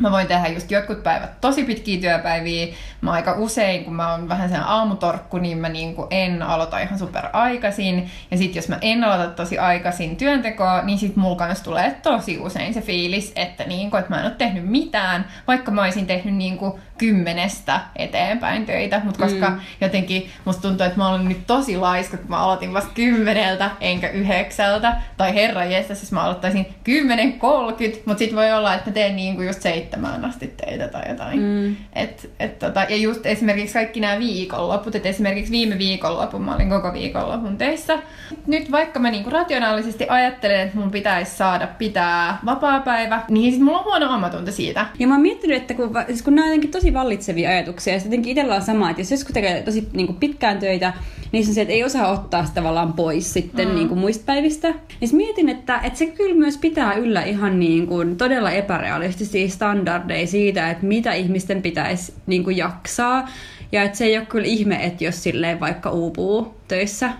Mä 0.00 0.10
voin 0.10 0.26
tehdä 0.26 0.48
just 0.48 0.70
jotkut 0.70 1.02
päivät 1.02 1.40
tosi 1.40 1.64
pitkiä 1.64 2.00
työpäiviä. 2.00 2.66
Mä 3.00 3.12
aika 3.12 3.32
usein, 3.32 3.84
kun 3.84 3.94
mä 3.94 4.12
oon 4.12 4.28
vähän 4.28 4.48
sen 4.48 4.62
aamutorkku, 4.62 5.38
niin 5.38 5.58
mä 5.58 5.68
niin 5.68 5.94
kuin 5.94 6.06
en 6.10 6.42
aloita 6.42 6.78
ihan 6.78 6.98
super 6.98 7.24
aikaisin. 7.32 8.10
Ja 8.30 8.38
sit 8.38 8.54
jos 8.54 8.68
mä 8.68 8.78
en 8.80 9.04
aloita 9.04 9.34
tosi 9.34 9.58
aikaisin 9.58 10.16
työntekoa, 10.16 10.82
niin 10.82 10.98
sit 10.98 11.16
mulla 11.16 11.36
kanssa 11.36 11.64
tulee 11.64 11.96
tosi 12.02 12.38
usein 12.38 12.74
se 12.74 12.80
fiilis, 12.80 13.32
että, 13.36 13.64
niin 13.64 13.90
kuin, 13.90 14.00
että 14.00 14.10
mä 14.10 14.20
en 14.20 14.26
ole 14.26 14.34
tehnyt 14.38 14.68
mitään, 14.68 15.24
vaikka 15.46 15.70
mä 15.70 15.82
olisin 15.82 16.06
tehnyt 16.06 16.34
niin 16.34 16.58
kuin 16.58 16.72
kymmenestä 17.00 17.80
eteenpäin 17.96 18.66
töitä. 18.66 19.00
Mutta 19.04 19.22
koska 19.22 19.50
mm. 19.50 19.60
jotenkin 19.80 20.30
musta 20.44 20.62
tuntuu, 20.62 20.86
että 20.86 20.98
mä 20.98 21.08
olen 21.08 21.28
nyt 21.28 21.46
tosi 21.46 21.76
laiska, 21.76 22.16
kun 22.16 22.30
mä 22.30 22.38
aloitin 22.38 22.72
vasta 22.72 22.90
kymmeneltä, 22.94 23.70
enkä 23.80 24.08
yhdeksältä. 24.08 24.96
Tai 25.16 25.34
herran 25.34 25.70
jästä, 25.70 25.94
siis 25.94 26.12
mä 26.12 26.22
aloittaisin 26.22 26.66
10.30, 26.66 27.98
mutta 28.04 28.18
sit 28.18 28.34
voi 28.34 28.52
olla, 28.52 28.74
että 28.74 28.90
mä 28.90 28.94
teen 28.94 29.16
niin 29.16 29.36
kuin 29.36 29.46
just 29.46 29.62
seitsemään 29.62 30.24
asti 30.24 30.46
töitä 30.46 30.88
tai 30.88 31.08
jotain. 31.08 31.40
Mm. 31.40 31.76
Et, 31.92 32.30
et 32.40 32.58
tota, 32.58 32.80
ja 32.88 32.96
just 32.96 33.26
esimerkiksi 33.26 33.74
kaikki 33.74 34.00
nämä 34.00 34.18
viikonloput, 34.18 34.94
että 34.94 35.08
esimerkiksi 35.08 35.52
viime 35.52 35.78
viikonlopun 35.78 36.42
mä 36.42 36.54
olin 36.54 36.70
koko 36.70 36.92
viikonlopun 36.92 37.58
töissä. 37.58 37.98
Nyt 38.46 38.72
vaikka 38.72 39.00
mä 39.00 39.10
niinku 39.10 39.30
rationaalisesti 39.30 40.06
ajattelen, 40.08 40.60
että 40.60 40.78
mun 40.78 40.90
pitäisi 40.90 41.36
saada 41.36 41.66
pitää 41.66 42.38
vapaa-päivä, 42.44 43.22
niin 43.28 43.52
sit 43.52 43.62
mulla 43.62 43.78
on 43.78 43.84
huono 43.84 44.14
omatunto 44.14 44.52
siitä. 44.52 44.86
Ja 44.98 45.06
mä 45.08 45.14
oon 45.14 45.22
miettinyt, 45.22 45.56
että 45.56 45.74
kun, 45.74 45.90
siis 46.06 46.22
kun 46.22 46.34
nämä 46.34 46.44
on 46.44 46.48
jotenkin 46.48 46.70
tosi 46.70 46.89
vallitsevia 46.94 47.50
ajatuksia, 47.50 47.92
ja 47.92 47.98
sitten 48.00 48.10
jotenkin 48.12 48.30
itsellä 48.30 48.54
on 48.54 48.62
sama, 48.62 48.90
että 48.90 49.02
jos 49.02 49.10
joskus 49.10 49.32
tekee 49.32 49.62
tosi 49.62 49.88
niin 49.92 50.06
kuin 50.06 50.16
pitkään 50.16 50.58
töitä, 50.58 50.92
niin 51.32 51.44
se 51.44 51.50
on 51.50 51.54
se, 51.54 51.60
että 51.60 51.74
ei 51.74 51.84
osaa 51.84 52.12
ottaa 52.12 52.44
sitä 52.44 52.54
tavallaan 52.54 52.92
pois 52.92 53.32
sitten 53.32 53.68
mm. 53.68 53.74
niin 53.74 53.88
kuin 53.88 54.00
muista 54.00 54.24
päivistä. 54.26 54.74
Niin 55.00 55.16
mietin, 55.16 55.48
että, 55.48 55.80
että 55.84 55.98
se 55.98 56.06
kyllä 56.06 56.34
myös 56.34 56.58
pitää 56.58 56.94
yllä 56.94 57.22
ihan 57.22 57.60
niin 57.60 57.86
kuin 57.86 58.16
todella 58.16 58.50
epärealistisia 58.50 59.48
standardeja 59.48 60.26
siitä, 60.26 60.70
että 60.70 60.86
mitä 60.86 61.12
ihmisten 61.12 61.62
pitäisi 61.62 62.14
niin 62.26 62.44
kuin 62.44 62.56
jaksaa. 62.56 63.28
Ja 63.72 63.82
että 63.82 63.98
se 63.98 64.04
ei 64.04 64.18
ole 64.18 64.26
kyllä 64.26 64.46
ihme, 64.46 64.84
että 64.84 65.04
jos 65.04 65.22
silleen 65.22 65.60
vaikka 65.60 65.90
uupuu 65.90 66.54
töissä. 66.68 67.10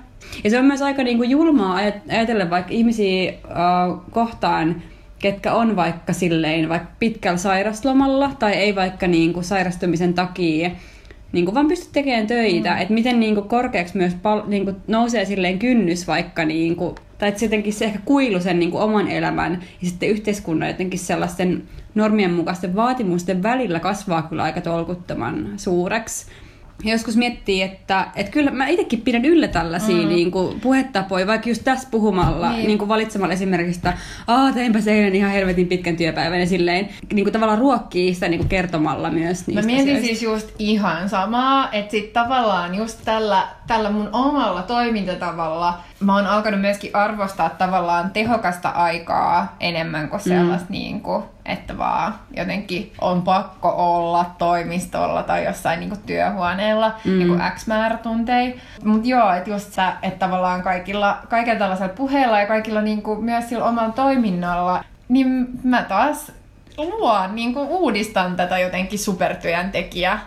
Ja 0.45 0.51
se 0.51 0.59
on 0.59 0.65
myös 0.65 0.83
aika 0.83 1.03
niin 1.03 1.17
kuin 1.17 1.31
julmaa 1.31 1.77
ajat- 1.77 2.13
ajatella 2.13 2.51
vaikka 2.51 2.73
ihmisiä 2.73 3.33
uh, 3.33 4.03
kohtaan, 4.11 4.83
ketkä 5.21 5.55
on 5.55 5.77
vaikka 5.77 6.13
silleen 6.13 6.69
vaikka 6.69 6.91
pitkällä 6.99 7.39
sairaslomalla 7.39 8.31
tai 8.39 8.53
ei 8.53 8.75
vaikka 8.75 9.07
niin 9.07 9.33
kuin 9.33 9.45
sairastumisen 9.45 10.15
takia 10.15 10.71
niin 11.33 11.45
kuin 11.45 11.55
vaan 11.55 11.69
pysty 11.69 11.89
tekemään 11.93 12.27
töitä, 12.27 12.71
mm. 12.71 12.81
että 12.81 12.95
miten 12.95 13.21
niin 13.21 13.35
kuin 13.35 13.49
korkeaksi 13.49 13.97
myös 13.97 14.15
pal- 14.15 14.43
niin 14.47 14.65
kuin 14.65 14.77
nousee 14.87 15.25
silleen 15.25 15.59
kynnys 15.59 16.07
vaikka, 16.07 16.45
niin 16.45 16.77
kuin, 16.77 16.95
tai 17.19 17.29
että 17.29 17.39
se 17.39 17.47
jotenkin 17.47 17.73
se 17.73 17.85
ehkä 17.85 17.99
kuilu 18.05 18.41
sen 18.41 18.59
niin 18.59 18.71
kuin 18.71 18.83
oman 18.83 19.09
elämän 19.09 19.63
ja 19.83 19.89
sitten 19.89 20.09
yhteiskunnan 20.09 20.69
jotenkin 20.69 20.99
sellaisten 21.01 21.63
normien 21.95 22.33
mukaisten 22.33 22.77
vaatimusten 22.77 23.43
välillä 23.43 23.81
kasvaa 23.81 24.23
kyllä 24.23 24.43
aika 24.43 24.61
tolkuttoman 24.61 25.53
suureksi. 25.57 26.27
Ja 26.85 26.93
joskus 26.93 27.17
miettii, 27.17 27.63
että, 27.63 28.07
että 28.17 28.33
kyllä 28.33 28.51
mä 28.51 28.67
itsekin 28.67 29.01
pidän 29.01 29.25
yllä 29.25 29.49
tällaisia 29.49 29.97
mm. 30.03 30.09
niin 30.09 30.31
kuin 30.31 30.61
puhetapoja, 30.61 31.27
vaikka 31.27 31.49
just 31.49 31.63
tässä 31.65 31.89
puhumalla, 31.91 32.53
niin. 32.53 32.67
Niin 32.67 32.79
kuin 32.79 32.89
valitsemalla 32.89 33.35
esimerkiksi, 33.35 33.79
että 33.79 33.99
Aa, 34.27 34.53
teinpä 34.53 34.81
se 34.81 34.93
eilen 34.93 35.15
ihan 35.15 35.31
helvetin 35.31 35.67
pitkän 35.67 35.97
työpäivän 35.97 36.41
ja 36.41 36.47
silleen 36.47 36.89
niin 37.13 37.25
kuin 37.25 37.33
tavallaan 37.33 37.59
ruokkii 37.59 38.15
sitä 38.15 38.29
niin 38.29 38.39
kuin 38.39 38.49
kertomalla 38.49 39.11
myös 39.11 39.47
niistä 39.47 39.63
Mä 39.63 39.67
mietin 39.67 39.83
asioista. 39.85 40.07
siis 40.07 40.23
just 40.23 40.49
ihan 40.59 41.09
samaa, 41.09 41.73
että 41.73 41.91
sit 41.91 42.13
tavallaan 42.13 42.75
just 42.75 42.99
tällä, 43.05 43.49
tällä 43.71 43.91
mun 43.91 44.09
omalla 44.13 44.63
toimintatavalla 44.63 45.79
mä 46.01 46.15
oon 46.15 46.27
alkanut 46.27 46.61
myöskin 46.61 46.97
arvostaa 46.97 47.51
tavallaan 47.51 48.11
tehokasta 48.11 48.69
aikaa 48.69 49.57
enemmän 49.61 50.09
kuin 50.09 50.21
sellaista 50.21 50.67
mm. 50.69 50.73
niin 50.73 51.01
kuin, 51.01 51.23
että 51.47 51.79
vaan 51.79 52.15
jotenkin 52.37 52.93
on 53.01 53.23
pakko 53.23 53.75
olla 53.77 54.27
toimistolla 54.39 55.23
tai 55.23 55.45
jossain 55.45 55.81
niin 55.81 55.91
kuin 55.91 56.01
työhuoneella 56.07 56.93
mm. 57.05 57.19
niin 57.19 57.43
X 57.55 57.67
määrä 57.67 57.97
tunteja. 57.97 58.55
Mutta 58.85 59.09
joo, 59.09 59.33
että 59.33 59.51
just 59.51 59.73
sä, 59.73 59.93
että 60.03 60.27
tavallaan 60.27 60.63
kaikilla, 60.63 61.19
kaikilla 61.29 61.59
tällaisella 61.59 61.93
puheella 61.93 62.41
ja 62.41 62.47
kaikilla 62.47 62.83
niin 62.83 63.03
kuin 63.03 63.25
myös 63.25 63.49
sillä 63.49 63.65
omalla 63.65 63.93
toiminnalla, 63.93 64.85
niin 65.09 65.47
mä 65.63 65.83
taas 65.83 66.33
luon, 66.77 67.35
niin 67.35 67.55
kuin 67.55 67.69
uudistan 67.69 68.37
tätä 68.37 68.59
jotenkin 68.59 68.99
supertyöntekijää. 68.99 70.21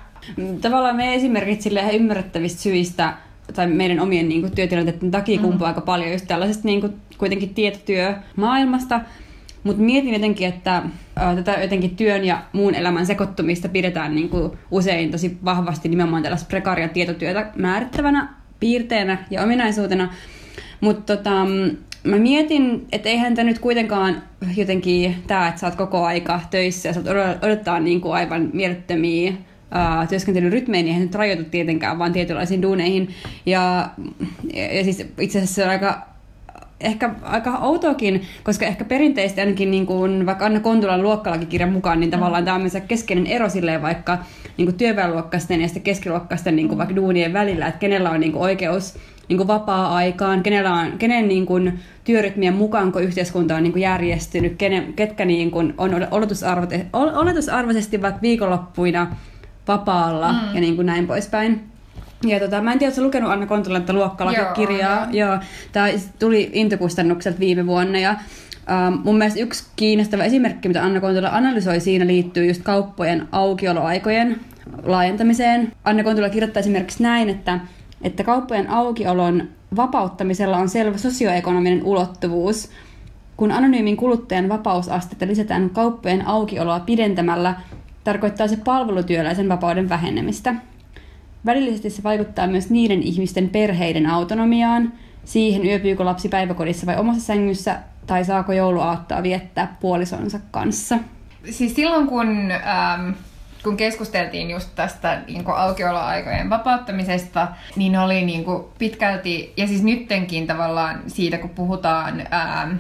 Tavallaan 0.62 0.96
me 0.96 1.16
esimerkit 1.16 1.62
sille 1.62 1.80
ihan 1.80 1.94
ymmärrettävistä 1.94 2.62
syistä 2.62 3.14
tai 3.54 3.68
meidän 3.68 4.00
omien 4.00 4.30
niin 4.30 4.42
kuin, 4.42 4.56
työtilanteiden 4.56 5.12
takia 5.12 5.38
mm. 5.38 5.44
kumpuaa 5.44 5.68
aika 5.68 5.82
paljon 5.82 6.12
just 6.12 6.28
tällaisesta 6.28 6.68
niin 6.68 6.82
kuin, 6.82 6.94
kuitenkin 7.18 7.54
tietotyömaailmasta. 7.54 9.02
Mutta 9.64 9.82
mietin 9.82 10.14
jotenkin, 10.14 10.48
että 10.48 10.84
ää, 11.16 11.36
tätä 11.36 11.62
jotenkin 11.62 11.96
työn 11.96 12.26
ja 12.26 12.44
muun 12.54 12.76
elämän 12.76 13.06
sekoittumista 13.06 13.70
pidetään 13.70 14.16
niin 14.16 14.30
kuin, 14.30 14.52
usein 14.72 15.12
tosi 15.12 15.38
vahvasti 15.46 15.90
nimenomaan 15.90 16.24
tällaista 16.24 16.48
prekaria 16.48 16.88
tietotyötä 16.88 17.52
määrittävänä 17.56 18.30
piirteenä 18.60 19.18
ja 19.30 19.44
ominaisuutena. 19.44 20.14
Mutta 20.82 21.18
tota, 21.18 21.46
mä 22.04 22.18
mietin, 22.18 22.88
että 22.92 23.10
eihän 23.10 23.36
tämä 23.36 23.50
nyt 23.50 23.60
kuitenkaan 23.60 24.24
jotenkin 24.58 25.16
tämä, 25.28 25.48
että 25.48 25.60
sä 25.60 25.68
oot 25.68 25.76
koko 25.76 26.06
aika 26.06 26.40
töissä 26.52 26.90
ja 26.90 26.94
sä 26.94 27.02
odottaa 27.42 27.80
niin 27.80 28.02
kuin 28.02 28.14
aivan 28.14 28.50
mielettömiä 28.54 29.34
uh, 29.74 30.68
niin 30.68 30.88
eihän 30.88 31.02
nyt 31.02 31.16
rajoitu 31.16 31.44
tietenkään 31.44 32.00
vaan 32.00 32.14
tietynlaisiin 32.14 32.62
duuneihin. 32.62 33.10
Ja, 33.46 33.90
ja 34.54 34.84
siis 34.84 35.08
itse 35.20 35.38
asiassa 35.40 35.56
se 35.56 35.64
on 35.64 35.70
aika 35.70 36.14
ehkä 36.84 37.10
aika 37.22 37.58
outoakin, 37.58 38.22
koska 38.44 38.66
ehkä 38.66 38.86
perinteisesti 38.86 39.42
ainakin 39.42 39.72
niin 39.72 39.86
kuin 39.86 40.26
vaikka 40.26 40.46
Anna 40.46 40.60
Kontulan 40.60 41.02
luokkalakikirjan 41.02 41.72
mukaan, 41.72 42.00
niin 42.00 42.12
tavallaan 42.12 42.46
tämä 42.46 42.56
on 42.56 42.62
myös 42.62 42.78
keskeinen 42.88 43.28
ero 43.28 43.50
silleen 43.50 43.82
vaikka 43.82 44.18
niin 44.58 44.66
kuin 44.66 44.78
työväenluokkaisten 44.78 45.62
ja 45.62 45.68
sitten 45.68 45.84
keskiluokkaisten 45.84 46.56
niin 46.56 46.68
kuin 46.68 46.78
vaikka 46.78 46.96
duunien 46.96 47.34
välillä, 47.34 47.68
että 47.68 47.80
kenellä 47.80 48.10
on 48.10 48.20
niin 48.20 48.32
kuin 48.32 48.42
oikeus 48.42 48.96
niin 49.30 49.38
kuin 49.38 49.48
vapaa-aikaan, 49.48 50.44
kenellä 50.44 50.74
on, 50.74 50.92
kenen 50.98 51.28
niin 51.28 51.46
kuin, 51.46 51.80
työrytmien 52.04 52.54
mukaan, 52.54 52.92
kun 52.92 53.04
yhteiskunta 53.04 53.56
on 53.56 53.64
niin 53.64 53.74
kuin 53.74 53.84
järjestynyt, 53.84 54.56
kenen, 54.58 54.94
ketkä 54.94 55.26
niin 55.26 55.52
kuin, 55.52 55.74
on 55.78 56.08
oletusarvoisesti 56.94 58.02
vaikka 58.02 58.22
viikonloppuina 58.22 59.16
vapaalla 59.68 60.32
mm. 60.32 60.40
ja 60.54 60.62
niin 60.62 60.76
kuin 60.76 60.86
näin 60.86 61.08
poispäin. 61.08 61.64
Ja 62.26 62.40
tota, 62.40 62.62
mä 62.62 62.72
en 62.72 62.80
tiedä, 62.80 62.90
oletko 62.90 63.04
lukenut 63.04 63.32
Anna 63.32 63.46
Kontulan 63.46 63.86
luokkalakirjaa. 63.92 65.08
Joo, 65.12 65.28
joo. 65.28 65.40
Tämä 65.72 65.88
tuli 66.20 66.50
Intokustannukselta 66.54 67.40
viime 67.40 67.66
vuonna 67.66 68.00
ja 68.00 68.16
Um, 68.88 69.02
mun 69.04 69.18
mielestä 69.18 69.40
yksi 69.40 69.64
kiinnostava 69.76 70.24
esimerkki, 70.24 70.68
mitä 70.68 70.84
Anna 70.84 71.02
Kontula 71.02 71.30
analysoi 71.30 71.80
siinä, 71.80 72.08
liittyy 72.08 72.46
just 72.46 72.62
kauppojen 72.64 73.28
aukioloaikojen 73.32 74.40
laajentamiseen. 74.84 75.72
Anna 75.84 76.04
Kontula 76.04 76.30
kirjoittaa 76.30 76.60
esimerkiksi 76.60 77.04
näin, 77.04 77.30
että, 77.30 77.60
että 78.02 78.24
kauppojen 78.24 78.70
aukiolon 78.70 79.44
vapauttamisella 79.76 80.58
on 80.58 80.70
selvä 80.70 80.98
sosioekonominen 80.98 81.84
ulottuvuus. 81.84 82.70
Kun 83.38 83.52
anonyymin 83.52 83.98
kuluttajan 83.98 84.50
vapausastetta 84.50 85.28
lisätään 85.28 85.70
kauppojen 85.70 86.28
aukioloa 86.28 86.80
pidentämällä, 86.80 87.56
tarkoittaa 88.04 88.48
se 88.48 88.58
palvelutyöläisen 88.58 89.50
vapauden 89.50 89.90
vähenemistä– 89.90 90.56
Välillisesti 91.46 91.90
se 91.90 92.04
vaikuttaa 92.04 92.48
myös 92.48 92.70
niiden 92.70 93.04
ihmisten 93.04 93.50
perheiden 93.50 94.06
autonomiaan, 94.06 94.94
siihen 95.26 95.66
yöpyykö 95.66 96.06
lapsi 96.06 96.30
päiväkodissa 96.30 96.86
vai 96.86 96.98
omassa 96.98 97.22
sängyssä, 97.22 97.80
tai 98.08 98.26
saako 98.26 98.54
jouluaattoa 98.54 99.24
viettää 99.24 99.76
puolisonsa 99.80 100.40
kanssa. 100.52 100.98
Siis 101.50 101.76
silloin 101.76 102.08
kun, 102.08 102.52
ähm, 102.52 103.12
kun 103.64 103.78
keskusteltiin 103.78 104.50
just 104.50 104.70
tästä 104.76 105.22
niin 105.28 105.48
aukioloaikojen 105.48 106.50
vapauttamisesta, 106.50 107.48
niin 107.76 107.98
oli 108.00 108.26
niin 108.26 108.46
pitkälti, 108.78 109.54
ja 109.58 109.68
siis 109.68 109.84
nyttenkin 109.84 110.48
tavallaan 110.48 111.02
siitä, 111.08 111.38
kun 111.38 111.50
puhutaan 111.50 112.20
ähm, 112.20 112.76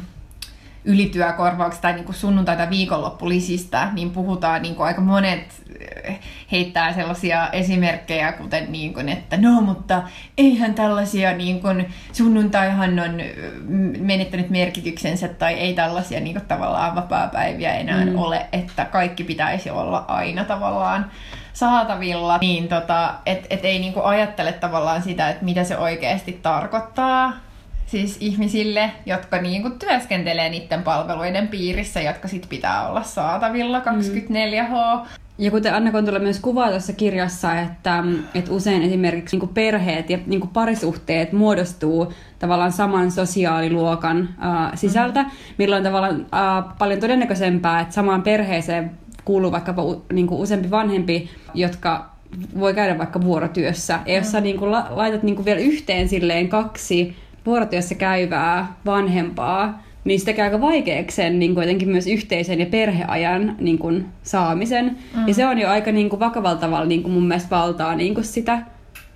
ylityökorvauksista 0.86 1.82
tai 1.82 1.93
niin 1.93 2.13
sunnuntai- 2.13 2.58
tai 2.58 2.69
viikonloppulisistä, 2.69 3.89
niin 3.93 4.10
puhutaan 4.10 4.62
niin 4.62 4.76
kuin 4.76 4.88
aika 4.88 5.02
monet 5.02 5.63
eh, 6.04 6.19
heittää 6.52 6.93
sellaisia 6.93 7.50
esimerkkejä, 7.50 8.32
kuten 8.32 8.72
niin 8.72 8.93
kuin, 8.93 9.10
että 9.10 9.38
no, 9.38 9.62
mutta 9.62 10.04
eihän 10.38 10.74
tällaisia 10.74 11.34
niin 11.34 11.62
kuin, 11.62 11.93
sunnuntaihan 12.12 13.00
on 13.00 13.22
menettänyt 14.00 14.50
merkityksensä 14.50 15.28
tai 15.28 15.54
ei 15.54 15.74
tällaisia 15.74 16.19
niin 16.19 16.36
kuin, 16.36 16.46
tavallaan 16.46 16.96
vapaa-päiviä 16.96 17.74
enää 17.74 18.06
mm. 18.06 18.15
ole, 18.15 18.46
että 18.52 18.86
kaikki 18.86 19.24
pitäisi 19.24 19.69
olla 19.69 20.06
aina 20.08 20.43
tavallaan 20.43 21.12
saatavilla, 21.54 22.38
niin 22.38 22.67
tota, 22.67 23.13
et, 23.26 23.48
et 23.50 23.65
ei 23.65 23.80
niinku 23.80 24.02
ajattele 24.02 24.52
tavallaan 24.52 25.02
sitä, 25.02 25.30
että 25.30 25.46
mitä 25.46 25.63
se 25.63 25.78
oikeasti 25.78 26.39
tarkoittaa 26.41 27.34
siis 27.93 28.17
ihmisille, 28.19 28.91
jotka 29.06 29.41
niinku 29.41 29.69
työskentelee 29.69 30.49
niiden 30.49 30.84
palveluiden 30.84 31.47
piirissä, 31.47 32.01
jotka 32.01 32.27
sit 32.27 32.45
pitää 32.49 32.89
olla 32.89 33.03
saatavilla 33.03 33.79
24H. 33.79 34.99
Mm. 34.99 35.08
Ja 35.38 35.51
kuten 35.51 35.73
Anna 35.73 35.91
Kontula 35.91 36.19
myös 36.19 36.39
kuvaa 36.39 36.69
tuossa 36.69 36.93
kirjassa, 36.93 37.60
että, 37.60 38.03
että 38.36 38.51
usein 38.51 38.82
esimerkiksi 38.82 39.38
niin 39.38 39.49
perheet 39.49 40.10
ja 40.10 40.19
niin 40.25 40.47
parisuhteet 40.47 41.32
muodostuu 41.32 42.13
tavallaan 42.39 42.71
saman 42.71 43.12
sosiaaliluokan 43.12 44.29
äh, 44.45 44.71
sisältä, 44.75 45.23
mm. 45.23 45.29
milloin 45.58 45.84
tavallaan 45.84 46.25
äh, 46.34 46.77
paljon 46.79 46.99
todennäköisempää, 46.99 47.82
että 47.82 47.93
samaan 47.93 48.21
perheeseen 48.21 48.91
kuuluu 49.25 49.51
vaikkapa 49.51 49.84
niin 50.13 50.27
useampi 50.32 50.71
vanhempi, 50.71 51.29
jotka 51.53 52.10
voi 52.60 52.73
käydä 52.73 52.97
vaikka 52.97 53.21
vuorotyössä. 53.21 53.99
Ja 54.06 54.15
jos 54.15 54.32
sä 54.32 54.38
mm. 54.38 54.43
niin 54.43 54.58
kuin, 54.58 54.71
laitat 54.71 55.23
niin 55.23 55.36
kuin 55.36 55.45
vielä 55.45 55.60
yhteen 55.60 56.10
silleen 56.10 56.49
kaksi 56.49 57.23
vuorotyössä 57.45 57.95
käyvää 57.95 58.73
vanhempaa, 58.86 59.84
niin 60.03 60.19
sitä 60.19 60.34
käy 60.34 60.45
aika 60.45 60.62
vaikeaksi 60.62 61.15
sen 61.15 61.39
niin 61.39 61.53
kuin 61.53 61.63
jotenkin 61.63 61.89
myös 61.89 62.08
yhteisen 62.08 62.60
ja 62.60 62.65
perheajan 62.65 63.56
niin 63.60 63.77
kuin, 63.77 64.06
saamisen. 64.23 64.97
Mm. 65.15 65.27
Ja 65.27 65.34
se 65.34 65.47
on 65.47 65.60
jo 65.60 65.69
aika 65.69 65.91
niin 65.91 66.10
kuin, 66.10 66.19
vakavalla 66.19 66.60
tavalla 66.60 66.86
niin 66.86 67.03
kuin 67.03 67.13
mun 67.13 67.27
mielestä 67.27 67.49
valtaa 67.49 67.95
niin 67.95 68.13
kuin 68.13 68.25
sitä 68.25 68.62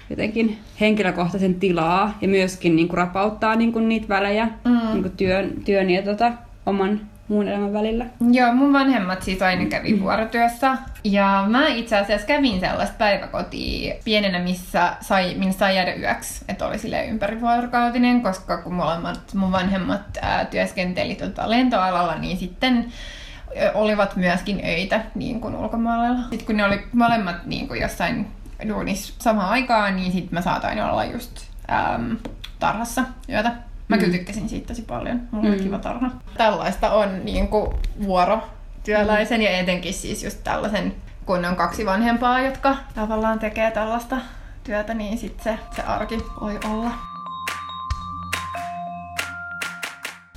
jotenkin 0.09 0.57
henkilökohtaisen 0.79 1.55
tilaa 1.55 2.17
ja 2.21 2.27
myöskin 2.27 2.75
niin 2.75 2.87
kuin, 2.87 2.97
rapauttaa 2.97 3.55
niin 3.55 3.73
kuin, 3.73 3.89
niitä 3.89 4.07
välejä 4.07 4.45
mm. 4.45 4.71
niin 4.91 5.01
kuin, 5.01 5.17
työn, 5.17 5.53
työn 5.65 5.89
ja 5.89 6.01
tota, 6.01 6.33
oman 6.65 7.01
muun 7.27 7.47
elämän 7.47 7.73
välillä. 7.73 8.05
Joo, 8.31 8.53
mun 8.53 8.73
vanhemmat 8.73 9.23
siis 9.23 9.41
aina 9.41 9.65
kävi 9.65 9.93
mm. 9.93 10.01
vuorotyössä. 10.01 10.77
Ja 11.03 11.45
mä 11.47 11.67
itse 11.67 11.97
asiassa 11.97 12.27
kävin 12.27 12.59
sellaista 12.59 12.95
päiväkotia 12.97 13.95
pienenä, 14.03 14.39
missä 14.39 14.93
sai, 15.01 15.35
minne 15.35 15.53
sai 15.53 15.75
jäädä 15.75 15.93
yöksi. 15.93 16.45
Että 16.47 16.65
oli 16.65 16.77
sille 16.77 17.05
ympärivuorokautinen, 17.05 18.21
koska 18.21 18.57
kun 18.57 18.73
molemmat 18.73 19.33
mun 19.33 19.51
vanhemmat 19.51 20.01
ää, 20.21 20.45
työskenteli 20.45 21.15
tota 21.15 21.49
lentoalalla, 21.49 22.15
niin 22.15 22.37
sitten 22.37 22.85
olivat 23.73 24.15
myöskin 24.15 24.61
öitä 24.65 25.01
niin 25.15 25.41
kuin 25.41 25.55
ulkomailla. 25.55 26.19
Sitten 26.29 26.45
kun 26.45 26.57
ne 26.57 26.65
oli 26.65 26.83
molemmat 26.93 27.45
niin 27.45 27.67
kuin 27.67 27.81
jossain 27.81 28.27
duunissa 28.67 29.13
samaan 29.19 29.49
aikaan, 29.49 29.95
niin 29.95 30.11
sitten 30.11 30.33
mä 30.33 30.41
saatoin 30.41 30.83
olla 30.83 31.05
just 31.05 31.41
äm, 31.71 32.17
tarhassa 32.59 33.03
yötä. 33.29 33.66
Mä 33.87 33.95
mm. 33.95 33.99
kyllä 33.99 34.17
tykkäsin 34.17 34.49
siitä 34.49 34.67
tosi 34.67 34.81
paljon. 34.81 35.21
Mulla 35.31 35.47
mm. 35.47 35.53
oli 35.53 35.63
kiva 35.63 35.79
tarha. 35.79 36.11
Tällaista 36.37 36.91
on 36.91 37.25
niin 37.25 37.47
kuin 37.47 37.71
vuorotyöläisen 38.03 39.39
mm. 39.39 39.45
ja 39.45 39.51
etenkin 39.51 39.93
siis 39.93 40.23
just 40.23 40.43
tällaisen, 40.43 40.93
kun 41.25 41.45
on 41.45 41.55
kaksi 41.55 41.85
vanhempaa, 41.85 42.41
jotka 42.41 42.75
tavallaan 42.95 43.39
tekee 43.39 43.71
tällaista 43.71 44.17
työtä, 44.63 44.93
niin 44.93 45.17
sitten 45.17 45.43
se, 45.43 45.75
se 45.75 45.81
arki 45.81 46.17
voi 46.41 46.59
olla. 46.65 46.91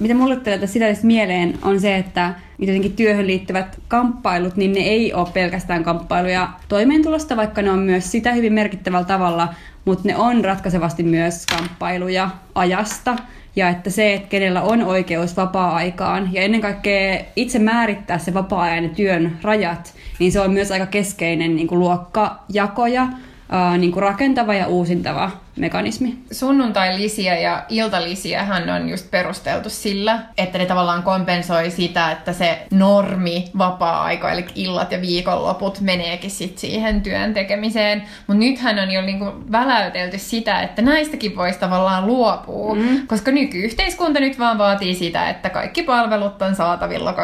Mitä 0.00 0.14
mulle 0.14 0.36
tulee 0.36 0.66
sitä 0.66 0.86
mieleen 1.02 1.58
on 1.62 1.80
se, 1.80 1.96
että 1.96 2.34
jotenkin 2.58 2.96
työhön 2.96 3.26
liittyvät 3.26 3.80
kamppailut, 3.88 4.56
niin 4.56 4.72
ne 4.72 4.80
ei 4.80 5.12
ole 5.14 5.28
pelkästään 5.32 5.84
kamppailuja 5.84 6.48
toimeentulosta, 6.68 7.36
vaikka 7.36 7.62
ne 7.62 7.70
on 7.70 7.78
myös 7.78 8.10
sitä 8.10 8.32
hyvin 8.32 8.52
merkittävällä 8.52 9.04
tavalla, 9.04 9.54
mutta 9.84 10.08
ne 10.08 10.16
on 10.16 10.44
ratkaisevasti 10.44 11.02
myös 11.02 11.46
kamppailuja 11.46 12.30
ajasta 12.54 13.16
ja 13.56 13.68
että 13.68 13.90
se, 13.90 14.14
että 14.14 14.28
kenellä 14.28 14.62
on 14.62 14.82
oikeus 14.82 15.36
vapaa-aikaan 15.36 16.28
ja 16.32 16.42
ennen 16.42 16.60
kaikkea 16.60 17.24
itse 17.36 17.58
määrittää 17.58 18.18
se 18.18 18.34
vapaa-ajan 18.34 18.84
ja 18.84 18.90
työn 18.90 19.38
rajat, 19.42 19.94
niin 20.18 20.32
se 20.32 20.40
on 20.40 20.50
myös 20.50 20.70
aika 20.70 20.86
keskeinen 20.86 21.56
niin 21.56 21.68
kuin 21.68 21.78
luokkajakoja 21.78 23.08
ää, 23.48 23.78
niin 23.78 23.92
kuin 23.92 24.02
rakentava 24.02 24.54
ja 24.54 24.66
uusintava 24.66 25.30
mekanismi. 25.60 26.18
Sunnuntai-lisiä 26.32 27.38
ja 27.38 27.62
iltalisiähän 27.68 28.70
on 28.70 28.88
just 28.88 29.10
perusteltu 29.10 29.70
sillä, 29.70 30.18
että 30.38 30.58
ne 30.58 30.66
tavallaan 30.66 31.02
kompensoi 31.02 31.70
sitä, 31.70 32.10
että 32.10 32.32
se 32.32 32.66
normi 32.70 33.50
vapaa-aika, 33.58 34.32
eli 34.32 34.44
illat 34.54 34.92
ja 34.92 35.00
viikonloput 35.00 35.80
meneekin 35.80 36.30
sit 36.30 36.58
siihen 36.58 37.02
työn 37.02 37.34
tekemiseen. 37.34 38.02
Mutta 38.26 38.40
nythän 38.40 38.78
on 38.78 38.90
jo 38.90 39.02
niinku 39.02 39.24
väläytelty 39.52 40.18
sitä, 40.18 40.60
että 40.60 40.82
näistäkin 40.82 41.36
voisi 41.36 41.58
tavallaan 41.58 42.06
luopua, 42.06 42.74
mm. 42.74 43.06
koska 43.06 43.30
nykyyhteiskunta 43.30 44.20
nyt 44.20 44.38
vaan 44.38 44.58
vaatii 44.58 44.94
sitä, 44.94 45.30
että 45.30 45.50
kaikki 45.50 45.82
palvelut 45.82 46.42
on 46.42 46.54
saatavilla 46.54 47.14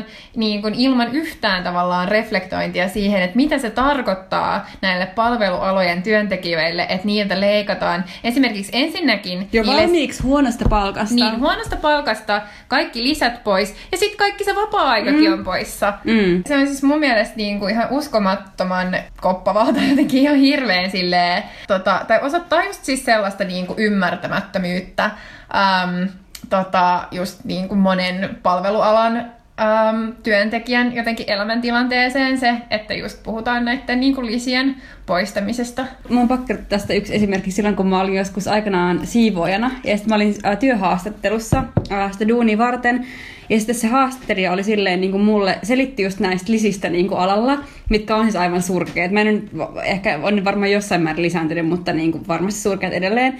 24-7 0.00 0.04
niin 0.36 0.62
kun 0.62 0.74
ilman 0.74 1.12
yhtään 1.12 1.64
tavallaan 1.64 2.08
reflektointia 2.08 2.88
siihen, 2.88 3.22
että 3.22 3.36
mitä 3.36 3.58
se 3.58 3.70
tarkoittaa 3.70 4.66
näille 4.80 5.06
palvelualojen 5.06 6.02
työntekijöille 6.02 6.63
henkilöille, 6.64 6.86
että 6.88 7.06
niiltä 7.06 7.40
leikataan 7.40 8.04
esimerkiksi 8.24 8.72
ensinnäkin... 8.74 9.48
Jo 9.52 9.62
niille... 9.62 9.82
valmiiksi 9.82 10.22
huonosta 10.22 10.68
palkasta. 10.68 11.14
Niin, 11.14 11.40
huonosta 11.40 11.76
palkasta, 11.76 12.42
kaikki 12.68 13.02
lisät 13.02 13.44
pois, 13.44 13.74
ja 13.92 13.98
sitten 13.98 14.18
kaikki 14.18 14.44
se 14.44 14.54
vapaa-aikakin 14.54 15.28
mm. 15.28 15.32
on 15.32 15.44
poissa. 15.44 15.92
Mm. 16.04 16.42
Se 16.46 16.56
on 16.56 16.66
siis 16.66 16.82
mun 16.82 16.98
mielestä 16.98 17.36
niin 17.36 17.58
kuin 17.58 17.70
ihan 17.72 17.88
uskomattoman 17.90 18.96
koppavaa 19.20 19.72
tai 19.72 19.88
jotenkin 19.90 20.22
ihan 20.22 20.36
hirveän 20.36 20.90
silleen, 20.90 21.42
tota, 21.68 22.04
tai 22.08 22.20
osoittaa 22.22 22.64
just 22.64 22.84
siis 22.84 23.04
sellaista 23.04 23.44
niin 23.44 23.66
kuin 23.66 23.78
ymmärtämättömyyttä, 23.78 25.04
äm, 25.04 26.08
tota, 26.50 27.08
just 27.10 27.44
niin 27.44 27.68
kuin 27.68 27.78
monen 27.78 28.38
palvelualan 28.42 29.32
äm, 29.60 30.12
työntekijän 30.22 30.94
jotenkin 30.94 31.30
elämäntilanteeseen 31.30 32.38
se, 32.38 32.54
että 32.70 32.94
just 32.94 33.22
puhutaan 33.22 33.64
näiden 33.64 34.00
niin 34.00 34.14
kuin 34.14 34.26
lisien 34.26 34.76
poistamisesta. 35.06 35.86
Mä 36.08 36.18
oon 36.18 36.28
pakko 36.28 36.54
tästä 36.68 36.94
yksi 36.94 37.14
esimerkki 37.14 37.50
silloin, 37.50 37.76
kun 37.76 37.86
mä 37.86 38.00
olin 38.00 38.14
joskus 38.14 38.48
aikanaan 38.48 39.06
siivoojana. 39.06 39.70
Ja 39.84 39.96
sitten 39.96 40.08
mä 40.08 40.14
olin 40.14 40.34
äh, 40.46 40.58
työhaastattelussa 40.58 41.64
äh, 41.92 42.12
sitä 42.12 42.28
duuni 42.28 42.58
varten. 42.58 43.06
Ja 43.48 43.58
sitten 43.58 43.74
se 43.74 43.86
haastattelija 43.86 44.52
oli 44.52 44.64
silleen 44.64 45.00
niin 45.00 45.10
kuin 45.10 45.22
mulle, 45.22 45.58
selitti 45.62 46.02
just 46.02 46.20
näistä 46.20 46.52
lisistä 46.52 46.88
niin 46.88 47.08
kuin 47.08 47.20
alalla, 47.20 47.58
mitkä 47.90 48.16
on 48.16 48.24
siis 48.24 48.36
aivan 48.36 48.62
surkeat. 48.62 49.10
Mä 49.10 49.20
en 49.20 49.50
ehkä 49.84 50.18
on 50.22 50.44
varmaan 50.44 50.72
jossain 50.72 51.02
määrin 51.02 51.22
lisääntynyt, 51.22 51.68
mutta 51.68 51.92
niin 51.92 52.12
kuin 52.12 52.28
varmasti 52.28 52.60
surkeat 52.60 52.92
edelleen. 52.92 53.38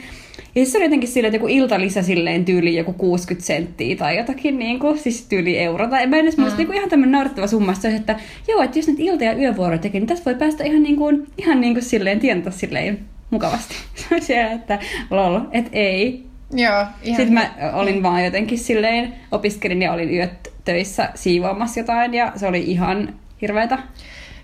Ja 0.55 0.67
se 0.67 0.79
oli 0.79 0.85
jotenkin 0.85 1.09
silleen, 1.09 1.35
että 1.35 1.37
joku 1.37 1.49
iltalisä 1.49 2.03
silleen 2.03 2.45
tyyli 2.45 2.77
joku 2.77 2.93
60 2.93 3.47
senttiä 3.47 3.97
tai 3.97 4.17
jotakin 4.17 4.59
niin 4.59 4.79
kuin, 4.79 4.99
siis 4.99 5.27
tyyli 5.29 5.59
euro. 5.59 5.88
Tai 5.88 6.07
mä 6.07 6.17
en 6.17 6.23
edes 6.23 6.37
mm. 6.37 6.40
muista 6.40 6.59
niin 6.59 6.67
kuin 6.67 6.77
ihan 6.77 6.90
tämmöinen 6.90 7.12
naurettava 7.12 7.47
summa. 7.47 7.75
Se, 7.75 7.97
että 7.97 8.21
joo, 8.49 8.62
että 8.62 8.79
jos 8.79 8.88
nyt 8.88 9.01
ilta- 9.01 9.25
ja 9.25 9.37
yövuoroja 9.38 9.79
tekee, 9.79 10.01
niin 10.01 10.09
tässä 10.09 10.25
voi 10.25 10.35
päästä 10.35 10.64
ihan 10.64 10.83
niin 10.83 10.97
kuin, 10.97 11.27
ihan 11.38 11.61
niin 11.61 11.75
kuin 11.75 11.85
silleen 11.85 12.21
tienata 12.21 12.51
silleen 12.51 12.99
mukavasti. 13.31 13.75
Se 14.21 14.43
että 14.43 14.79
lol, 15.11 15.40
että 15.53 15.71
ei. 15.73 16.34
Joo, 16.51 16.87
ihan 17.03 17.17
Sitten 17.17 17.35
mä 17.35 17.51
olin 17.73 18.03
vaan 18.03 18.25
jotenkin 18.25 18.59
silleen, 18.59 19.15
opiskelin 19.33 19.83
ja 19.83 19.93
olin 19.93 20.15
yöt 20.15 20.53
töissä 20.65 21.09
siivoamassa 21.15 21.81
jotain 21.81 22.15
ja 22.15 22.33
se 22.37 22.47
oli 22.47 22.71
ihan 22.71 23.15
hirveetä 23.43 23.79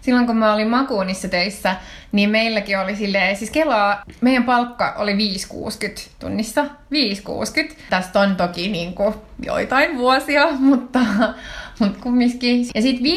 silloin 0.00 0.26
kun 0.26 0.36
mä 0.36 0.54
olin 0.54 0.68
Makuunissa 0.68 1.28
töissä, 1.28 1.76
niin 2.12 2.30
meilläkin 2.30 2.78
oli 2.78 2.96
silleen, 2.96 3.36
siis 3.36 3.50
Kelaa, 3.50 4.02
meidän 4.20 4.44
palkka 4.44 4.94
oli 4.98 5.12
5,60 5.12 6.08
tunnissa. 6.18 6.64
5,60. 6.64 6.68
Tästä 7.90 8.20
on 8.20 8.36
toki 8.36 8.68
niin 8.68 8.94
kuin 8.94 9.14
joitain 9.42 9.98
vuosia, 9.98 10.46
mutta, 10.70 11.00
mutta 11.80 11.98
kumminkin. 12.02 12.66
Ja 12.74 12.82
sitten 12.82 13.12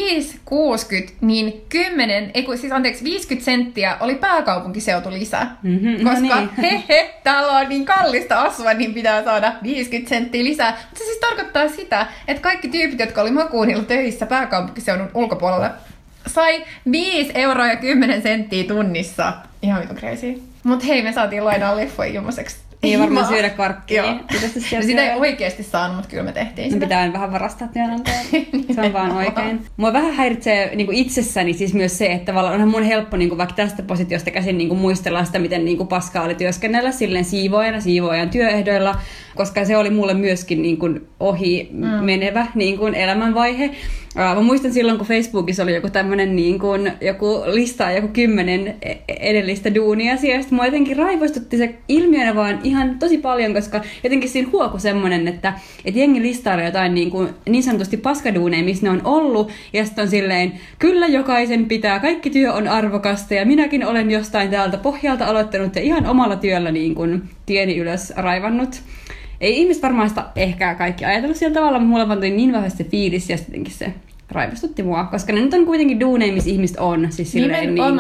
5,60, 1.08 1.13
niin 1.21 1.62
10, 1.69 2.32
ei 2.34 2.43
kun, 2.43 2.58
siis 2.58 2.73
anteeksi, 2.73 3.04
50 3.04 3.45
senttiä 3.45 3.97
oli 3.99 4.15
pääkaupunkiseutu 4.15 5.12
lisää. 5.12 5.58
Mm-hmm, 5.63 6.04
koska 6.04 6.36
no 6.36 6.36
niin. 6.36 6.49
he, 6.58 6.84
he, 6.89 7.13
täällä 7.23 7.52
on 7.52 7.69
niin 7.69 7.86
kallista 7.86 8.41
asua, 8.41 8.73
niin 8.73 8.93
pitää 8.93 9.23
saada 9.23 9.54
50 9.63 10.10
senttiä 10.10 10.43
lisää. 10.43 10.71
Mutta 10.71 10.99
se 10.99 11.06
siis 11.06 11.17
tarkoittaa 11.17 11.69
sitä, 11.69 12.08
että 12.28 12.41
kaikki 12.41 12.67
tyypit, 12.67 12.99
jotka 12.99 13.21
oli 13.21 13.32
Makuunilla 13.32 13.84
töissä 13.84 14.26
pääkaupunkiseudun 14.26 15.10
ulkopuolella, 15.13 15.71
sai 16.28 16.65
5 16.91 17.32
euroa 17.36 17.67
ja 17.67 17.76
10 17.76 18.21
senttiä 18.21 18.63
tunnissa. 18.63 19.34
Ihan 19.62 19.82
vitu 19.82 19.93
crazy. 19.93 20.41
Mut 20.63 20.88
hei, 20.88 21.02
me 21.02 21.13
saatiin 21.13 21.45
lainaa 21.45 21.78
leffoja 21.78 22.10
ilmaiseksi. 22.10 22.62
Ei 22.84 23.00
varmaan 23.00 23.28
syödä 23.28 23.50
karkkia. 23.50 24.04
Joo. 24.04 24.13
No 24.13 24.82
sitä 24.82 25.12
ei 25.12 25.19
oikeasti 25.19 25.63
saanut, 25.63 25.96
mutta 25.96 26.10
kyllä 26.10 26.24
me 26.24 26.32
tehtiin 26.32 26.72
sitä. 26.72 26.86
Pitää 26.86 27.13
vähän 27.13 27.32
varastaa 27.32 27.67
työnantajan. 27.67 28.26
se 28.76 28.82
on 28.82 28.93
vaan 28.93 29.12
oikein. 29.12 29.65
Mua 29.78 29.93
vähän 29.93 30.13
häiritsee 30.13 30.76
niin 30.76 30.86
kuin 30.86 30.98
itsessäni 30.98 31.54
siis 31.54 31.74
myös 31.74 31.98
se, 31.98 32.06
että 32.06 32.26
tavallaan 32.26 32.54
onhan 32.54 32.69
mun 32.69 32.84
helppo 32.84 33.17
niin 33.17 33.30
kuin 33.30 33.38
vaikka 33.38 33.56
tästä 33.56 33.84
positiosta 33.84 34.32
käsin 34.32 34.58
niin 34.58 34.69
kuin 34.69 34.80
muistella 34.80 35.26
sitä, 35.26 35.39
miten 35.39 35.65
niin 35.65 35.78
kuin 35.78 35.88
paskaa 35.88 36.24
oli 36.24 36.36
työskennellä 36.36 36.91
silleen 36.91 37.26
siivoajana, 37.26 37.80
siivoojan 37.80 38.30
työehdoilla, 38.30 38.96
koska 39.36 39.65
se 39.65 39.78
oli 39.78 39.89
mulle 39.89 40.13
myöskin 40.13 40.62
niin 40.62 40.78
kuin 40.78 41.08
ohi 41.19 41.69
mm. 41.72 41.88
menevä 41.88 42.48
niin 42.56 42.78
kuin 42.78 42.96
elämänvaihe. 42.96 43.72
Mä 44.15 44.41
muistan 44.41 44.74
silloin, 44.74 44.98
kun 44.98 45.08
Facebookissa 45.08 45.63
oli 45.63 45.76
joku 45.76 45.89
tämmöinen 45.89 46.36
niin 46.36 46.60
kuin, 46.60 46.91
joku 47.02 47.43
lista, 47.46 47.91
joku 47.91 48.08
kymmenen 48.08 48.76
e- 48.82 48.96
edellistä 49.08 49.76
duunia. 49.76 50.17
Sitten 50.17 50.46
mua 50.52 50.65
jotenkin 50.65 50.98
raivoistutti 50.98 51.58
se 51.58 51.76
ilmiönä 51.88 52.36
vaan 52.36 52.60
ihan 52.63 53.00
tosi 53.00 53.17
paljon, 53.17 53.54
koska 53.54 53.82
jotenkin 54.04 54.30
siinä 54.30 54.50
huoku 54.52 54.80
semmoinen, 54.80 55.28
että, 55.28 55.54
että 55.86 56.00
jengi 56.00 56.22
listaa 56.22 56.63
jotain 56.63 56.93
niin, 56.93 57.12
kuin, 57.12 57.30
niin 57.50 57.63
sanotusti 57.63 57.98
paskaduuneja, 57.98 58.63
missä 58.63 58.86
ne 58.86 58.89
on 58.89 59.02
ollut. 59.04 59.52
Ja 59.74 59.86
sitten 59.86 60.02
on 60.02 60.10
silleen, 60.10 60.54
kyllä 60.80 61.08
jokaisen 61.08 61.65
pitää, 61.65 62.00
kaikki 62.00 62.30
työ 62.30 62.54
on 62.54 62.67
arvokasta 62.67 63.34
ja 63.34 63.46
minäkin 63.46 63.86
olen 63.86 64.12
jostain 64.12 64.50
täältä 64.50 64.78
pohjalta 64.78 65.26
aloittanut 65.26 65.76
ja 65.76 65.82
ihan 65.82 66.06
omalla 66.06 66.36
työllä 66.36 66.72
niin 66.72 66.96
kuin 66.96 67.24
tieni 67.46 67.78
ylös 67.78 68.13
raivannut 68.15 68.82
ei 69.43 69.58
ihmiset 69.58 69.84
varmaan 69.84 70.10
sitä 70.10 70.25
ehkä 70.36 70.75
kaikki 70.75 71.06
ajatellut 71.06 71.38
sillä 71.38 71.53
tavalla, 71.53 71.79
mutta 71.79 71.89
mulla 71.89 72.08
vaan 72.08 72.17
tuli 72.17 72.32
niin 72.32 72.53
vahvasti 72.53 72.84
fiilis 72.84 73.29
ja 73.29 73.38
sitten 73.38 73.65
se 73.69 73.93
raivostutti 74.34 74.84
mua, 74.84 75.04
koska 75.04 75.34
ne 75.34 75.41
nyt 75.41 75.54
on 75.54 75.65
kuitenkin 75.65 76.00
duuneja, 76.00 76.34
missä 76.34 76.50
ihmiset 76.50 76.78
on. 76.80 77.08
Siis 77.10 77.32
silleen, 77.32 77.76
niin 77.76 77.88
kun... 77.88 77.98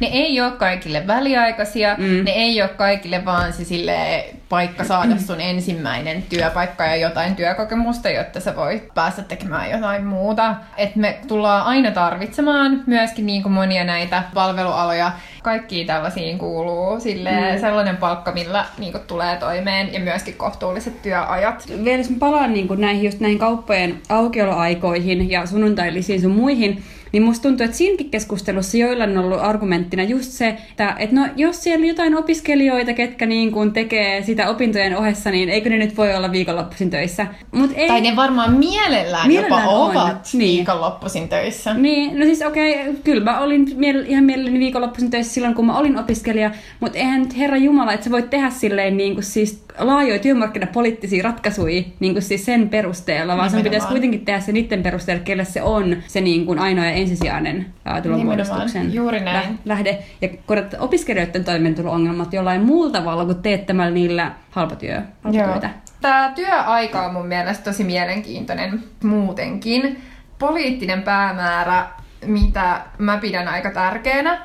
Ne 0.00 0.06
ei 0.06 0.40
ole 0.40 0.50
kaikille 0.50 1.06
väliaikaisia, 1.06 1.94
mm. 1.98 2.24
ne 2.24 2.30
ei 2.30 2.62
ole 2.62 2.68
kaikille 2.68 3.24
vaan 3.24 3.52
se 3.52 3.64
sille 3.64 4.24
paikka 4.48 4.84
saada 4.84 5.18
sun 5.18 5.40
ensimmäinen 5.40 6.22
työpaikka 6.22 6.84
ja 6.84 6.96
jotain 6.96 7.36
työkokemusta, 7.36 8.10
jotta 8.10 8.40
sä 8.40 8.56
voit 8.56 8.94
päästä 8.94 9.22
tekemään 9.22 9.70
jotain 9.70 10.04
muuta. 10.04 10.54
Et 10.76 10.96
me 10.96 11.18
tullaan 11.28 11.66
aina 11.66 11.90
tarvitsemaan 11.90 12.82
myöskin 12.86 13.26
niin 13.26 13.42
kuin 13.42 13.52
monia 13.52 13.84
näitä 13.84 14.22
palvelualoja. 14.34 15.12
Kaikkiin 15.42 15.86
tällaisiin 15.86 16.38
kuuluu 16.38 17.00
sille 17.00 17.30
mm. 17.30 17.60
sellainen 17.60 17.96
palkka, 17.96 18.32
millä 18.32 18.64
niin 18.78 18.92
kuin 18.92 19.04
tulee 19.06 19.36
toimeen 19.36 19.92
ja 19.92 20.00
myöskin 20.00 20.34
kohtuulliset 20.34 21.02
työajat. 21.02 21.64
Vielä 21.84 21.98
jos 21.98 22.10
mä 22.10 22.16
palaan 22.18 22.52
niin 22.52 22.68
kuin 22.68 22.80
näihin, 22.80 23.04
just 23.04 23.20
näihin 23.20 23.38
kauppojen 23.38 24.00
aukioloaikoihin 24.08 25.30
ja 25.30 25.46
sunnuntailisiin 25.72 26.20
sun 26.20 26.32
muihin, 26.32 26.82
niin 27.12 27.22
musta 27.22 27.42
tuntuu, 27.42 27.64
että 27.64 27.76
siinäkin 27.76 28.10
keskustelussa 28.10 28.76
joilla 28.76 29.04
on 29.04 29.18
ollut 29.18 29.40
argumenttina 29.40 30.02
just 30.02 30.30
se, 30.30 30.48
että, 30.48 30.96
että 30.98 31.16
no, 31.16 31.28
jos 31.36 31.62
siellä 31.62 31.86
jotain 31.86 32.16
opiskelijoita, 32.16 32.92
ketkä 32.92 33.26
niin 33.26 33.52
kuin 33.52 33.72
tekee 33.72 34.22
sitä 34.22 34.48
opintojen 34.48 34.96
ohessa, 34.96 35.30
niin 35.30 35.48
eikö 35.48 35.70
ne 35.70 35.78
nyt 35.78 35.96
voi 35.96 36.14
olla 36.14 36.32
viikonloppuisin 36.32 36.90
töissä? 36.90 37.26
Mut 37.52 37.70
ei... 37.74 37.88
Tai 37.88 38.00
ne 38.00 38.16
varmaan 38.16 38.52
mielellään, 38.52 39.28
mielellään 39.28 39.64
jopa 39.64 39.76
on. 39.76 39.90
ovat 39.90 40.28
niin. 40.32 40.56
viikonloppuisin 40.56 41.28
töissä. 41.28 41.74
Niin, 41.74 42.18
no 42.18 42.24
siis 42.24 42.42
okei, 42.42 42.80
okay, 42.80 42.94
kyllä 43.04 43.24
mä 43.24 43.40
olin 43.40 43.66
miele- 43.76 44.08
ihan 44.08 44.24
mielelläni 44.24 44.58
viikonloppuisin 44.58 45.10
töissä 45.10 45.34
silloin, 45.34 45.54
kun 45.54 45.66
mä 45.66 45.78
olin 45.78 45.98
opiskelija, 45.98 46.50
mutta 46.80 46.98
eihän 46.98 47.22
nyt 47.22 47.38
Herra 47.38 47.56
Jumala, 47.56 47.92
että 47.92 48.04
sä 48.04 48.10
voit 48.10 48.30
tehdä 48.30 48.50
silleen 48.50 48.96
niin 48.96 49.14
kuin 49.14 49.24
siis 49.24 49.64
laajoja 49.78 50.18
työmarkkinapoliittisia 50.18 51.24
ratkaisuja 51.24 51.82
niin 52.00 52.12
kuin 52.12 52.22
siis 52.22 52.44
sen 52.44 52.68
perusteella, 52.68 53.36
vaan 53.36 53.50
sun 53.50 53.62
pitäisi 53.62 53.86
kuitenkin 53.86 54.24
tehdä 54.24 54.40
se 54.40 54.52
niiden 54.52 54.82
perusteella, 54.82 55.22
kelle 55.24 55.44
se 55.44 55.62
on 55.62 55.96
se 56.06 56.20
niin 56.20 56.46
kuin 56.46 56.58
ainoa 56.58 56.84
ja 56.84 56.90
ensisijainen 56.90 57.66
tulonmuodostuksen 58.02 58.94
Juuri 58.94 59.20
näin. 59.20 59.58
lähde. 59.64 59.98
Ja 60.20 60.28
korjata 60.46 60.76
opiskelijoiden 60.80 61.44
toimeentulo-ongelmat 61.44 62.32
jollain 62.32 62.60
muulla 62.60 62.92
tavalla 62.92 63.24
kuin 63.24 63.42
teettämällä 63.42 63.90
niillä 63.90 64.32
halpatyö, 64.50 65.02
halpatyötä. 65.24 65.70
Tämä 66.00 66.32
työaika 66.34 67.06
on 67.06 67.12
mun 67.12 67.26
mielestä 67.26 67.64
tosi 67.64 67.84
mielenkiintoinen 67.84 68.82
muutenkin. 69.02 70.02
Poliittinen 70.38 71.02
päämäärä, 71.02 71.86
mitä 72.26 72.80
mä 72.98 73.18
pidän 73.18 73.48
aika 73.48 73.70
tärkeänä, 73.70 74.38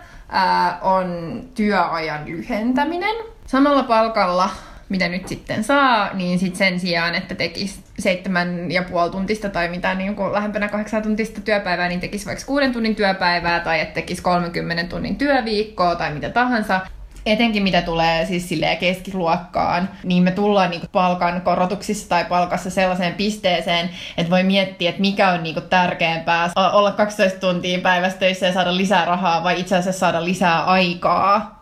on 0.81 1.41
työajan 1.55 2.25
lyhentäminen. 2.25 3.15
Samalla 3.45 3.83
palkalla 3.83 4.49
mitä 4.89 5.07
nyt 5.07 5.27
sitten 5.27 5.63
saa, 5.63 6.13
niin 6.13 6.39
sit 6.39 6.55
sen 6.55 6.79
sijaan, 6.79 7.15
että 7.15 7.35
tekisi 7.35 7.79
seitsemän 7.99 8.71
ja 8.71 8.83
puoli 8.83 9.09
tuntista 9.09 9.49
tai 9.49 9.69
mitä 9.69 9.93
niin 9.93 10.15
kuin 10.15 10.33
lähempänä 10.33 10.67
kahdeksan 10.67 11.03
tuntista 11.03 11.41
työpäivää, 11.41 11.87
niin 11.87 11.99
tekisi 11.99 12.25
vaikka 12.25 12.45
kuuden 12.45 12.73
tunnin 12.73 12.95
työpäivää 12.95 13.59
tai 13.59 13.79
että 13.79 13.93
tekisi 13.93 14.21
30 14.21 14.83
tunnin 14.83 15.15
työviikkoa 15.15 15.95
tai 15.95 16.13
mitä 16.13 16.29
tahansa. 16.29 16.81
Etenkin 17.25 17.63
mitä 17.63 17.81
tulee 17.81 18.25
siis 18.25 18.49
keskiluokkaan, 18.79 19.89
niin 20.03 20.23
me 20.23 20.31
tullaan 20.31 20.69
niinku 20.69 20.87
palkan 20.91 21.41
korotuksissa 21.41 22.09
tai 22.09 22.25
palkassa 22.25 22.69
sellaiseen 22.69 23.13
pisteeseen, 23.13 23.89
että 24.17 24.31
voi 24.31 24.43
miettiä, 24.43 24.89
että 24.89 25.01
mikä 25.01 25.29
on 25.29 25.43
niinku 25.43 25.61
tärkeämpää, 25.61 26.49
olla 26.73 26.91
12 26.91 27.39
tuntia 27.39 27.79
päivässä 27.79 28.19
töissä 28.19 28.45
ja 28.45 28.53
saada 28.53 28.77
lisää 28.77 29.05
rahaa 29.05 29.43
vai 29.43 29.59
itse 29.59 29.75
asiassa 29.75 29.99
saada 29.99 30.25
lisää 30.25 30.63
aikaa 30.63 31.56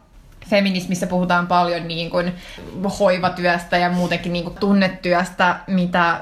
feminismissä 0.49 1.07
puhutaan 1.07 1.47
paljon 1.47 1.87
niin 1.87 2.09
kuin 2.09 2.33
hoivatyöstä 2.99 3.77
ja 3.77 3.89
muutenkin 3.89 4.33
niin 4.33 4.43
kuin 4.43 4.57
tunnetyöstä, 4.59 5.55
mitä 5.67 6.21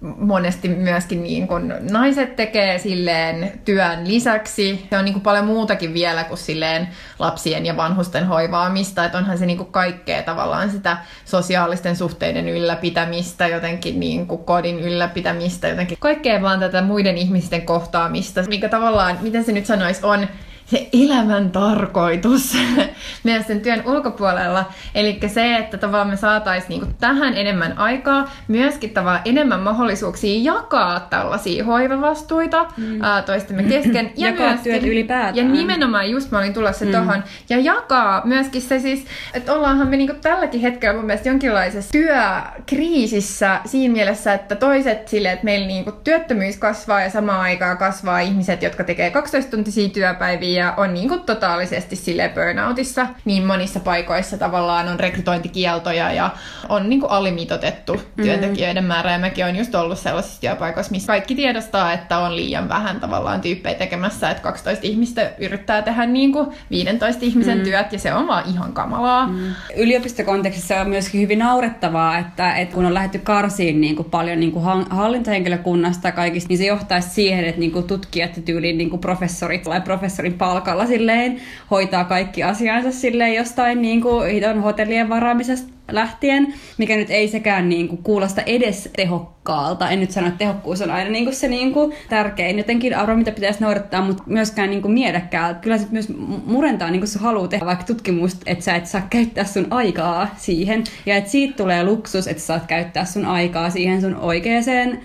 monesti 0.00 0.68
myöskin 0.68 1.22
niin 1.22 1.48
kuin 1.48 1.74
naiset 1.90 2.36
tekee 2.36 2.78
silleen 2.78 3.60
työn 3.64 4.08
lisäksi. 4.08 4.86
Se 4.90 4.98
on 4.98 5.04
niin 5.04 5.12
kuin 5.12 5.22
paljon 5.22 5.46
muutakin 5.46 5.94
vielä 5.94 6.24
kuin 6.24 6.38
silleen 6.38 6.88
lapsien 7.18 7.66
ja 7.66 7.76
vanhusten 7.76 8.26
hoivaamista, 8.26 9.04
että 9.04 9.18
onhan 9.18 9.38
se 9.38 9.46
niin 9.46 9.56
kuin 9.56 9.72
kaikkea 9.72 10.22
tavallaan 10.22 10.70
sitä 10.70 10.96
sosiaalisten 11.24 11.96
suhteiden 11.96 12.48
ylläpitämistä, 12.48 13.46
jotenkin 13.46 14.00
niin 14.00 14.26
kuin 14.26 14.44
kodin 14.44 14.80
ylläpitämistä, 14.80 15.68
jotenkin 15.68 15.98
kaikkea 16.00 16.42
vaan 16.42 16.60
tätä 16.60 16.82
muiden 16.82 17.18
ihmisten 17.18 17.62
kohtaamista, 17.62 18.42
mikä 18.48 18.68
tavallaan, 18.68 19.18
miten 19.20 19.44
se 19.44 19.52
nyt 19.52 19.66
sanoisi, 19.66 20.06
on 20.06 20.28
se 20.70 20.88
elämän 20.92 21.50
tarkoitus 21.50 22.56
meidän 23.24 23.44
sen 23.44 23.60
työn 23.60 23.82
ulkopuolella. 23.86 24.64
Eli 24.94 25.20
se, 25.26 25.56
että 25.56 25.78
tavallaan 25.78 26.10
me 26.10 26.16
saataisiin 26.16 26.68
niinku 26.68 26.86
tähän 27.00 27.34
enemmän 27.34 27.78
aikaa, 27.78 28.30
myöskin 28.48 28.90
tavallaan 28.90 29.22
enemmän 29.24 29.60
mahdollisuuksia 29.60 30.54
jakaa 30.54 31.00
tällaisia 31.00 31.64
hoivavastuita 31.64 32.66
mm. 32.76 33.02
ää, 33.02 33.22
toistemme 33.22 33.62
kesken. 33.62 34.10
Ja 34.18 34.28
jakaa 34.28 34.46
myöskin, 34.46 34.72
työt 34.72 34.82
ylipäätään. 34.82 35.36
Ja 35.36 35.44
nimenomaan 35.44 36.10
just 36.10 36.30
mä 36.30 36.38
olin 36.38 36.54
tulossa 36.54 36.84
mm. 36.84 36.92
tohon. 36.92 37.24
Ja 37.48 37.58
jakaa 37.58 38.22
myöskin 38.24 38.62
se 38.62 38.78
siis, 38.78 39.04
että 39.34 39.52
ollaanhan 39.52 39.88
me 39.88 39.96
niinku 39.96 40.16
tälläkin 40.20 40.60
hetkellä 40.60 40.96
mun 40.96 41.06
mielestä 41.06 41.28
jonkinlaisessa 41.28 41.92
työkriisissä 41.92 43.60
siinä 43.66 43.92
mielessä, 43.92 44.32
että 44.32 44.56
toiset 44.56 45.08
sille, 45.08 45.32
että 45.32 45.44
meillä 45.44 45.66
niinku 45.66 45.92
työttömyys 45.92 46.56
kasvaa 46.56 47.00
ja 47.00 47.10
samaan 47.10 47.40
aikaan 47.40 47.78
kasvaa 47.78 48.20
ihmiset, 48.20 48.62
jotka 48.62 48.84
tekee 48.84 49.12
12-tuntisia 49.12 49.90
työpäiviä 49.92 50.57
ja 50.58 50.74
on 50.76 50.94
niin 50.94 51.08
kuin 51.08 51.20
totaalisesti 51.20 51.96
sille 51.96 52.32
burnoutissa. 52.34 53.06
Niin 53.24 53.46
monissa 53.46 53.80
paikoissa 53.80 54.38
tavallaan 54.38 54.88
on 54.88 55.00
rekrytointikieltoja 55.00 56.12
ja 56.12 56.30
on 56.68 56.88
niin 56.88 57.00
kuin 57.00 57.10
alimitotettu 57.10 57.94
mm-hmm. 57.94 58.24
työntekijöiden 58.24 58.84
määrä. 58.84 59.12
Ja 59.12 59.18
mäkin 59.18 59.44
on 59.44 59.56
just 59.56 59.74
ollut 59.74 59.98
sellaisissa 59.98 60.40
työpaikoissa, 60.40 60.92
missä 60.92 61.06
kaikki 61.06 61.34
tiedostaa, 61.34 61.92
että 61.92 62.18
on 62.18 62.36
liian 62.36 62.68
vähän 62.68 63.00
tavallaan 63.00 63.40
tyyppejä 63.40 63.74
tekemässä, 63.74 64.30
että 64.30 64.42
12 64.42 64.86
ihmistä 64.86 65.30
yrittää 65.38 65.82
tehdä 65.82 66.06
niin 66.06 66.32
kuin 66.32 66.46
15 66.70 67.24
ihmisen 67.24 67.54
mm-hmm. 67.54 67.70
työt 67.70 67.92
ja 67.92 67.98
se 67.98 68.14
on 68.14 68.26
vaan 68.26 68.44
ihan 68.46 68.72
kamalaa. 68.72 69.26
Mm-hmm. 69.26 69.54
Yliopistokontekstissa 69.76 70.80
on 70.80 70.88
myöskin 70.88 71.20
hyvin 71.20 71.38
naurettavaa, 71.38 72.18
että, 72.18 72.54
että 72.54 72.74
kun 72.74 72.84
on 72.84 72.94
lähdetty 72.94 73.18
karsiin 73.18 73.80
niin 73.80 73.96
kuin 73.96 74.10
paljon 74.10 74.40
niin 74.40 74.52
kuin 74.52 74.64
hallintahenkilökunnasta 74.90 76.12
kaikista, 76.12 76.48
niin 76.48 76.58
se 76.58 76.66
johtaisi 76.66 77.10
siihen, 77.10 77.44
että 77.44 77.60
niin 77.60 77.72
kuin 77.72 77.86
tutkijat 77.86 78.36
ja 78.36 78.42
tyyliin 78.42 78.78
niin 78.78 78.90
kuin 78.90 79.00
professorit 79.00 79.62
tai 79.62 79.80
professorin 79.80 80.34
palkalla 80.48 80.86
silleen 80.86 81.40
hoitaa 81.70 82.04
kaikki 82.04 82.42
asiansa 82.42 82.92
silleen 82.92 83.34
jostain 83.34 83.82
niin 83.82 84.00
kuin 84.00 84.30
hidon 84.30 84.62
hotellien 84.62 85.08
varaamisesta 85.08 85.72
lähtien, 85.90 86.54
mikä 86.78 86.96
nyt 86.96 87.10
ei 87.10 87.28
sekään 87.28 87.68
niin 87.68 87.88
kuin 87.88 88.02
kuulosta 88.02 88.42
edes 88.42 88.90
tehokkaalta. 88.96 89.90
En 89.90 90.00
nyt 90.00 90.10
sano, 90.10 90.26
että 90.26 90.38
tehokkuus 90.38 90.82
on 90.82 90.90
aina 90.90 91.10
niin 91.10 91.24
kuin 91.24 91.34
se 91.34 91.48
niin 91.48 91.72
kuin 91.72 91.94
tärkein 92.08 92.58
jotenkin 92.58 92.96
arvo, 92.96 93.16
mitä 93.16 93.32
pitäisi 93.32 93.60
noudattaa, 93.60 94.02
mutta 94.02 94.22
myöskään 94.26 94.70
niin 94.70 94.82
kuin. 94.82 94.98
Kyllä 95.60 95.78
se 95.78 95.86
myös 95.90 96.08
murentaa, 96.46 96.90
niin 96.90 97.00
kuin 97.00 97.08
se 97.08 97.18
haluaa 97.18 97.48
tehdä 97.48 97.66
vaikka 97.66 97.84
tutkimusta, 97.84 98.42
että 98.46 98.64
sä 98.64 98.74
et 98.74 98.86
saa 98.86 99.06
käyttää 99.10 99.44
sun 99.44 99.66
aikaa 99.70 100.34
siihen. 100.36 100.84
Ja 101.06 101.16
että 101.16 101.30
siitä 101.30 101.56
tulee 101.56 101.84
luksus, 101.84 102.26
että 102.26 102.42
saat 102.42 102.66
käyttää 102.66 103.04
sun 103.04 103.24
aikaa 103.24 103.70
siihen 103.70 104.00
sun 104.00 104.16
oikeaan 104.16 104.98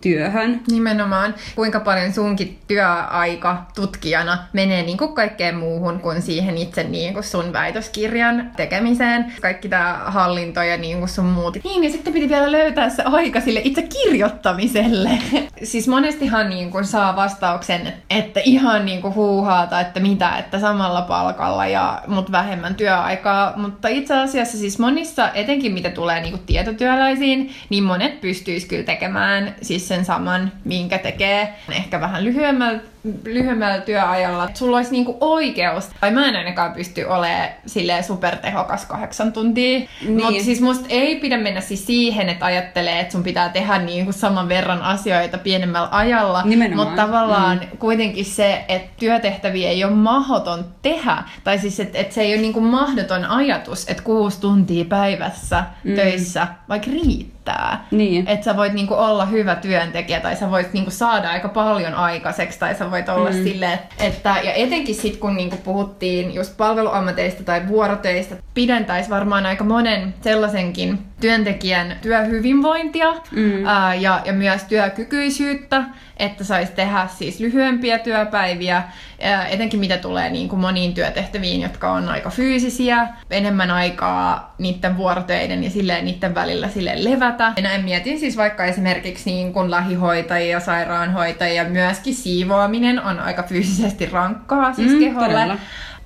työhön. 0.00 0.60
Nimenomaan. 0.70 1.34
Kuinka 1.54 1.80
paljon 1.80 2.12
sunkin 2.12 2.58
työaika 2.68 3.66
tutkijana 3.74 4.38
menee 4.52 4.82
niin 4.82 4.98
kuin 4.98 5.14
kaikkeen 5.14 5.56
muuhun 5.56 6.00
kuin 6.00 6.22
siihen 6.22 6.58
itse 6.58 6.84
niin 6.84 7.14
kuin 7.14 7.24
sun 7.24 7.52
väitöskirjan 7.52 8.50
tekemiseen. 8.56 9.32
Kaikki 9.40 9.68
tämä 9.68 10.00
hallinto 10.06 10.62
ja 10.62 10.76
niin 10.76 10.98
kuin 10.98 11.08
sun 11.08 11.24
muut. 11.24 11.56
Niin, 11.64 11.84
ja 11.84 11.90
sitten 11.90 12.12
piti 12.12 12.28
vielä 12.28 12.52
löytää 12.52 12.90
se 12.90 13.02
aika 13.02 13.40
sille 13.40 13.60
itse 13.64 13.82
kirjoittamiselle. 13.82 15.10
siis 15.62 15.88
monestihan 15.88 16.50
niin 16.50 16.70
kuin 16.70 16.84
saa 16.84 17.16
vastauksen, 17.16 17.92
että 18.10 18.40
ihan 18.44 18.84
niin 18.86 19.02
kuin 19.02 19.14
huuhaata, 19.14 19.80
että 19.80 20.00
mitä, 20.00 20.38
että 20.38 20.60
samalla 20.60 21.02
palkalla 21.02 21.66
ja 21.66 22.02
mut 22.06 22.32
vähemmän 22.32 22.74
työaikaa. 22.74 23.52
Mutta 23.56 23.88
itse 23.88 24.14
asiassa 24.14 24.58
siis 24.58 24.78
monissa, 24.78 25.30
etenkin 25.32 25.72
mitä 25.72 25.90
tulee 25.90 26.20
niin 26.20 26.32
kuin 26.32 26.46
tietotyöläisiin, 26.46 27.50
niin 27.68 27.84
monet 27.84 28.20
pystyis 28.20 28.64
kyllä 28.64 28.84
tekemään 28.84 29.54
siis 29.62 29.87
sen 29.88 30.04
saman, 30.04 30.52
minkä 30.64 30.98
tekee. 30.98 31.54
Ehkä 31.72 32.00
vähän 32.00 32.24
lyhyemmällä 32.24 32.80
lyhyemmällä 33.24 33.80
työajalla, 33.80 34.44
että 34.44 34.58
sulla 34.58 34.76
olisi 34.76 34.90
niinku 34.92 35.16
oikeus, 35.20 35.90
tai 36.00 36.10
mä 36.10 36.28
en 36.28 36.36
ainakaan 36.36 36.72
pysty 36.72 37.04
olemaan 37.04 37.48
silleen 37.66 38.04
supertehokas 38.04 38.86
kahdeksan 38.86 39.32
tuntia, 39.32 39.78
niin. 39.78 40.24
mutta 40.24 40.44
siis 40.44 40.60
musta 40.60 40.86
ei 40.88 41.16
pidä 41.16 41.36
mennä 41.36 41.60
siis 41.60 41.86
siihen, 41.86 42.28
että 42.28 42.46
ajattelee, 42.46 43.00
että 43.00 43.12
sun 43.12 43.22
pitää 43.22 43.48
tehdä 43.48 43.78
niinku 43.78 44.12
saman 44.12 44.48
verran 44.48 44.82
asioita 44.82 45.38
pienemmällä 45.38 45.88
ajalla, 45.90 46.44
mutta 46.74 47.02
tavallaan 47.02 47.58
mm. 47.58 47.78
kuitenkin 47.78 48.24
se, 48.24 48.64
että 48.68 48.90
työtehtäviä 48.96 49.68
ei 49.68 49.84
ole 49.84 49.92
mahdoton 49.92 50.64
tehdä, 50.82 51.22
tai 51.44 51.58
siis 51.58 51.80
että 51.80 51.98
et 51.98 52.12
se 52.12 52.20
ei 52.20 52.34
ole 52.34 52.42
niinku 52.42 52.60
mahdoton 52.60 53.24
ajatus, 53.24 53.88
että 53.88 54.02
kuusi 54.02 54.40
tuntia 54.40 54.84
päivässä 54.84 55.64
mm. 55.84 55.94
töissä 55.94 56.46
vaikka 56.68 56.90
riittää. 56.90 57.86
Niin. 57.90 58.28
Että 58.28 58.44
sä 58.44 58.56
voit 58.56 58.72
niinku 58.72 58.94
olla 58.94 59.24
hyvä 59.26 59.54
työntekijä, 59.54 60.20
tai 60.20 60.36
sä 60.36 60.50
voit 60.50 60.72
niinku 60.72 60.90
saada 60.90 61.30
aika 61.30 61.48
paljon 61.48 61.94
aikaiseksi, 61.94 62.58
tai 62.58 62.74
sä 62.74 62.87
voit 62.90 63.08
olla 63.08 63.30
mm. 63.30 63.44
silleen, 63.44 63.78
että, 64.00 64.36
ja 64.44 64.52
etenkin 64.52 64.94
sitten 64.94 65.20
kun 65.20 65.36
niinku 65.36 65.56
puhuttiin 65.56 66.34
just 66.34 66.56
palveluammateista 66.56 67.44
tai 67.44 67.68
vuoroteista, 67.68 68.34
pidentäisi 68.54 69.10
varmaan 69.10 69.46
aika 69.46 69.64
monen 69.64 70.14
sellaisenkin 70.20 70.98
työntekijän 71.20 71.96
työhyvinvointia 72.02 73.12
mm. 73.30 73.66
ää, 73.66 73.94
ja, 73.94 74.20
ja 74.24 74.32
myös 74.32 74.64
työkykyisyyttä, 74.64 75.84
että 76.16 76.44
saisi 76.44 76.72
tehdä 76.72 77.06
siis 77.06 77.40
lyhyempiä 77.40 77.98
työpäiviä, 77.98 78.82
ää, 79.22 79.48
etenkin 79.48 79.80
mitä 79.80 79.96
tulee 79.96 80.30
niin 80.30 80.48
kuin 80.48 80.60
moniin 80.60 80.94
työtehtäviin, 80.94 81.60
jotka 81.60 81.92
on 81.92 82.08
aika 82.08 82.30
fyysisiä, 82.30 83.08
enemmän 83.30 83.70
aikaa 83.70 84.54
niiden 84.58 84.96
vuorotöiden 84.96 85.64
ja 85.64 85.70
silleen 85.70 86.04
niiden 86.04 86.34
välillä 86.34 86.68
silleen 86.68 87.04
levätä. 87.04 87.52
Ja 87.56 87.62
näin 87.62 87.84
mietin 87.84 88.20
siis 88.20 88.36
vaikka 88.36 88.64
esimerkiksi 88.64 89.30
niin 89.30 89.52
kuin 89.52 89.70
lähihoitajia, 89.70 90.60
sairaanhoitajia, 90.60 91.64
myöskin 91.64 92.14
siivoaminen 92.14 93.02
on 93.02 93.20
aika 93.20 93.42
fyysisesti 93.42 94.06
rankkaa 94.06 94.72
siis 94.72 94.92
mm, 94.92 94.98
keholle. 94.98 95.28
Todella. 95.28 95.56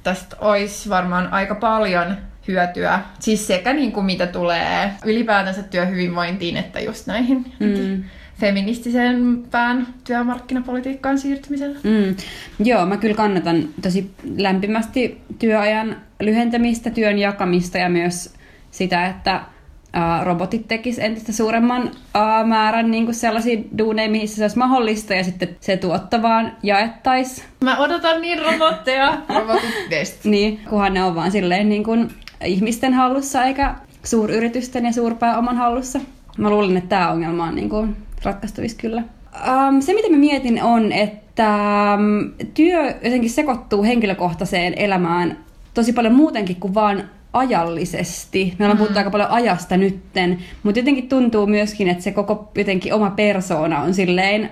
Tästä 0.03 0.37
olisi 0.41 0.89
varmaan 0.89 1.33
aika 1.33 1.55
paljon 1.55 2.17
hyötyä. 2.49 3.01
Siis 3.19 3.47
sekä 3.47 3.73
niin 3.73 3.93
kuin 3.93 4.07
mitä 4.07 4.27
tulee 4.27 4.91
ylipäätänsä 5.05 5.63
työhyvinvointiin, 5.63 6.57
että 6.57 6.81
just 6.81 7.07
näihin 7.07 7.53
mm. 7.61 8.05
feministisempään 8.41 9.87
työmarkkinapolitiikkaan 10.05 11.19
siirtymisellä. 11.19 11.79
Mm. 11.83 12.17
Joo, 12.65 12.87
mä 12.87 12.97
kyllä 12.97 13.15
kannatan 13.15 13.69
tosi 13.83 14.11
lämpimästi 14.37 15.21
työajan 15.39 15.97
lyhentämistä, 16.21 16.91
työn 16.91 17.19
jakamista 17.19 17.79
ja 17.79 17.89
myös 17.89 18.35
sitä, 18.71 19.07
että 19.07 19.41
robotit 20.23 20.69
tekis 20.69 20.99
entistä 20.99 21.33
suuremman 21.33 21.91
määrän 22.47 22.91
niin 22.91 23.05
kuin 23.05 23.15
sellaisia 23.15 23.63
duuneja, 23.79 24.11
missä 24.11 24.37
se 24.37 24.45
olisi 24.45 24.59
mahdollista, 24.59 25.15
ja 25.15 25.25
sitten 25.25 25.57
se 25.61 25.77
tuottavaan 25.77 26.57
jaettaisiin. 26.63 27.47
Mä 27.65 27.79
odotan 27.79 28.21
niin 28.21 28.39
robotteja. 28.39 29.19
Robotit 29.29 29.89
best. 29.91 30.25
niin, 30.25 30.61
kunhan 30.71 30.95
ne 30.95 31.05
on 31.05 31.15
vaan 31.15 31.31
silleen 31.31 31.69
niin 31.69 31.85
kuin 31.85 32.11
ihmisten 32.45 32.95
hallussa 32.95 33.45
eikä 33.45 33.75
suuryritysten 34.05 34.85
ja 34.85 34.93
suurpääoman 34.93 35.57
hallussa. 35.57 36.01
Mä 36.39 36.51
luulen, 36.51 36.77
että 36.77 36.89
tämä 36.89 37.11
ongelma 37.11 37.45
on 37.45 37.55
niin 37.55 37.69
kuin 37.69 37.97
ratkaistavissa 38.25 38.79
kyllä. 38.79 39.03
Um, 39.49 39.81
se, 39.81 39.95
mitä 39.95 40.11
mä 40.11 40.17
mietin, 40.17 40.63
on, 40.63 40.93
että 40.93 41.59
um, 41.95 42.33
työ 42.55 42.87
jotenkin 42.87 43.31
sekoittuu 43.31 43.83
henkilökohtaiseen 43.83 44.75
elämään 44.77 45.39
tosi 45.75 45.93
paljon 45.93 46.15
muutenkin 46.15 46.57
kuin 46.57 46.75
vaan 46.75 47.11
ajallisesti. 47.33 48.55
Me 48.59 48.65
ollaan 48.65 48.77
mm. 48.77 48.79
puhuttu 48.79 48.99
aika 48.99 49.11
paljon 49.11 49.31
ajasta 49.31 49.77
nytten, 49.77 50.39
mutta 50.63 50.79
jotenkin 50.79 51.09
tuntuu 51.09 51.47
myöskin, 51.47 51.89
että 51.89 52.05
se 52.05 52.13
koko 52.13 52.51
jotenkin 52.55 52.95
oma 52.95 53.11
persoona 53.11 53.83
on 53.83 53.95
silleen 53.95 54.51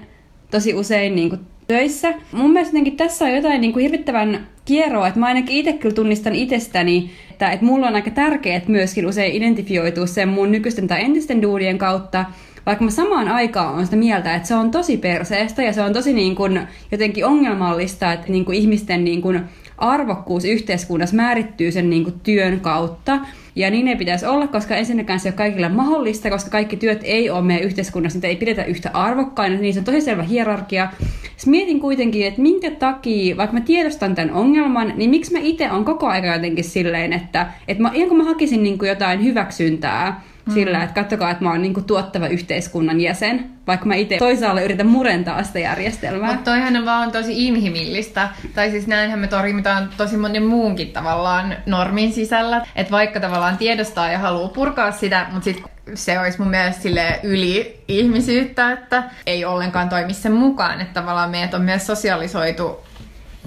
tosi 0.50 0.74
usein 0.74 1.14
niin 1.14 1.28
kuin 1.28 1.40
töissä. 1.70 2.14
Mun 2.32 2.52
mielestä 2.52 2.78
tässä 2.96 3.24
on 3.24 3.34
jotain 3.34 3.60
niin 3.60 3.72
kuin 3.72 3.82
hirvittävän 3.82 4.46
kierroa, 4.64 5.08
että 5.08 5.20
mä 5.20 5.26
ainakin 5.26 5.56
itse 5.56 5.72
kyllä 5.72 5.94
tunnistan 5.94 6.34
itsestäni, 6.34 7.10
että, 7.30 7.50
että 7.50 7.66
mulla 7.66 7.88
on 7.88 7.94
aika 7.94 8.10
tärkeää 8.10 8.60
myöskin 8.68 9.06
usein 9.06 9.32
identifioitua 9.32 10.06
sen 10.06 10.28
mun 10.28 10.52
nykyisten 10.52 10.88
tai 10.88 11.04
entisten 11.04 11.42
duudien 11.42 11.78
kautta, 11.78 12.24
vaikka 12.66 12.84
mä 12.84 12.90
samaan 12.90 13.28
aikaan 13.28 13.74
on 13.74 13.84
sitä 13.84 13.96
mieltä, 13.96 14.34
että 14.34 14.48
se 14.48 14.54
on 14.54 14.70
tosi 14.70 14.96
perseestä 14.96 15.62
ja 15.62 15.72
se 15.72 15.82
on 15.82 15.92
tosi 15.92 16.12
niin 16.12 16.34
kuin 16.36 16.60
jotenkin 16.92 17.26
ongelmallista, 17.26 18.12
että 18.12 18.32
niin 18.32 18.44
kuin 18.44 18.58
ihmisten 18.58 19.04
niin 19.04 19.22
kuin 19.22 19.40
arvokkuus 19.80 20.44
yhteiskunnassa 20.44 21.16
määrittyy 21.16 21.72
sen 21.72 21.90
niin 21.90 22.04
kuin 22.04 22.20
työn 22.22 22.60
kautta. 22.60 23.20
Ja 23.56 23.70
niin 23.70 23.88
ei 23.88 23.96
pitäisi 23.96 24.26
olla, 24.26 24.46
koska 24.46 24.76
ensinnäkään 24.76 25.20
se 25.20 25.28
ei 25.28 25.30
ole 25.30 25.36
kaikille 25.36 25.68
mahdollista, 25.68 26.30
koska 26.30 26.50
kaikki 26.50 26.76
työt 26.76 27.00
ei 27.02 27.30
ole 27.30 27.42
meidän 27.42 27.64
yhteiskunnassa, 27.64 28.16
niitä 28.16 28.28
ei 28.28 28.36
pidetä 28.36 28.64
yhtä 28.64 28.90
arvokkaina, 28.92 29.56
niin 29.56 29.74
se 29.74 29.80
on 29.80 29.84
tosi 29.84 30.00
selvä 30.00 30.22
hierarkia. 30.22 30.88
Sitten 31.36 31.50
mietin 31.50 31.80
kuitenkin, 31.80 32.26
että 32.26 32.42
minkä 32.42 32.70
takia, 32.70 33.36
vaikka 33.36 33.54
mä 33.54 33.60
tiedostan 33.60 34.14
tämän 34.14 34.34
ongelman, 34.34 34.92
niin 34.96 35.10
miksi 35.10 35.32
mä 35.32 35.38
itse 35.42 35.70
on 35.70 35.84
koko 35.84 36.06
ajan 36.06 36.34
jotenkin 36.34 36.64
silleen, 36.64 37.12
että, 37.12 37.46
että 37.68 37.82
mä, 37.82 37.90
ihan 37.94 38.08
kun 38.08 38.18
mä 38.18 38.24
hakisin 38.24 38.62
niin 38.62 38.78
kuin 38.78 38.88
jotain 38.88 39.24
hyväksyntää, 39.24 40.22
mm. 40.50 40.54
sillä, 40.54 40.82
että 40.82 40.94
katsokaa, 40.94 41.30
että 41.30 41.44
mä 41.44 41.50
oon 41.50 41.62
niinku 41.62 41.82
tuottava 41.82 42.26
yhteiskunnan 42.26 43.00
jäsen, 43.00 43.50
vaikka 43.66 43.86
mä 43.86 43.94
itse 43.94 44.18
toisaalta 44.18 44.62
yritän 44.62 44.86
murentaa 44.86 45.42
sitä 45.42 45.58
järjestelmää. 45.58 46.32
Mutta 46.32 46.50
toihan 46.50 46.76
on 46.76 46.84
vaan 46.84 47.12
tosi 47.12 47.46
inhimillistä. 47.46 48.28
Tai 48.54 48.70
siis 48.70 48.86
näinhän 48.86 49.18
me 49.18 49.26
torjutaan 49.26 49.90
tosi 49.96 50.16
monen 50.16 50.42
muunkin 50.42 50.92
tavallaan 50.92 51.56
normin 51.66 52.12
sisällä. 52.12 52.66
Että 52.76 52.90
vaikka 52.90 53.20
tavallaan 53.20 53.58
tiedostaa 53.58 54.12
ja 54.12 54.18
haluaa 54.18 54.48
purkaa 54.48 54.92
sitä, 54.92 55.26
mutta 55.32 55.44
sitten 55.44 55.70
se 55.94 56.18
olisi 56.18 56.38
mun 56.38 56.50
mielestä 56.50 56.82
sille 56.82 57.20
yli 57.22 57.84
ihmisyyttä, 57.88 58.72
että 58.72 59.02
ei 59.26 59.44
ollenkaan 59.44 59.88
toimi 59.88 60.14
sen 60.14 60.32
mukaan. 60.32 60.80
Että 60.80 61.00
tavallaan 61.00 61.30
meidät 61.30 61.54
on 61.54 61.62
myös 61.62 61.86
sosialisoitu 61.86 62.80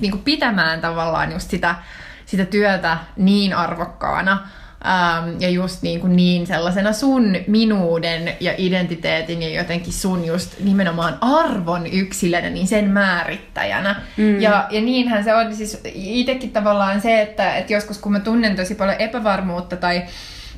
niinku 0.02 0.18
pitämään 0.18 0.82
tavallaan 0.82 1.32
just 1.32 1.50
sitä, 1.50 1.76
sitä 2.26 2.46
työtä 2.46 2.98
niin 3.18 3.54
arvokkaana, 3.54 4.48
Ähm, 4.86 5.36
ja 5.40 5.50
just 5.50 5.82
niin, 5.82 6.00
kuin 6.00 6.16
niin 6.16 6.48
sellaisena 6.48 6.94
sun 6.94 7.36
minuuden 7.48 8.34
ja 8.40 8.54
identiteetin 8.58 9.42
ja 9.42 9.50
jotenkin 9.50 9.94
sun 9.94 10.26
just 10.26 10.60
nimenomaan 10.60 11.18
arvon 11.22 11.88
yksilönä, 11.88 12.50
niin 12.50 12.68
sen 12.68 12.90
määrittäjänä. 12.90 14.02
Mm. 14.18 14.42
Ja, 14.42 14.68
ja 14.70 14.82
niinhän 14.82 15.24
se 15.24 15.36
on 15.36 15.56
siis 15.56 15.82
itsekin 15.94 16.52
tavallaan 16.52 17.02
se, 17.02 17.22
että, 17.22 17.56
että 17.56 17.74
joskus 17.74 17.98
kun 17.98 18.12
mä 18.12 18.20
tunnen 18.20 18.56
tosi 18.56 18.76
paljon 18.76 19.00
epävarmuutta 19.00 19.76
tai, 19.76 20.04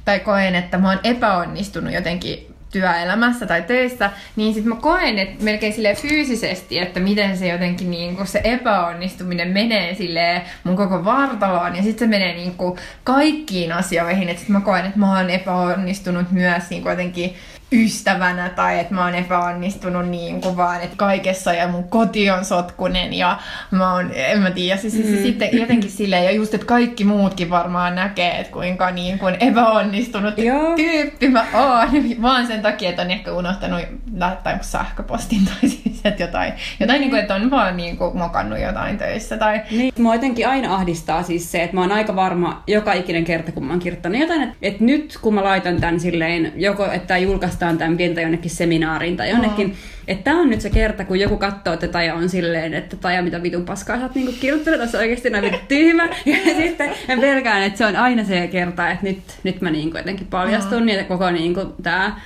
tai 0.06 0.20
koen, 0.20 0.56
että 0.56 0.78
mä 0.78 0.90
oon 0.90 1.00
epäonnistunut 1.04 1.94
jotenkin 1.94 2.55
työelämässä 2.76 3.46
tai 3.46 3.62
töissä, 3.62 4.10
niin 4.36 4.54
sitten 4.54 4.74
mä 4.74 4.82
koen 4.82 5.20
että 5.20 5.44
melkein 5.44 5.74
sille 5.74 5.96
fyysisesti, 5.96 6.80
että 6.80 7.00
miten 7.00 7.38
se 7.38 7.48
jotenkin 7.48 7.92
niin 7.92 8.28
se 8.28 8.42
epäonnistuminen 8.44 9.48
menee 9.48 9.96
sille 9.96 10.42
mun 10.64 10.76
koko 10.76 11.06
vartaloon. 11.06 11.76
Ja 11.76 11.84
sitten 11.84 12.00
se 12.00 12.08
menee 12.08 12.34
niin 12.34 12.56
kaikkiin 13.04 13.72
asioihin, 13.72 14.30
että 14.30 14.40
sitten 14.40 14.56
mä 14.56 14.62
koen, 14.62 14.86
että 14.86 15.00
mä 15.00 15.18
oon 15.18 15.30
epäonnistunut 15.30 16.32
myös 16.32 16.70
niin 16.70 16.86
jotenkin 16.86 17.36
ystävänä 17.72 18.50
tai 18.50 18.80
että 18.80 18.94
mä 18.94 19.06
oon 19.06 19.16
epäonnistunut 19.16 20.10
niin 20.10 20.42
kuin 20.42 20.58
vaan, 20.58 20.82
että 20.82 20.96
kaikessa 20.98 21.54
ja 21.54 21.68
mun 21.68 21.84
koti 21.84 22.30
on 22.30 22.46
sotkunen 22.46 23.14
ja 23.14 23.40
mä 23.72 23.94
oon, 23.94 24.12
en 24.14 24.40
mä 24.40 24.52
tiedä, 24.52 24.78
siis, 24.78 24.94
siis 24.94 25.10
mm. 25.10 25.24
sitten 25.24 25.50
jotenkin 25.52 25.92
silleen 25.92 26.26
ja 26.26 26.32
just, 26.32 26.54
että 26.54 26.68
kaikki 26.68 27.04
muutkin 27.04 27.50
varmaan 27.50 27.96
näkee, 27.96 28.40
että 28.40 28.54
kuinka 28.54 28.92
niin 28.92 29.20
kuin 29.20 29.38
epäonnistunut 29.40 30.38
Joo. 30.38 30.76
tyyppi 30.76 31.30
mä 31.30 31.46
oon, 31.54 32.22
vaan 32.22 32.48
sen 32.48 32.62
takia, 32.62 32.90
että 32.90 33.02
on 33.02 33.12
ehkä 33.12 33.34
unohtanut 33.34 33.82
laittaa 34.18 34.58
sähköpostin 34.62 35.46
tai 35.62 35.70
siis 35.70 35.96
että 36.08 36.24
jotain, 36.24 36.54
jotain 36.80 37.00
niin 37.00 37.10
kuin, 37.10 37.22
että 37.22 37.36
on 37.36 37.52
vaan 37.52 37.78
niin 37.78 37.98
kuin 37.98 38.18
mokannut 38.18 38.60
jotain 38.60 38.98
töissä 38.98 39.38
tai... 39.38 39.62
Niin, 39.72 39.94
mua 40.00 40.16
jotenkin 40.16 40.48
aina 40.48 40.76
ahdistaa 40.76 41.24
siis 41.24 41.52
se, 41.52 41.64
että 41.64 41.76
mä 41.76 41.82
oon 41.82 41.92
aika 41.92 42.16
varma 42.16 42.64
joka 42.68 42.94
ikinen 42.94 43.24
kerta, 43.24 43.52
kun 43.52 43.66
mä 43.66 43.74
oon 43.74 43.80
kirjoittanut 43.80 44.20
jotain, 44.20 44.42
että, 44.42 44.56
että 44.62 44.84
nyt 44.84 45.18
kun 45.22 45.34
mä 45.34 45.44
laitan 45.44 45.82
tän 45.82 46.00
silleen, 46.00 46.54
joko 46.56 46.86
että 46.92 47.18
julkaistaan 47.18 47.55
julkaistaan 47.56 47.78
tämän 47.78 47.98
pientä 47.98 48.22
jonnekin 48.22 48.52
seminaariin 48.52 49.18
tai 49.18 49.30
jonnekin. 49.30 49.68
Oh. 49.68 49.76
Että 50.08 50.24
tämä 50.24 50.42
on 50.42 50.50
nyt 50.50 50.62
se 50.62 50.70
kerta, 50.70 51.06
kun 51.06 51.20
joku 51.20 51.38
katsoo 51.38 51.78
tätä 51.78 52.04
ja 52.04 52.14
on 52.14 52.30
silleen, 52.30 52.74
että 52.74 52.96
Taja, 52.98 53.22
mitä 53.22 53.44
vitun 53.44 53.66
paskaa 53.66 53.98
sä 53.98 54.04
oot 54.04 54.16
niinku 54.16 54.34
kirjoittanut, 54.40 54.80
tässä 54.80 54.98
oikeasti 54.98 55.30
näin 55.30 55.56
tyhmä. 55.68 56.04
Ja 56.26 56.38
sitten 56.58 56.92
mä 57.08 57.22
pelkään, 57.22 57.64
että 57.64 57.78
se 57.78 57.86
on 57.86 57.96
aina 57.96 58.24
se 58.24 58.48
kerta, 58.48 58.90
että 58.90 59.04
nyt, 59.04 59.20
nyt 59.44 59.62
mä 59.62 59.72
niinku 59.72 59.98
jotenkin 59.98 60.28
paljastun 60.28 60.84
oh. 60.84 60.96
ja 60.96 61.04
koko 61.04 61.32
niinku 61.32 61.66
tää 61.84 62.20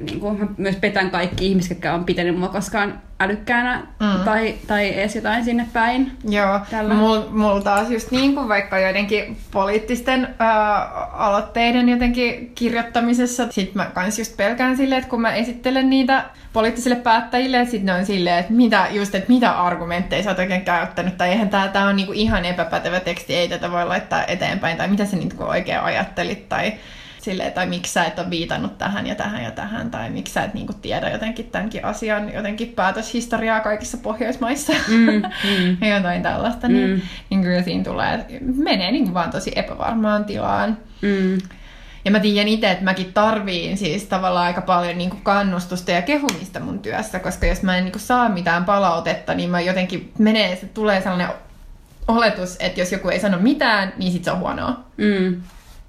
niin 0.00 0.20
kuin, 0.20 0.38
mä 0.38 0.46
myös 0.56 0.76
petän 0.76 1.10
kaikki 1.10 1.46
ihmiset, 1.46 1.70
jotka 1.70 1.92
on 1.92 2.04
pitänyt 2.04 2.38
mua 2.38 2.48
koskaan 2.48 3.02
älykkäänä 3.24 3.86
mm. 4.00 4.24
tai, 4.24 4.54
tai 4.66 4.98
edes 4.98 5.16
jotain 5.16 5.44
sinne 5.44 5.66
päin. 5.72 6.12
Joo, 6.28 6.60
mulla 6.94 7.26
mul 7.30 7.60
taas 7.60 7.90
just 7.90 8.10
niin 8.10 8.34
kuin 8.34 8.48
vaikka 8.48 8.78
joidenkin 8.78 9.36
poliittisten 9.50 10.34
ää, 10.38 10.84
aloitteiden 11.12 11.88
jotenkin 11.88 12.52
kirjoittamisessa, 12.54 13.46
sit 13.50 13.74
mä 13.74 13.84
kans 13.94 14.18
just 14.18 14.36
pelkään 14.36 14.76
silleen, 14.76 14.98
että 14.98 15.10
kun 15.10 15.20
mä 15.20 15.34
esittelen 15.34 15.90
niitä 15.90 16.24
poliittisille 16.52 16.96
päättäjille, 16.96 17.56
että 17.56 17.70
sitten 17.70 17.86
ne 17.86 18.00
on 18.00 18.06
silleen, 18.06 18.38
että 18.38 18.52
mitä, 18.52 18.86
just, 18.90 19.14
että 19.14 19.32
mitä 19.32 19.50
argumentteja 19.50 20.22
sä 20.22 20.30
oot 20.30 20.38
oikein 20.38 20.64
käyttänyt, 20.64 21.16
tai 21.16 21.28
eihän 21.28 21.48
tää, 21.48 21.68
tää 21.68 21.86
on 21.86 21.96
niinku 21.96 22.12
ihan 22.12 22.44
epäpätevä 22.44 23.00
teksti, 23.00 23.34
ei 23.34 23.48
tätä 23.48 23.70
voi 23.70 23.86
laittaa 23.86 24.24
eteenpäin, 24.26 24.76
tai 24.76 24.88
mitä 24.88 25.04
sä 25.04 25.16
niinku 25.16 25.44
oikein 25.44 25.80
ajattelit, 25.80 26.48
tai 26.48 26.72
silleen, 27.24 27.52
tai 27.52 27.66
miksi 27.66 27.92
sä 27.92 28.04
et 28.04 28.18
ole 28.18 28.30
viitannut 28.30 28.78
tähän 28.78 29.06
ja 29.06 29.14
tähän 29.14 29.44
ja 29.44 29.50
tähän, 29.50 29.90
tai 29.90 30.10
miksi 30.10 30.32
sä 30.32 30.44
et 30.44 30.54
niin 30.54 30.66
kuin, 30.66 30.80
tiedä 30.80 31.10
jotenkin 31.10 31.50
tämänkin 31.50 31.84
asian 31.84 32.32
jotenkin 32.32 32.68
päätöshistoriaa 32.68 33.60
kaikissa 33.60 33.98
Pohjoismaissa, 33.98 34.72
mm, 34.88 34.96
mm. 35.44 35.76
ja 35.80 35.96
jotain 35.96 36.22
tällaista, 36.22 36.68
niin, 36.68 36.90
mm. 36.90 37.00
niin 37.30 37.42
kyllä 37.42 37.62
siinä 37.62 37.84
tulee, 37.84 38.26
menee 38.56 38.92
niin 38.92 39.04
kuin 39.04 39.14
vaan 39.14 39.30
tosi 39.30 39.52
epävarmaan 39.56 40.24
tilaan. 40.24 40.78
Mm. 41.02 41.38
Ja 42.04 42.10
mä 42.10 42.20
tiedän 42.20 42.48
itse, 42.48 42.70
että 42.70 42.84
mäkin 42.84 43.12
tarviin 43.12 43.76
siis 43.76 44.04
tavallaan 44.04 44.46
aika 44.46 44.60
paljon 44.60 44.98
niin 44.98 45.10
kuin 45.10 45.22
kannustusta 45.22 45.90
ja 45.90 46.02
kehumista 46.02 46.60
mun 46.60 46.78
työssä, 46.78 47.18
koska 47.18 47.46
jos 47.46 47.62
mä 47.62 47.76
en 47.76 47.84
niin 47.84 47.92
kuin 47.92 48.02
saa 48.02 48.28
mitään 48.28 48.64
palautetta, 48.64 49.34
niin 49.34 49.50
mä 49.50 49.60
jotenkin 49.60 50.12
menee, 50.18 50.56
se 50.56 50.66
tulee 50.66 51.00
sellainen 51.00 51.28
oletus, 52.08 52.56
että 52.60 52.80
jos 52.80 52.92
joku 52.92 53.08
ei 53.08 53.20
sano 53.20 53.38
mitään, 53.38 53.92
niin 53.96 54.12
sit 54.12 54.24
se 54.24 54.30
on 54.30 54.38
huonoa. 54.38 54.84
Mm. 54.96 55.42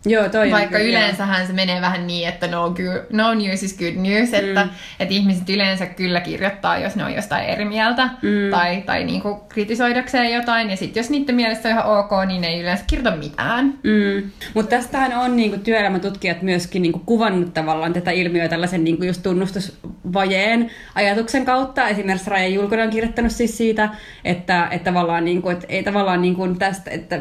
Joo, 0.05 0.29
toi 0.29 0.51
Vaikka 0.51 0.77
kyllä, 0.77 0.89
yleensähän 0.89 1.39
joo. 1.39 1.47
se 1.47 1.53
menee 1.53 1.81
vähän 1.81 2.07
niin, 2.07 2.29
että 2.29 2.47
no, 2.47 2.69
good, 2.69 3.05
no 3.11 3.33
news 3.33 3.63
is 3.63 3.77
good 3.77 3.95
news, 3.95 4.31
mm. 4.31 4.35
että, 4.35 4.67
että 4.99 5.13
ihmiset 5.13 5.49
yleensä 5.49 5.85
kyllä 5.85 6.21
kirjoittaa, 6.21 6.77
jos 6.77 6.95
ne 6.95 7.03
on 7.03 7.13
jostain 7.13 7.45
eri 7.45 7.65
mieltä 7.65 8.09
mm. 8.21 8.51
tai, 8.51 8.81
tai 8.81 9.03
niinku 9.03 9.35
kritisoidakseen 9.49 10.33
jotain. 10.33 10.69
Ja 10.69 10.77
sitten 10.77 11.01
jos 11.01 11.09
niiden 11.09 11.35
mielestä 11.35 11.69
on 11.69 11.73
ihan 11.73 11.99
ok, 11.99 12.11
niin 12.27 12.41
ne 12.41 12.47
ei 12.47 12.61
yleensä 12.61 12.83
kirjoita 12.87 13.17
mitään. 13.17 13.65
Mm. 13.65 14.31
Mutta 14.53 14.69
tästähän 14.69 15.13
on 15.13 15.35
niinku 15.35 15.57
työelämätutkijat 15.57 16.41
myöskin 16.41 16.81
niinku 16.81 17.01
kuvannut 17.05 17.53
tavallaan 17.53 17.93
tätä 17.93 18.11
ilmiöä 18.11 18.47
tällaisen 18.47 18.83
niinku 18.83 19.03
just 19.03 19.23
tunnustusvajeen 19.23 20.71
ajatuksen 20.95 21.45
kautta. 21.45 21.87
Esimerkiksi 21.87 22.29
Raja 22.29 22.47
Julkonen 22.47 22.85
on 22.85 22.91
kirjoittanut 22.91 23.31
siis 23.31 23.57
siitä, 23.57 23.89
että, 24.25 24.67
että 24.71 24.91
tavallaan, 24.91 25.25
niinku, 25.25 25.49
että 25.49 25.65
ei 25.69 25.83
tavallaan 25.83 26.21
niinku 26.21 26.47
tästä, 26.47 26.91
että 26.91 27.19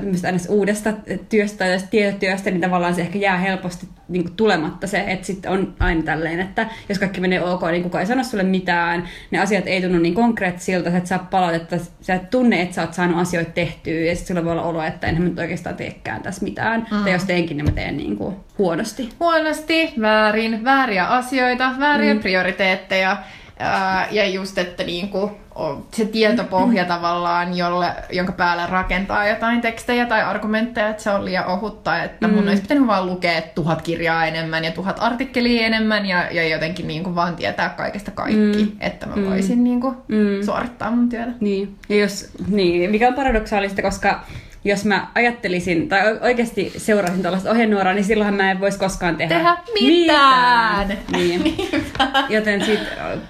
uudesta 0.48 0.92
työstä 1.28 1.58
tai 1.58 1.78
tietotyöstä, 1.90 2.50
niin 2.50 2.60
tavallaan 2.74 2.94
se 2.94 3.00
ehkä 3.00 3.18
jää 3.18 3.38
helposti 3.38 3.88
niin 4.08 4.24
kuin 4.24 4.36
tulematta 4.36 4.86
se, 4.86 5.04
että 5.06 5.26
sitten 5.26 5.50
on 5.50 5.74
aina 5.80 6.02
tälleen, 6.02 6.40
että 6.40 6.66
jos 6.88 6.98
kaikki 6.98 7.20
menee 7.20 7.42
ok, 7.42 7.62
niin 7.70 7.82
kukaan 7.82 8.00
ei 8.00 8.06
sano 8.06 8.24
sulle 8.24 8.42
mitään, 8.42 9.08
ne 9.30 9.38
asiat 9.38 9.66
ei 9.66 9.82
tunnu 9.82 9.98
niin 9.98 10.14
konkreettisilta, 10.14 10.88
että 10.88 11.08
sä 11.08 11.18
palautetta, 11.18 11.76
sä 12.00 12.14
et 12.14 12.30
tunne, 12.30 12.62
että 12.62 12.74
sä 12.74 12.82
oot 12.82 12.94
saanut 12.94 13.18
asioita 13.18 13.50
tehtyä, 13.50 14.00
ja 14.00 14.16
sitten 14.16 14.36
sulla 14.36 14.44
voi 14.44 14.52
olla 14.52 14.62
olo, 14.62 14.82
että 14.82 15.06
enhän 15.06 15.22
mä 15.22 15.28
nyt 15.28 15.38
oikeastaan 15.38 15.76
teekään 15.76 16.22
tässä 16.22 16.44
mitään, 16.44 16.86
mm. 16.90 17.02
tai 17.02 17.12
jos 17.12 17.24
teenkin, 17.24 17.56
niin 17.56 17.64
mä 17.64 17.72
teen 17.72 17.96
niin 17.96 18.16
kuin 18.16 18.36
huonosti. 18.58 19.08
Huonosti, 19.20 19.92
väärin, 20.00 20.64
vääriä 20.64 21.06
asioita, 21.06 21.72
vääriä 21.78 22.14
mm. 22.14 22.20
prioriteetteja, 22.20 23.16
ja 24.10 24.28
just, 24.28 24.58
että 24.58 24.84
niinku, 24.84 25.30
se 25.92 26.04
tietopohja 26.04 26.84
tavallaan, 26.84 27.56
jolle, 27.56 27.94
jonka 28.12 28.32
päälle 28.32 28.66
rakentaa 28.66 29.28
jotain 29.28 29.60
tekstejä 29.60 30.06
tai 30.06 30.22
argumentteja, 30.22 30.88
että 30.88 31.02
se 31.02 31.10
on 31.10 31.24
liian 31.24 31.46
ohutta, 31.46 32.02
että 32.02 32.28
mun 32.28 32.42
mm. 32.42 32.48
olisi 32.48 32.62
pitänyt 32.62 32.86
vaan 32.86 33.06
lukea 33.06 33.42
tuhat 33.54 33.82
kirjaa 33.82 34.26
enemmän 34.26 34.64
ja 34.64 34.70
tuhat 34.70 34.96
artikkelia 35.00 35.66
enemmän 35.66 36.06
ja, 36.06 36.30
ja 36.30 36.48
jotenkin 36.48 36.86
niinku 36.86 37.14
vaan 37.14 37.36
tietää 37.36 37.68
kaikesta 37.68 38.10
kaikki, 38.10 38.64
mm. 38.64 38.72
että 38.80 39.06
mä 39.06 39.16
mm. 39.16 39.30
voisin 39.30 39.58
mm. 39.58 39.64
niinku 39.64 39.94
mm. 40.08 40.42
suorittaa 40.44 40.90
mun 40.90 41.08
työtä. 41.08 41.32
Niin, 41.40 41.74
ja 41.88 41.96
jos, 41.96 42.30
niin, 42.48 42.90
mikä 42.90 43.08
on 43.08 43.14
paradoksaalista, 43.14 43.82
koska 43.82 44.20
jos 44.64 44.84
mä 44.84 45.06
ajattelisin, 45.14 45.88
tai 45.88 46.18
oikeasti 46.20 46.72
seuraisin 46.76 47.22
tällaista 47.22 47.50
ohjenuoraa, 47.50 47.94
niin 47.94 48.04
silloinhan 48.04 48.34
mä 48.34 48.50
en 48.50 48.60
voisi 48.60 48.78
koskaan 48.78 49.16
tehdä, 49.16 49.34
tehdä 49.34 49.56
mitään. 49.80 50.88
mitään. 50.88 50.98
Niin. 51.12 51.54
Joten 52.36 52.64
sit 52.64 52.80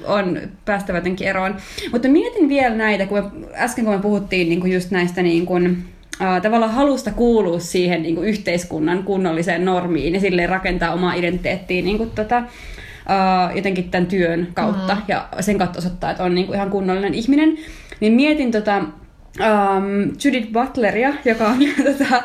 on 0.04 0.40
päästävä 0.64 0.98
jotenkin 0.98 1.28
eroon. 1.28 1.56
Mutta 1.92 2.08
mietin 2.08 2.48
vielä 2.48 2.74
näitä, 2.74 3.06
kun 3.06 3.18
me, 3.18 3.46
äsken 3.54 3.84
kun 3.84 3.94
me 3.94 4.00
puhuttiin 4.00 4.48
niin 4.48 4.60
kuin 4.60 4.72
just 4.72 4.90
näistä 4.90 5.22
niin 5.22 5.46
kuin, 5.46 5.84
Uh, 6.20 6.42
tavallaan 6.42 6.72
halusta 6.72 7.10
kuulua 7.10 7.58
siihen 7.58 8.02
niin 8.02 8.14
kuin 8.14 8.28
yhteiskunnan 8.28 9.02
kunnolliseen 9.02 9.64
normiin 9.64 10.14
ja 10.14 10.20
silleen 10.20 10.48
rakentaa 10.48 10.92
omaa 10.92 11.14
identiteettiä 11.14 11.82
niin 11.82 11.98
kuin, 11.98 12.10
tota, 12.10 12.38
uh, 12.38 13.56
jotenkin 13.56 13.90
tämän 13.90 14.06
työn 14.06 14.48
kautta 14.54 14.94
mm-hmm. 14.94 15.06
ja 15.08 15.28
sen 15.40 15.58
kautta 15.58 15.78
osoittaa, 15.78 16.10
että 16.10 16.24
on 16.24 16.34
niin 16.34 16.46
kuin 16.46 16.56
ihan 16.56 16.70
kunnollinen 16.70 17.14
ihminen. 17.14 17.58
Niin 18.00 18.12
mietin 18.12 18.50
tota, 18.50 18.82
um, 19.40 20.12
Judith 20.24 20.52
Butleria, 20.52 21.14
joka 21.24 21.48
on 21.48 21.58
tota, 21.98 22.22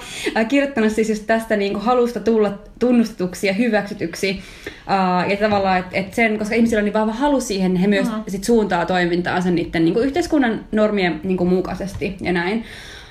kirjoittanut 0.48 0.92
siis 0.92 1.10
just 1.10 1.24
tästä 1.28 1.56
niin 1.56 1.74
kuin 1.74 1.84
halusta 1.84 2.20
tulla 2.20 2.60
tunnustetuksi 2.80 3.48
ja 3.48 3.54
hyväksytyksi. 3.54 4.42
Uh, 4.68 5.30
ja 5.32 5.38
tavallaan, 5.38 5.80
että 5.80 5.98
et 5.98 6.14
sen, 6.14 6.40
koska 6.40 6.56
ihmisillä 6.56 6.80
on 6.80 6.86
niin 6.86 6.94
vahva 6.94 7.14
halu 7.14 7.42
siihen, 7.42 7.76
he 7.76 7.88
myös 7.88 8.08
uh-huh. 8.08 8.24
sit 8.28 8.44
suuntaa 8.44 8.86
toimintaansa 8.86 9.52
niiden 9.52 9.86
niin 9.86 9.94
kuin 9.94 10.06
yhteiskunnan 10.06 10.66
normien 10.72 11.22
niin 11.24 11.38
kuin 11.38 11.50
mukaisesti 11.50 12.18
ja 12.22 12.34
näin. 12.34 12.64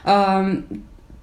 Um, 0.08 0.62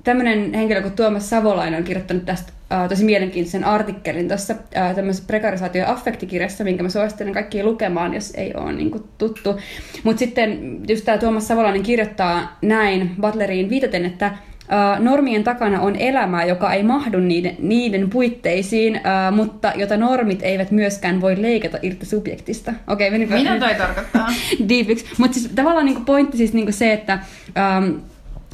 tämmöinen 0.03 0.53
henkilö 0.53 0.81
kuin 0.81 0.93
Tuomas 0.93 1.29
Savolainen 1.29 1.77
on 1.77 1.83
kirjoittanut 1.83 2.25
tästä 2.25 2.54
uh, 2.83 2.89
tosi 2.89 3.03
mielenkiintoisen 3.03 3.63
artikkelin 3.63 4.27
tuossa 4.27 4.55
tämmöisessä 4.95 5.27
prekarisaatio- 5.27 5.81
ja 5.81 5.91
affektikirjassa, 5.91 6.63
minkä 6.63 6.83
mä 6.83 6.89
suosittelen 6.89 7.33
kaikkia 7.33 7.65
lukemaan, 7.65 8.13
jos 8.13 8.31
ei 8.31 8.53
ole 8.53 8.73
niin 8.73 8.91
kuin, 8.91 9.03
tuttu. 9.17 9.59
Mutta 10.03 10.19
sitten 10.19 10.79
just 10.87 11.05
tämä 11.05 11.17
Tuomas 11.17 11.47
Savolainen 11.47 11.83
kirjoittaa 11.83 12.57
näin 12.61 13.11
Butleriin 13.21 13.69
viitaten, 13.69 14.05
että 14.05 14.31
normien 14.99 15.43
takana 15.43 15.81
on 15.81 15.95
elämää, 15.95 16.45
joka 16.45 16.73
ei 16.73 16.83
mahdu 16.83 17.19
niiden, 17.19 17.55
niiden 17.59 18.09
puitteisiin, 18.09 19.01
mutta 19.31 19.73
jota 19.75 19.97
normit 19.97 20.39
eivät 20.43 20.71
myöskään 20.71 21.21
voi 21.21 21.41
leikata 21.41 21.77
irti 21.81 22.05
subjektista. 22.05 22.73
Okei, 22.87 23.07
okay, 23.07 23.19
Mitä 23.19 23.59
toi 23.59 23.75
tarkoittaa? 23.75 24.27
Deepiksi. 24.69 25.05
Mutta 25.17 25.39
siis 25.39 25.51
tavallaan 25.55 25.85
niinku 25.85 26.01
pointti 26.01 26.37
siis 26.37 26.53
niinku 26.53 26.71
se, 26.71 26.93
että 26.93 27.19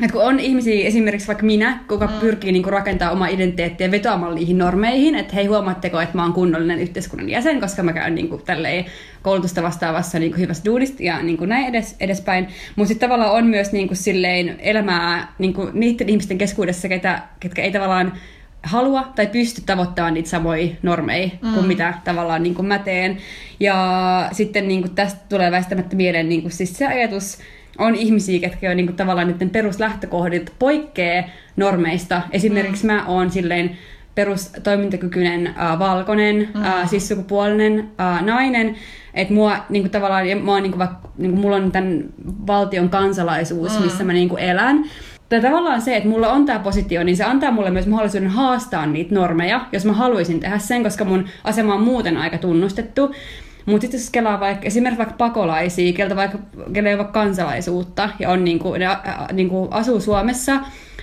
että 0.01 0.13
kun 0.13 0.23
on 0.23 0.39
ihmisiä, 0.39 0.87
esimerkiksi 0.87 1.27
vaikka 1.27 1.45
minä, 1.45 1.79
kuka 1.87 2.07
mm. 2.07 2.13
pyrkii 2.13 2.51
niinku 2.51 2.69
rakentamaan 2.69 3.15
omaa 3.15 3.27
identiteettiä 3.27 3.91
vetoamaan 3.91 4.35
niihin 4.35 4.57
normeihin, 4.57 5.15
että 5.15 5.35
hei 5.35 5.45
huomaatteko, 5.45 6.01
että 6.01 6.17
mä 6.17 6.23
oon 6.23 6.33
kunnollinen 6.33 6.79
yhteiskunnan 6.79 7.29
jäsen, 7.29 7.61
koska 7.61 7.83
mä 7.83 7.93
käyn 7.93 8.15
niinku 8.15 8.37
tälleen 8.37 8.85
koulutusta 9.21 9.63
vastaavassa 9.63 10.19
niinku 10.19 10.37
hyvässä 10.37 10.65
duunista 10.65 11.03
ja 11.03 11.23
niinku 11.23 11.45
näin 11.45 11.65
edes, 11.65 11.95
edespäin. 11.99 12.47
Mutta 12.75 12.87
sitten 12.87 13.09
tavallaan 13.09 13.31
on 13.31 13.45
myös 13.45 13.71
niinku 13.71 13.95
silleen 13.95 14.55
elämää 14.59 15.33
niinku 15.39 15.69
niiden 15.73 16.09
ihmisten 16.09 16.37
keskuudessa, 16.37 16.87
ketä, 16.87 17.21
ketkä 17.39 17.61
ei 17.61 17.71
tavallaan 17.71 18.13
halua 18.63 19.11
tai 19.15 19.27
pysty 19.27 19.61
tavoittamaan 19.65 20.13
niitä 20.13 20.29
samoja 20.29 20.67
normeja 20.81 21.29
mm. 21.41 21.53
kuin 21.53 21.67
mitä 21.67 21.93
tavallaan 22.03 22.43
niin 22.43 22.55
kuin 22.55 22.65
mä 22.65 22.79
teen. 22.79 23.17
Ja 23.59 24.29
sitten 24.31 24.67
niin 24.67 24.81
kuin 24.81 24.95
tästä 24.95 25.19
tulee 25.29 25.51
väistämättä 25.51 25.95
mieleen 25.95 26.29
niin 26.29 26.41
kuin 26.41 26.51
siis 26.51 26.77
se 26.77 26.87
ajatus, 26.87 27.37
on 27.77 27.95
ihmisiä, 27.95 28.39
ketkä 28.39 28.71
on 28.71 28.77
niin 28.77 28.87
kuin 28.87 28.95
tavallaan 28.95 29.27
niiden 29.27 29.49
peruslähtökohdilta 29.49 30.51
poikkeaa 30.59 31.23
normeista. 31.55 32.21
Esimerkiksi 32.31 32.87
mm. 32.87 32.93
mä 32.93 33.05
oon 33.05 33.31
silleen 33.31 33.77
perustoimintakykyinen 34.15 35.47
äh, 35.47 35.79
valkoinen, 35.79 36.49
mm. 36.55 36.63
äh, 36.63 36.89
siis 36.89 37.07
sukupuolinen 37.07 37.87
äh, 37.99 38.23
nainen, 38.23 38.75
että 39.13 39.33
mua 39.33 39.57
niinku 39.69 39.89
tavallaan, 39.89 40.29
ja 40.29 40.35
mua, 40.35 40.59
niinku, 40.59 40.77
vaikka, 40.77 41.09
niinku, 41.17 41.41
mulla 41.41 41.55
on 41.55 41.71
tämän 41.71 42.03
valtion 42.47 42.89
kansalaisuus, 42.89 43.77
mm. 43.77 43.83
missä 43.83 44.03
mä 44.03 44.13
niinku 44.13 44.37
elän, 44.37 44.85
tai 45.29 45.41
tavallaan 45.41 45.81
se, 45.81 45.95
että 45.95 46.09
mulla 46.09 46.29
on 46.29 46.45
tämä 46.45 46.59
positio, 46.59 47.03
niin 47.03 47.17
se 47.17 47.23
antaa 47.23 47.51
mulle 47.51 47.71
myös 47.71 47.87
mahdollisuuden 47.87 48.29
haastaa 48.29 48.85
niitä 48.85 49.15
normeja, 49.15 49.65
jos 49.71 49.85
mä 49.85 49.93
haluaisin 49.93 50.39
tehdä 50.39 50.57
sen, 50.57 50.83
koska 50.83 51.05
mun 51.05 51.25
asema 51.43 51.75
on 51.75 51.81
muuten 51.81 52.17
aika 52.17 52.37
tunnustettu. 52.37 53.11
Mutta 53.65 53.81
sitten 53.81 53.99
jos 53.99 54.09
kelaa 54.09 54.39
vaikka, 54.39 54.67
esimerkiksi 54.67 54.97
vaikka 54.97 55.15
pakolaisia, 55.17 55.93
keltä 55.93 56.15
vaikka, 56.15 56.37
kellä 56.73 56.89
ei 56.89 56.95
ole 56.95 57.03
vaikka 57.03 57.19
kansalaisuutta 57.19 58.09
ja 58.19 58.29
on 58.29 58.43
niinku, 58.43 58.73
ne, 58.73 58.85
ä, 58.85 58.97
niinku 59.33 59.67
asuu 59.71 60.01
Suomessa, 60.01 60.59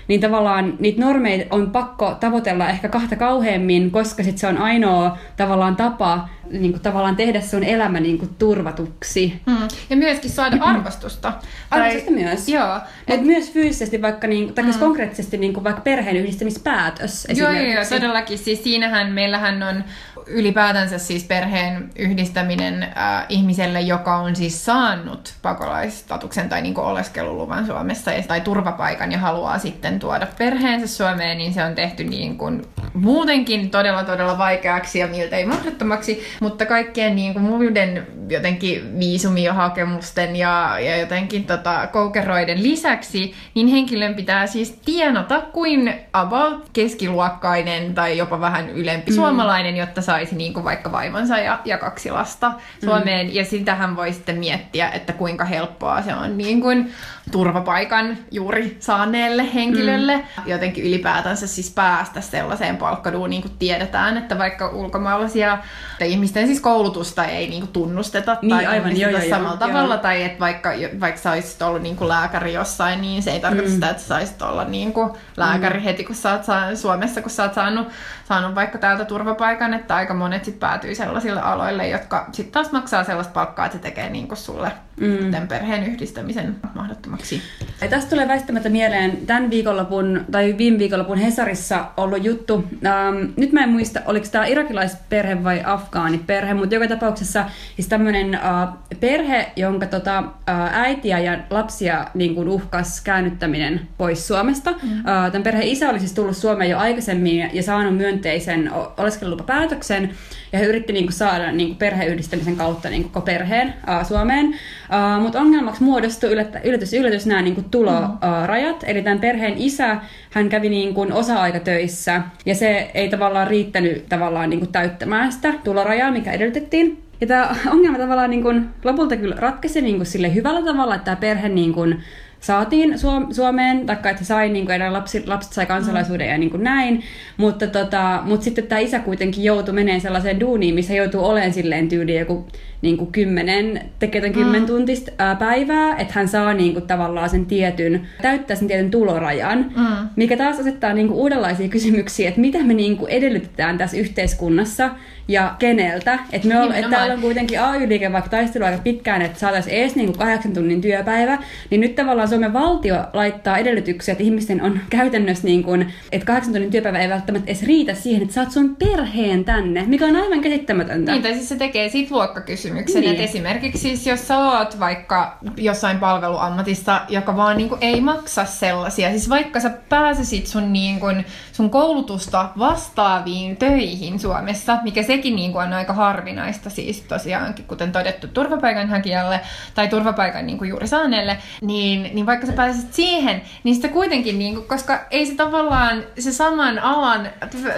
niin 0.09 0.21
tavallaan 0.21 0.75
niitä 0.79 1.01
normeja 1.01 1.47
on 1.51 1.71
pakko 1.71 2.17
tavoitella 2.21 2.69
ehkä 2.69 2.89
kahta 2.89 3.17
kauheammin, 3.17 3.91
koska 3.91 4.23
sit 4.23 4.39
se 4.39 4.47
on 4.47 4.59
ainoa 4.59 5.19
tavallaan 5.37 5.77
tapa 5.77 6.29
niin 6.51 6.73
kuin, 6.73 6.83
tavallaan 6.83 7.17
tehdä 7.17 7.41
sun 7.41 7.65
elämä 7.65 8.01
niin 8.01 8.19
kuin, 8.19 8.31
turvatuksi. 8.39 9.41
Hmm. 9.51 9.69
Ja 9.91 9.97
myöskin 9.97 10.31
saada 10.31 10.57
arvostusta. 10.61 11.33
Arvostusta 11.71 12.07
tai, 12.11 12.23
myös. 12.25 12.49
Joo. 12.49 12.75
Mutta 12.75 13.15
et... 13.15 13.23
myös 13.23 13.53
fyysisesti 13.53 14.03
vaikka, 14.03 14.27
niin, 14.27 14.55
tai 14.55 14.65
hmm. 14.65 14.81
konkreettisesti 14.81 15.37
niin 15.37 15.55
kuin, 15.55 15.65
vaikka 15.65 15.81
perheen 15.81 16.17
yhdistämispäätös 16.17 17.27
Joo, 17.35 17.51
joo, 17.51 17.65
joo, 17.65 17.85
todellakin. 17.89 18.39
Siis 18.39 18.63
siinähän 18.65 19.13
meillähän 19.13 19.63
on 19.63 19.85
ylipäätänsä 20.29 20.99
siis 20.99 21.25
perheen 21.25 21.91
yhdistäminen 21.97 22.83
äh, 22.83 23.27
ihmiselle, 23.29 23.81
joka 23.81 24.17
on 24.17 24.37
siis 24.37 24.65
saanut 24.65 25.35
pakolaistatuksen 25.43 26.49
tai 26.49 26.63
niin 26.63 26.79
oleskeluluvan 26.79 27.67
Suomessa 27.67 28.11
tai 28.29 28.41
turvapaikan 28.41 29.13
ja 29.13 29.19
haluaa 29.19 29.59
sitten 29.59 29.99
tuoda 29.99 30.27
perheensä 30.39 30.87
Suomeen, 30.87 31.39
niin 31.39 31.55
se 31.55 31.65
on 31.65 31.75
tehty 31.75 32.05
niin 32.05 32.39
kuin 32.39 32.63
muutenkin 32.95 33.71
todella 33.71 34.05
todella 34.05 34.39
vaikeaksi 34.39 34.99
ja 34.99 35.07
miltei 35.07 35.47
mahdottomaksi, 35.47 36.23
mutta 36.41 36.67
kaikkien 36.67 37.17
niin 37.17 37.33
kuin 37.33 37.43
muiden 37.43 38.07
jotenkin 38.29 38.99
viisumihakemusten 38.99 40.37
ja, 40.37 40.77
ja 40.81 40.97
jotenkin 40.97 41.45
tota, 41.45 41.87
koukeroiden 41.93 42.63
lisäksi, 42.63 43.35
niin 43.55 43.67
henkilön 43.67 44.15
pitää 44.15 44.47
siis 44.47 44.81
tienata 44.85 45.43
kuin 45.53 45.95
about 46.13 46.69
keskiluokkainen 46.73 47.95
tai 47.95 48.19
jopa 48.19 48.41
vähän 48.41 48.71
ylempi 48.71 49.11
mm. 49.11 49.15
suomalainen, 49.15 49.77
jotta 49.77 50.03
saisi 50.19 50.37
niin 50.37 50.55
kuin 50.55 50.65
vaikka 50.65 50.93
vaimonsa 50.93 51.39
ja, 51.39 51.61
ja 51.65 51.79
kaksi 51.79 52.11
lasta 52.11 52.53
Suomeen. 52.85 53.27
Mm. 53.27 53.33
Ja 53.33 53.45
sitähän 53.45 53.97
voi 53.97 54.13
sitten 54.13 54.39
miettiä, 54.39 54.91
että 54.91 55.13
kuinka 55.13 55.45
helppoa 55.45 56.03
se 56.03 56.15
on 56.15 56.39
niin 56.39 56.61
kuin 56.61 56.93
turvapaikan 57.33 58.19
juuri 58.31 58.77
saaneelle 58.81 59.55
henkilölle. 59.55 60.17
Mm. 60.17 60.43
Jotenkin 60.47 60.85
ylipäätänsä 60.85 61.47
siis 61.47 61.71
päästä 61.71 62.21
sellaiseen 62.21 62.77
palkkaduuniin, 62.77 63.31
niin 63.31 63.43
kuin 63.43 63.59
tiedetään, 63.59 64.17
että 64.17 64.39
vaikka 64.39 64.69
ulkomaalaisia 64.69 65.59
tai 65.99 66.11
ihmisten 66.11 66.47
siis 66.47 66.61
koulutusta 66.61 67.25
ei 67.25 67.49
niin 67.49 67.63
kuin 67.63 67.73
tunnusteta 67.73 68.37
niin, 68.43 68.51
tai 68.51 68.67
aivan, 68.67 69.01
joo, 69.01 69.11
joo, 69.11 69.21
samalla 69.21 69.49
joo, 69.49 69.57
tavalla, 69.57 69.95
joo. 69.95 70.03
tai 70.03 70.23
että 70.23 70.41
vaikka, 70.41 70.71
vaikka 71.01 71.21
sä 71.21 71.33
olisit 71.33 71.63
ollut 71.63 71.83
niin 71.83 71.97
kuin 71.97 72.09
lääkäri 72.09 72.53
jossain, 72.53 73.01
niin 73.01 73.23
se 73.23 73.31
ei 73.31 73.41
tarkoita 73.41 73.69
mm. 73.69 73.75
sitä, 73.75 73.91
että 73.91 74.03
sä 74.03 74.09
saisit 74.09 74.43
olla 74.43 74.65
niin 74.65 74.93
kuin 74.93 75.11
lääkäri 75.37 75.79
mm. 75.79 75.85
heti, 75.85 76.05
kun 76.05 76.15
sä 76.15 76.33
oot 76.33 76.45
saanut, 76.45 76.79
Suomessa, 76.79 77.23
kun 77.23 77.31
sä 77.31 77.43
oot 77.43 77.55
saanut, 77.55 77.89
saanut 78.25 78.55
vaikka 78.55 78.79
täältä 78.79 79.05
turvapaikan, 79.05 79.75
että 79.75 79.95
aika 80.09 80.19
monet 80.19 80.45
sit 80.45 80.61
päätyy 80.61 80.95
sellaisille 80.95 81.41
aloille, 81.41 81.89
jotka 81.89 82.27
sitten 82.33 82.53
taas 82.53 82.73
maksaa 82.73 83.05
sellaista 83.05 83.33
palkkaa, 83.33 83.67
että 83.67 83.79
se 83.79 83.83
tekee 83.83 84.11
niin 84.11 84.29
kuin 84.29 84.39
sulle 84.39 84.73
mm. 85.01 85.49
perheen 85.49 85.87
yhdistämisen 85.87 86.57
mahdottomaksi. 86.75 87.43
Ja 87.81 87.89
tästä 87.89 88.11
tulee 88.11 88.29
väistämättä 88.29 88.69
mieleen 88.69 89.17
tämän 89.27 89.51
viikonlopun, 89.51 90.25
tai 90.31 90.55
viime 90.59 90.79
viikonlopun 90.79 91.19
Hesarissa 91.19 91.85
ollut 91.97 92.25
juttu. 92.25 92.65
Ähm, 92.87 93.17
nyt 93.37 93.53
mä 93.53 93.63
en 93.63 93.69
muista, 93.69 94.01
oliko 94.07 94.27
tämä 94.33 94.47
irakilaisperhe 94.47 95.45
vai 95.45 95.63
afgaaniperhe, 95.65 96.55
mutta 96.55 96.75
joka 96.75 96.89
tapauksessa 96.89 97.45
siis 97.77 97.89
tämmöinen 97.89 98.35
äh, 98.35 98.69
perhe, 99.01 99.53
jonka 99.57 99.87
tota, 99.87 100.19
äh, 100.19 100.81
äitiä 100.81 101.19
ja 101.19 101.39
lapsia 101.51 102.07
niin 102.15 102.35
kuin 102.35 102.49
uhkas 102.49 103.01
käännyttäminen 103.01 103.81
pois 103.99 104.29
Suomesta. 104.29 104.71
Mm. 104.71 104.93
Äh, 104.93 105.05
tämän 105.05 105.43
perheen 105.43 105.69
isä 105.69 105.91
oli 105.91 105.99
siis 105.99 106.13
tullut 106.13 106.37
Suomeen 106.37 106.71
jo 106.71 106.79
aikaisemmin 106.79 107.51
ja 107.53 107.63
saanut 107.63 107.97
myönteisen 107.97 108.71
oleskelulupapäätöksen, 108.97 110.11
ja 110.53 110.59
he 110.59 110.65
yritti 110.65 110.93
niin 110.93 111.05
kuin, 111.05 111.13
saada 111.13 111.53
niin 111.53 111.69
kuin, 111.69 111.79
perheyhdistämisen 111.79 112.57
kautta 112.57 112.91
niin 112.91 113.05
koko 113.05 113.21
perheen 113.21 113.75
äh, 113.89 114.09
Suomeen. 114.09 114.55
Uh, 114.89 115.23
Mutta 115.23 115.41
ongelmaksi 115.41 115.83
muodostui 115.83 116.31
yllätys, 116.31 116.61
yllätys, 116.65 116.93
yllätys 116.93 117.27
nämä 117.27 117.43
niin 117.43 117.65
tulorajat. 117.71 118.83
Mm. 118.83 118.89
Eli 118.89 119.03
tämän 119.03 119.21
perheen 119.21 119.55
isä, 119.57 119.97
hän 120.31 120.49
kävi 120.49 120.69
niin 120.69 120.95
kuin 120.95 121.13
osa-aikatöissä 121.13 122.23
ja 122.47 122.55
se 122.55 122.91
ei 122.95 123.09
tavallaan 123.09 123.47
riittänyt 123.47 124.09
tavallaan 124.09 124.51
niin 124.51 124.61
kuin 124.61 124.73
täyttämään 124.73 125.33
sitä 125.33 125.55
tulorajaa, 125.65 126.11
mikä 126.11 126.33
edellytettiin. 126.33 127.03
Ja 127.21 127.27
tämä 127.27 127.57
ongelma 127.73 127.99
tavallaan 127.99 128.31
niin 128.31 128.43
kuin 128.43 128.69
lopulta 128.85 129.17
kyllä 129.17 129.37
ratkesi 129.39 129.81
niin 129.81 129.97
kuin 129.97 130.07
sille 130.07 130.35
hyvällä 130.35 130.63
tavalla, 130.63 130.95
että 130.95 131.05
tämä 131.05 131.17
perhe 131.17 131.49
niin 131.49 131.73
kuin 131.73 132.03
saatiin 132.41 132.95
Suomeen, 133.33 133.87
taikka 133.87 134.11
että 134.11 134.25
sai, 134.25 134.49
niin 134.49 134.67
kuin, 134.67 134.93
lapsi, 134.93 135.27
lapset 135.27 135.53
sai 135.53 135.67
kansalaisuuden 135.67 136.27
mm. 136.27 136.31
ja 136.31 136.39
niin 136.39 136.51
kuin 136.51 136.65
näin, 136.65 137.03
mutta, 137.37 137.67
tota, 137.67 138.23
mutta 138.25 138.45
sitten 138.45 138.67
tämä 138.67 138.79
isä 138.79 138.99
kuitenkin 138.99 139.45
joutui 139.45 139.75
menemään 139.75 140.01
sellaiseen 140.01 140.41
duuniin, 140.41 140.75
missä 140.75 140.95
joutuu 140.95 141.25
olemaan 141.25 141.53
silleen 141.53 141.89
tyyliin 141.89 142.19
joku 142.19 142.47
niin 142.83 142.97
kuin 142.97 143.13
kymmenen, 143.13 143.81
tekee 143.99 144.21
tämän 144.21 144.35
kymmen 144.35 144.61
mm. 144.61 144.67
tuntista 144.67 145.11
ää, 145.19 145.35
päivää, 145.35 145.97
että 145.97 146.15
hän 146.15 146.29
saa 146.29 146.55
niin 146.55 146.73
kuin, 146.73 146.87
tavallaan 146.87 147.31
sen 147.31 147.47
tietyn, 147.47 148.09
täyttää 148.23 148.57
sen 148.57 148.69
tietyn 148.69 148.91
tulorajan, 148.91 149.73
mm. 149.77 150.09
mikä 150.17 150.37
taas 150.37 150.61
asettaa 150.61 150.93
niin 150.93 151.09
kuin, 151.09 151.19
uudenlaisia 151.19 151.69
kysymyksiä, 151.69 152.29
että 152.29 152.41
mitä 152.41 152.59
me 152.63 152.75
niin 152.75 152.97
kuin, 152.97 153.11
edellytetään 153.11 153.79
tässä 153.79 153.97
yhteiskunnassa 153.97 154.91
ja 155.29 155.55
keneltä. 155.59 156.19
Että 156.33 156.49
me 156.49 156.61
ol, 156.61 156.71
että 156.71 156.91
täällä 156.91 157.15
on 157.15 157.21
kuitenkin 157.21 157.61
AY-liike 157.61 158.13
vaikka 158.13 158.31
taistelu 158.31 158.65
aika 158.65 158.79
pitkään, 158.79 159.23
että 159.23 159.39
saataisiin 159.39 159.77
edes 159.77 159.97
niin 159.97 160.07
kuin, 160.07 160.19
kahdeksan 160.19 160.53
tunnin 160.53 160.81
työpäivä, 160.81 161.39
niin 161.71 161.81
nyt 161.81 161.95
tavallaan 161.95 162.29
Suomen 162.29 162.53
valtio 162.53 162.97
laittaa 163.13 163.59
edellytyksiä, 163.59 164.13
että 164.13 164.25
ihmisten 164.25 164.63
on 164.63 164.81
käytännössä, 164.91 165.45
niin 165.45 165.63
kuin, 165.63 165.87
että 166.13 166.27
kahdeksan 166.27 166.53
tunnin 166.53 166.71
työpäivä 166.71 166.99
ei 166.99 167.09
välttämättä 167.09 167.51
edes 167.51 167.63
riitä 167.63 167.95
siihen, 167.95 168.23
että 168.23 168.35
saat 168.35 168.51
sun 168.51 168.77
perheen 168.77 169.45
tänne, 169.45 169.85
mikä 169.87 170.07
on 170.07 170.17
aivan 170.17 170.41
käsittämätöntä. 170.41 171.13
Niin, 171.13 171.23
tai 171.23 171.35
siis 171.35 171.49
se 171.49 171.57
tekee 171.57 171.89
siitä 171.89 172.15
luokkakysymyksiä 172.15 172.68
kysymyksen. 172.69 173.01
Niin. 173.01 173.11
Että 173.11 173.23
esimerkiksi 173.23 173.79
siis, 173.79 174.07
jos 174.07 174.29
sä 174.29 174.39
oot 174.39 174.81
vaikka 174.81 175.39
jossain 175.57 175.99
palveluammatissa, 175.99 177.01
joka 177.09 177.37
vaan 177.37 177.57
niin 177.57 177.69
kuin 177.69 177.79
ei 177.81 178.01
maksa 178.01 178.45
sellaisia, 178.45 179.11
siis 179.11 179.31
vaikka 179.31 179.61
sä 179.61 179.71
pääsisit 179.89 180.47
sun, 180.47 180.73
niin 180.73 181.01
kuin, 181.01 181.25
sun 181.59 181.71
koulutusta 181.71 182.49
vastaaviin 182.59 183.57
töihin 183.57 184.19
Suomessa, 184.19 184.79
mikä 184.83 185.03
sekin 185.03 185.37
niin 185.37 185.53
kuin 185.53 185.65
on 185.65 185.73
aika 185.73 185.93
harvinaista 185.93 186.71
siis 186.71 187.01
tosiaankin, 187.01 187.65
kuten 187.65 187.93
todettu 187.93 188.29
turvapaikanhakijalle 188.29 189.41
tai 189.75 189.89
turvapaikan 189.89 190.47
niin 190.47 190.59
kuin 190.59 190.71
juuri 190.71 190.89
saaneelle, 190.89 191.39
niin, 191.61 192.03
niin 192.03 192.27
vaikka 192.27 192.47
sä 192.47 192.53
pääsisit 192.53 192.95
siihen, 192.95 193.43
niin 193.65 193.75
sitä 193.75 193.89
kuitenkin, 193.89 194.39
niin 194.39 194.55
kuin, 194.55 194.69
koska 194.69 195.01
ei 195.11 195.27
se 195.27 195.35
tavallaan 195.35 196.05
se 196.19 196.33
saman 196.33 196.79
alan 196.79 197.29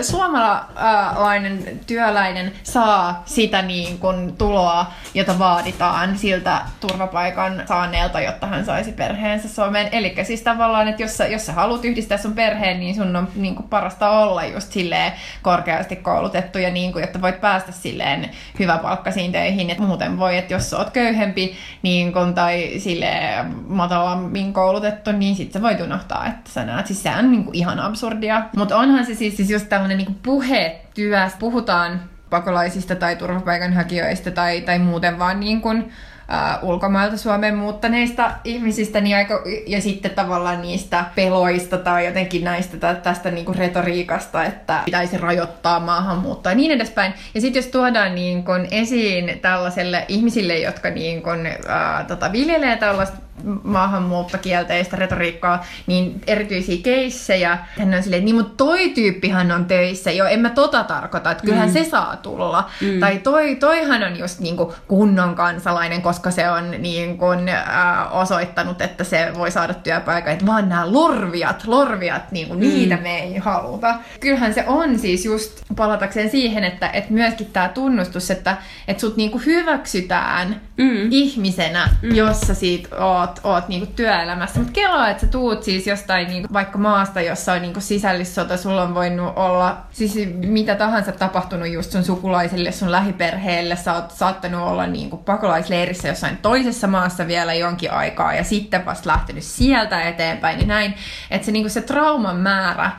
suomalainen 0.03 1.81
työläinen 1.87 2.53
saa 2.62 3.22
sitä 3.26 3.62
niin 3.62 3.99
kuin 3.99 4.37
tuloa 4.37 4.87
jota 5.14 5.39
vaaditaan 5.39 6.18
siltä 6.18 6.61
turvapaikan 6.81 7.62
saaneelta, 7.68 8.20
jotta 8.20 8.47
hän 8.47 8.64
saisi 8.64 8.93
perheensä 8.93 9.49
Suomeen. 9.49 9.89
Eli 9.93 10.14
siis 10.22 10.43
tavallaan, 10.43 10.89
että 10.89 11.03
jos 11.03 11.16
sä, 11.16 11.26
jos 11.26 11.47
sä 11.47 11.53
haluat 11.53 11.85
yhdistää 11.85 12.18
sun 12.18 12.33
perheen, 12.33 12.81
niin 12.81 12.95
sun 12.95 13.16
on 13.16 13.28
niin 13.35 13.55
kuin 13.55 13.68
parasta 13.71 14.11
olla 14.11 14.45
just 14.45 14.73
silleen 14.73 15.12
korkeasti 15.43 15.97
koulutettu 15.97 16.59
ja 16.59 16.71
niin 16.71 16.93
kuin, 16.93 17.01
jotta 17.01 17.23
voit 17.23 17.41
päästä 17.41 17.73
silleen 17.73 18.31
hyväpalkkaisiin 18.59 19.33
töihin. 19.33 19.71
Että 19.71 19.83
muuten 19.83 20.18
voi, 20.18 20.39
että 20.39 20.55
jos 20.55 20.75
oot 20.75 20.91
köyhempi 20.91 21.55
niin 21.83 22.12
kuin, 22.12 22.35
tai 22.35 22.73
silleen 22.79 23.55
matalammin 23.68 24.53
koulutettu, 24.53 25.12
niin 25.12 25.37
sit 25.37 25.53
sä 25.53 25.62
voit 25.62 25.81
unohtaa, 25.81 26.27
että 26.27 26.51
sä 26.51 26.64
näet. 26.64 26.87
Siis 26.87 27.03
se 27.03 27.11
on 27.18 27.31
niin 27.31 27.45
kuin 27.45 27.57
ihan 27.57 27.81
absurdia. 27.81 28.43
Mutta 28.57 28.77
onhan 28.77 29.07
se 29.07 29.14
siis, 29.14 29.37
siis 29.37 29.51
just 29.51 29.68
tällainen 29.68 29.99
niin 29.99 30.18
puhetyöstä. 30.23 31.39
Puhutaan 31.39 32.01
pakolaisista 32.31 32.97
tai 32.97 33.16
turvapaikanhakijoista 33.16 34.31
tai, 34.31 34.61
tai 34.61 34.79
muuten 34.79 35.18
vaan 35.18 35.41
niin 35.41 35.61
kuin, 35.61 35.93
uh, 36.31 36.68
ulkomailta 36.68 37.16
Suomeen 37.16 37.57
muuttaneista 37.57 38.31
ihmisistä 38.45 39.01
niin 39.01 39.16
aika, 39.16 39.43
ja 39.66 39.81
sitten 39.81 40.11
tavallaan 40.11 40.62
niistä 40.62 41.05
peloista 41.14 41.78
tai 41.78 42.07
jotenkin 42.07 42.45
näistä 42.45 42.95
tästä 42.95 43.31
niin 43.31 43.45
kuin 43.45 43.59
retoriikasta, 43.59 44.45
että 44.45 44.83
pitäisi 44.85 45.18
rajoittaa 45.18 45.81
maahanmuuttoa 45.81 46.53
ja 46.53 46.57
niin 46.57 46.70
edespäin. 46.70 47.14
Ja 47.35 47.41
sitten 47.41 47.61
jos 47.61 47.70
tuodaan 47.70 48.14
niin 48.14 48.45
kuin 48.45 48.68
esiin 48.70 49.39
tällaiselle 49.43 50.05
ihmisille, 50.09 50.59
jotka 50.59 50.91
niin 50.91 51.22
kuin, 51.22 51.41
uh, 51.41 52.07
tota, 52.07 52.33
viljelee 52.33 52.76
tällaista 52.76 53.16
maahanmuuttokielteistä 53.62 54.97
retoriikkaa, 54.97 55.64
niin 55.86 56.20
erityisiä 56.26 56.82
keissejä. 56.82 57.59
Hän 57.78 57.95
on 57.95 58.03
silleen, 58.03 58.24
niin 58.24 58.36
mutta 58.36 58.55
toi 58.57 58.88
tyyppihän 58.88 59.53
on 59.53 59.64
töissä, 59.64 60.11
jo 60.11 60.26
en 60.26 60.41
mä 60.41 60.51
tota 60.51 60.84
tarkoita, 60.84 61.30
että 61.30 61.45
kyllähän 61.45 61.68
mm. 61.68 61.72
se 61.72 61.84
saa 61.84 62.16
tulla. 62.16 62.70
Mm. 62.80 63.01
Tai 63.01 63.18
toi, 63.18 63.57
toihan 63.57 64.03
on 64.03 64.18
just 64.18 64.41
niin 64.41 64.57
kuin 64.57 64.74
kunnon 64.88 65.34
kansalainen, 65.34 66.03
koska 66.03 66.30
se 66.30 66.51
on 66.51 66.70
niin 66.78 67.18
kuin, 67.18 67.49
äh, 67.49 68.16
osoittanut, 68.16 68.80
että 68.80 69.05
se 69.05 69.32
voi 69.34 69.51
saada 69.51 69.74
työpaikan. 69.74 70.32
Että 70.32 70.47
vaan 70.47 70.68
nämä 70.68 70.93
lorviat, 70.93 71.66
lorviat, 71.66 72.32
niin 72.32 72.49
kuin 72.49 72.59
mm. 72.59 72.62
niitä 72.68 72.97
me 72.97 73.18
ei 73.18 73.36
haluta. 73.36 73.95
Kyllähän 74.20 74.55
se 74.55 74.64
on 74.66 74.99
siis 74.99 75.24
just 75.24 75.62
palatakseen 75.76 76.30
siihen, 76.30 76.64
että, 76.64 76.88
että 76.88 77.12
myöskin 77.12 77.47
tämä 77.53 77.68
tunnustus, 77.68 78.30
että, 78.30 78.57
että 78.88 79.01
sut 79.01 79.16
niin 79.16 79.30
kuin 79.30 79.47
hyväksytään 79.47 80.61
mm. 80.76 81.09
ihmisenä, 81.11 81.88
mm. 82.03 82.14
jossa 82.14 82.55
siitä 82.55 82.97
oot 82.97 83.30
oot, 83.31 83.41
oot 83.45 83.68
niinku 83.68 83.93
työelämässä. 83.97 84.59
Mutta 84.59 84.72
kelaa, 84.72 85.11
että 85.11 85.20
sä 85.20 85.26
tuut 85.26 85.62
siis 85.62 85.87
jostain 85.87 86.28
niinku, 86.28 86.49
vaikka 86.53 86.78
maasta, 86.78 87.20
jossa 87.20 87.53
on 87.53 87.62
niinku 87.62 87.81
sisällissota, 87.81 88.57
sulla 88.57 88.83
on 88.83 88.95
voinut 88.95 89.33
olla 89.37 89.76
siis 89.91 90.18
mitä 90.35 90.74
tahansa 90.74 91.12
tapahtunut 91.12 91.68
just 91.68 91.93
sun 91.93 92.05
sukulaisille, 92.05 92.72
sun 92.72 92.93
lähiperheelle. 92.93 93.76
Sä 93.76 93.95
oot 93.95 94.11
saattanut 94.11 94.68
olla 94.68 94.87
niinku 94.87 95.16
pakolaisleirissä 95.16 96.09
jossain 96.09 96.37
toisessa 96.37 96.87
maassa 96.87 97.26
vielä 97.26 97.55
jonkin 97.55 97.93
aikaa 97.93 98.35
ja 98.35 98.45
sitten 98.45 98.87
vasta 98.87 99.09
lähtenyt 99.09 99.45
sieltä 99.45 100.03
eteenpäin. 100.03 100.59
Niin 100.59 100.68
näin, 100.68 100.95
että 101.31 101.47
se, 101.47 101.53
niinku 101.53 101.68
se 101.68 101.81
trauman 101.81 102.37
määrä 102.37 102.91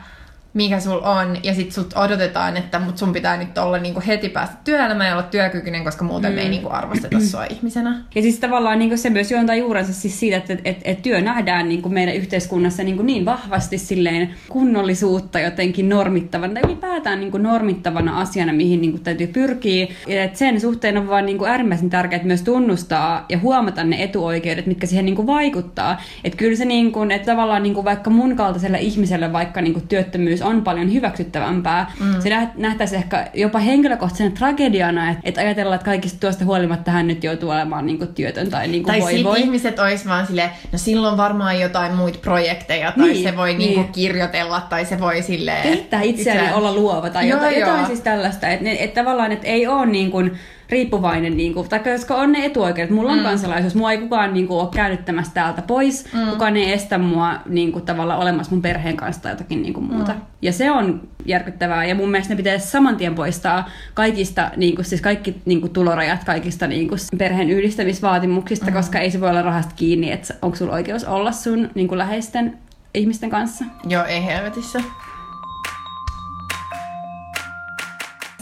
mikä 0.54 0.80
sul 0.80 1.00
on, 1.02 1.36
ja 1.42 1.54
sit 1.54 1.72
sut 1.72 1.92
odotetaan, 1.96 2.56
että 2.56 2.78
mut 2.78 2.98
sun 2.98 3.12
pitää 3.12 3.36
nyt 3.36 3.58
olla 3.58 3.78
niinku 3.78 4.02
heti 4.06 4.28
päästä 4.28 4.56
työelämään 4.64 5.08
ja 5.08 5.14
olla 5.14 5.22
työkykyinen, 5.22 5.84
koska 5.84 6.04
muuten 6.04 6.30
mm. 6.30 6.34
me 6.34 6.40
ei 6.40 6.46
mm. 6.46 6.50
niinku 6.50 6.68
arvosteta 6.68 7.20
sua 7.30 7.44
ihmisenä. 7.44 8.04
Ja 8.14 8.22
siis 8.22 8.38
tavallaan 8.38 8.78
niinku 8.78 8.96
se 8.96 9.10
myös 9.10 9.30
juontaa 9.30 9.56
juurensa 9.56 9.92
siis 9.92 10.20
siitä, 10.20 10.36
että 10.36 10.56
et, 10.64 10.80
et 10.84 11.02
työ 11.02 11.20
nähdään 11.20 11.68
niinku 11.68 11.88
meidän 11.88 12.14
yhteiskunnassa 12.14 12.82
niinku 12.82 13.02
niin 13.02 13.24
vahvasti 13.24 13.78
silleen 13.78 14.30
kunnollisuutta 14.48 15.40
jotenkin 15.40 15.88
normittavana, 15.88 16.54
tai 16.54 16.62
ylipäätään 16.66 17.20
niinku 17.20 17.38
normittavana 17.38 18.20
asiana, 18.20 18.52
mihin 18.52 18.80
niinku 18.80 18.98
täytyy 18.98 19.26
pyrkiä. 19.26 19.86
Ja 20.06 20.24
et 20.24 20.36
sen 20.36 20.60
suhteen 20.60 20.96
on 20.96 21.08
vaan 21.08 21.26
niinku 21.26 21.44
äärimmäisen 21.44 21.90
tärkeää 21.90 22.22
myös 22.24 22.42
tunnustaa 22.42 23.26
ja 23.28 23.38
huomata 23.38 23.84
ne 23.84 24.02
etuoikeudet, 24.02 24.66
mitkä 24.66 24.86
siihen 24.86 25.04
niinku 25.04 25.26
vaikuttaa. 25.26 26.02
Että 26.24 26.38
kyllä 26.38 26.56
se 26.56 26.64
niinku, 26.64 27.02
että 27.02 27.32
tavallaan 27.32 27.62
niinku 27.62 27.84
vaikka 27.84 28.10
mun 28.10 28.36
kaltaiselle 28.36 28.78
ihmiselle 28.78 29.32
vaikka 29.32 29.60
niinku 29.60 29.80
työttömyys 29.88 30.41
on 30.42 30.62
paljon 30.62 30.92
hyväksyttävämpää. 30.92 31.92
Mm. 32.00 32.20
Se 32.20 32.48
nähtäisi 32.56 32.96
ehkä 32.96 33.30
jopa 33.34 33.58
henkilökohtaisena 33.58 34.30
tragediana, 34.30 35.10
että, 35.10 35.22
että 35.24 35.40
ajatellaan, 35.40 35.74
että 35.74 35.84
kaikista 35.84 36.20
tuosta 36.20 36.44
huolimatta 36.44 36.90
hän 36.90 37.06
nyt 37.06 37.24
joutuu 37.24 37.50
olemaan 37.50 37.86
niin 37.86 37.98
kuin 37.98 38.14
työtön 38.14 38.50
tai 38.50 38.68
niin 38.68 38.82
kuin 38.82 38.92
tai 38.92 39.00
voi, 39.00 39.24
voi. 39.24 39.40
ihmiset 39.40 39.78
olisi 39.78 40.08
vaan 40.08 40.26
silleen, 40.26 40.50
no 40.72 40.78
silloin 40.78 41.16
varmaan 41.16 41.60
jotain 41.60 41.94
muita 41.94 42.18
projekteja, 42.22 42.92
tai 42.92 43.08
niin, 43.08 43.22
se 43.22 43.36
voi 43.36 43.48
niin. 43.48 43.58
Niin 43.58 43.74
kuin 43.74 43.88
kirjoitella, 43.92 44.60
tai 44.60 44.84
se 44.84 45.00
voi 45.00 45.22
silleen... 45.22 45.62
Kehittää 45.62 46.02
itseään 46.02 46.38
itseään. 46.38 46.54
olla 46.58 46.74
luova, 46.74 47.10
tai 47.10 47.28
joo, 47.28 47.38
jotain, 47.38 47.58
joo. 47.58 47.68
jotain 47.68 47.86
siis 47.86 48.00
tällaista. 48.00 48.48
Että, 48.48 48.70
että 48.70 49.00
tavallaan, 49.00 49.32
että 49.32 49.46
ei 49.46 49.66
ole 49.66 49.86
niin 49.86 50.10
kuin, 50.10 50.38
riippuvainen, 50.72 51.36
niin 51.36 51.54
kuin, 51.54 51.68
tai 51.68 51.80
koska 51.80 52.14
on 52.14 52.32
ne 52.32 52.44
etuoikeudet. 52.44 52.94
Mulla 52.94 53.12
on 53.12 53.18
mm. 53.18 53.24
kansalaisuus, 53.24 53.74
mua 53.74 53.92
ei 53.92 53.98
kukaan 53.98 54.34
niin 54.34 54.48
kuin, 54.48 54.60
ole 54.60 54.68
käännyttämässä 54.74 55.34
täältä 55.34 55.62
pois, 55.62 56.12
mm. 56.12 56.30
kukaan 56.30 56.56
ei 56.56 56.72
estä 56.72 56.98
mua 56.98 57.34
niin 57.46 57.72
kuin, 57.72 57.84
tavallaan 57.84 58.20
olemassa 58.20 58.52
mun 58.52 58.62
perheen 58.62 58.96
kanssa 58.96 59.22
tai 59.22 59.32
jotakin 59.32 59.62
niin 59.62 59.74
kuin, 59.74 59.84
muuta. 59.84 60.12
Mm. 60.12 60.20
Ja 60.42 60.52
se 60.52 60.70
on 60.70 61.00
järkyttävää, 61.26 61.84
ja 61.84 61.94
mun 61.94 62.10
mielestä 62.10 62.34
ne 62.34 62.36
pitäisi 62.36 62.66
saman 62.66 62.96
tien 62.96 63.14
poistaa 63.14 63.68
kaikista, 63.94 64.50
niin 64.56 64.74
kuin, 64.74 64.84
siis 64.84 65.00
kaikki 65.00 65.36
niin 65.44 65.60
kuin, 65.60 65.72
tulorajat 65.72 66.24
kaikista 66.24 66.66
niin 66.66 66.88
kuin, 66.88 67.00
perheen 67.18 67.50
yhdistämisvaatimuksista, 67.50 68.66
mm. 68.66 68.72
koska 68.72 68.98
ei 68.98 69.10
se 69.10 69.20
voi 69.20 69.30
olla 69.30 69.42
rahasta 69.42 69.74
kiinni, 69.76 70.12
että 70.12 70.34
onko 70.42 70.56
sulla 70.56 70.72
oikeus 70.72 71.04
olla 71.04 71.32
sun 71.32 71.70
niin 71.74 71.88
kuin, 71.88 71.98
läheisten 71.98 72.58
ihmisten 72.94 73.30
kanssa. 73.30 73.64
Joo, 73.88 74.04
ei 74.04 74.24
helvetissä. 74.24 74.80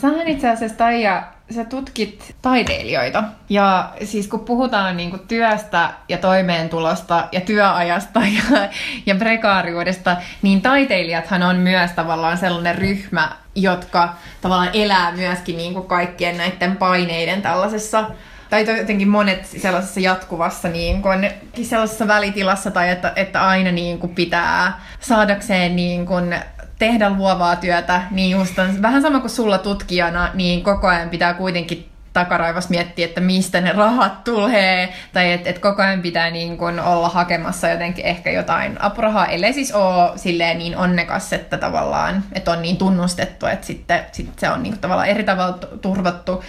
Sähän 0.01 0.29
itse 0.29 0.49
asiassa, 0.49 0.79
Taija, 0.79 1.23
sä 1.55 1.65
tutkit 1.65 2.35
taiteilijoita. 2.43 3.25
Ja 3.49 3.93
siis 4.05 4.29
kun 4.29 4.41
puhutaan 4.41 4.97
niinku 4.97 5.19
työstä 5.19 5.91
ja 6.09 6.19
toimeentulosta 6.19 7.29
ja 7.33 7.41
työajasta 7.41 8.21
ja, 8.21 8.69
ja 9.07 9.15
prekaariudesta, 9.15 10.17
niin 10.43 10.63
taiteilijathan 10.63 11.43
on 11.43 11.57
myös 11.57 11.91
tavallaan 11.91 12.39
sellainen 12.39 12.79
ryhmä, 12.79 13.33
jotka 13.55 14.15
tavallaan 14.41 14.71
elää 14.73 15.13
myöskin 15.13 15.57
niinku 15.57 15.83
kaikkien 15.83 16.37
näiden 16.37 16.77
paineiden 16.77 17.43
tällaisessa 17.43 18.11
tai 18.51 18.79
jotenkin 18.79 19.09
monet 19.09 19.47
sellaisessa 19.47 20.01
jatkuvassa 20.01 20.69
niin 20.69 21.03
kun, 21.03 21.27
sellaisessa 21.63 22.09
välitilassa 22.09 22.71
tai 22.71 22.91
että, 22.91 23.13
että 23.17 23.47
aina 23.47 23.73
niin 23.73 23.99
kun 23.99 24.15
pitää 24.15 24.81
saadakseen 25.01 25.77
niin 25.77 26.07
kun 26.07 26.35
tehdä 26.81 27.11
luovaa 27.11 27.57
työtä, 27.57 28.03
niin 28.11 28.31
just 28.31 28.59
on 28.59 28.83
vähän 28.83 29.03
sama 29.03 29.21
kuin 29.21 29.31
sulla 29.31 29.59
tutkijana, 29.59 30.31
niin 30.35 30.63
koko 30.63 30.87
ajan 30.87 31.11
pitää 31.11 31.35
kuitenkin 31.35 31.91
takaraivas 32.13 32.69
miettiä, 32.69 33.05
että 33.05 33.21
mistä 33.21 33.61
ne 33.61 33.73
rahat 33.73 34.25
tulee, 34.25 34.93
tai 35.13 35.33
että 35.33 35.51
et 35.51 35.59
koko 35.59 35.83
ajan 35.83 36.03
pitää 36.03 36.31
niin 36.31 36.59
kun 36.59 36.81
olla 36.81 37.09
hakemassa 37.09 37.69
jotenkin 37.69 38.05
ehkä 38.05 38.31
jotain 38.31 38.83
apurahaa, 38.83 39.27
ellei 39.27 39.53
siis 39.53 39.73
ole 39.73 40.55
niin 40.55 40.77
onnekas, 40.77 41.33
että 41.33 41.59
tavallaan, 41.59 42.25
että 42.33 42.51
on 42.51 42.63
niin 42.63 42.77
tunnustettu, 42.77 43.47
että 43.47 43.67
sitten 43.67 44.05
sit 44.13 44.39
se 44.39 44.51
on 44.51 44.63
niin 44.63 44.79
tavallaan 44.79 45.09
eri 45.09 45.25
tavalla 45.25 45.59
turvattu 45.83 46.45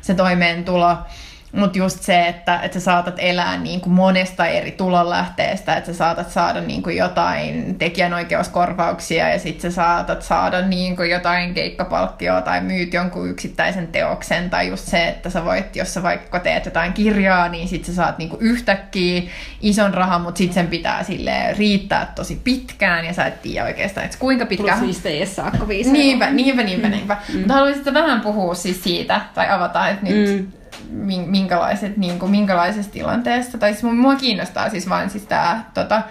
se 0.00 0.14
toimeentulo. 0.14 0.96
Mutta 1.54 1.78
just 1.78 2.02
se, 2.02 2.28
että, 2.28 2.60
että 2.60 2.80
sä 2.80 2.84
saatat 2.84 3.14
elää 3.18 3.56
niin 3.56 3.80
kuin 3.80 3.92
monesta 3.92 4.46
eri 4.46 4.70
tulonlähteestä, 4.70 5.76
että 5.76 5.92
sä 5.92 5.98
saatat 5.98 6.30
saada 6.30 6.60
niin 6.60 6.82
kuin 6.82 6.96
jotain 6.96 7.74
tekijänoikeuskorvauksia 7.78 9.28
ja 9.28 9.38
sitten 9.38 9.72
sä 9.72 9.74
saatat 9.74 10.22
saada 10.22 10.60
niin 10.66 10.96
kuin 10.96 11.10
jotain 11.10 11.54
keikkapalkkioa 11.54 12.42
tai 12.42 12.60
myyt 12.60 12.94
jonkun 12.94 13.30
yksittäisen 13.30 13.86
teoksen 13.86 14.50
tai 14.50 14.68
just 14.68 14.86
se, 14.86 15.08
että 15.08 15.30
sä 15.30 15.44
voit, 15.44 15.76
jos 15.76 15.94
sä 15.94 16.02
vaikka 16.02 16.40
teet 16.40 16.64
jotain 16.64 16.92
kirjaa, 16.92 17.48
niin 17.48 17.68
sitten 17.68 17.94
sä 17.94 18.02
saat 18.02 18.18
niin 18.18 18.30
kuin 18.30 18.42
yhtäkkiä 18.42 19.22
ison 19.60 19.94
rahan, 19.94 20.20
mutta 20.20 20.38
sitten 20.38 20.54
sen 20.54 20.66
pitää 20.66 21.02
sille 21.02 21.32
riittää 21.58 22.12
tosi 22.14 22.40
pitkään 22.44 23.04
ja 23.04 23.12
sä 23.12 23.24
et 23.24 23.42
tiedä 23.42 23.66
oikeastaan, 23.66 24.04
että 24.04 24.18
kuinka 24.18 24.46
pitkään. 24.46 24.78
Plus 24.78 25.04
viisi 25.04 25.34
saakka 25.34 25.68
viisi. 25.68 25.92
Niinpä, 25.92 26.30
niinpä, 26.30 26.62
niinpä, 26.62 26.88
niinpä. 26.88 27.16
Mm. 27.28 27.38
Mutta 27.38 27.54
haluaisit 27.54 27.94
vähän 27.94 28.20
puhua 28.20 28.54
siis 28.54 28.84
siitä 28.84 29.20
tai 29.34 29.50
avata, 29.50 29.88
että 29.88 30.04
nyt 30.04 30.40
mm 30.40 30.63
minkälaiset, 31.26 31.96
niin 31.96 32.18
kuin, 32.18 32.30
minkälaisessa 32.30 32.92
tilanteessa. 32.92 33.58
Tai 33.58 33.72
siis 33.72 33.82
mua 33.82 34.16
kiinnostaa 34.16 34.70
siis 34.70 34.88
vain 34.88 35.10
siis 35.10 35.26
tämä 35.26 35.64
tota, 35.74 36.02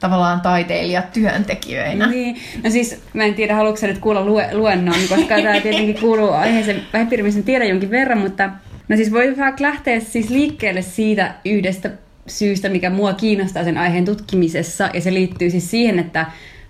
tavallaan 0.00 0.40
taiteilijat 0.40 1.12
työntekijöinä. 1.12 2.06
Niin. 2.06 2.36
No 2.64 2.70
siis, 2.70 3.02
mä 3.14 3.24
en 3.24 3.34
tiedä, 3.34 3.54
haluatko 3.54 3.86
nyt 3.86 3.98
kuulla 3.98 4.24
lue, 4.24 4.48
luennon, 4.52 4.94
koska 5.08 5.34
tämä 5.42 5.60
tietenkin 5.60 6.00
kuuluu 6.00 6.30
aiheeseen 6.30 6.82
vähäpiirimisen 6.92 7.42
tiedän 7.42 7.68
jonkin 7.68 7.90
verran, 7.90 8.18
mutta 8.18 8.50
no 8.88 8.96
siis 8.96 9.12
voi 9.12 9.36
vaikka 9.38 9.62
lähteä 9.62 10.00
siis 10.00 10.30
liikkeelle 10.30 10.82
siitä 10.82 11.34
yhdestä 11.44 11.90
syystä, 12.26 12.68
mikä 12.68 12.90
mua 12.90 13.12
kiinnostaa 13.12 13.64
sen 13.64 13.78
aiheen 13.78 14.04
tutkimisessa, 14.04 14.90
ja 14.94 15.00
se 15.00 15.14
liittyy 15.14 15.50
siis 15.50 15.70
siihen, 15.70 15.98
että 15.98 16.26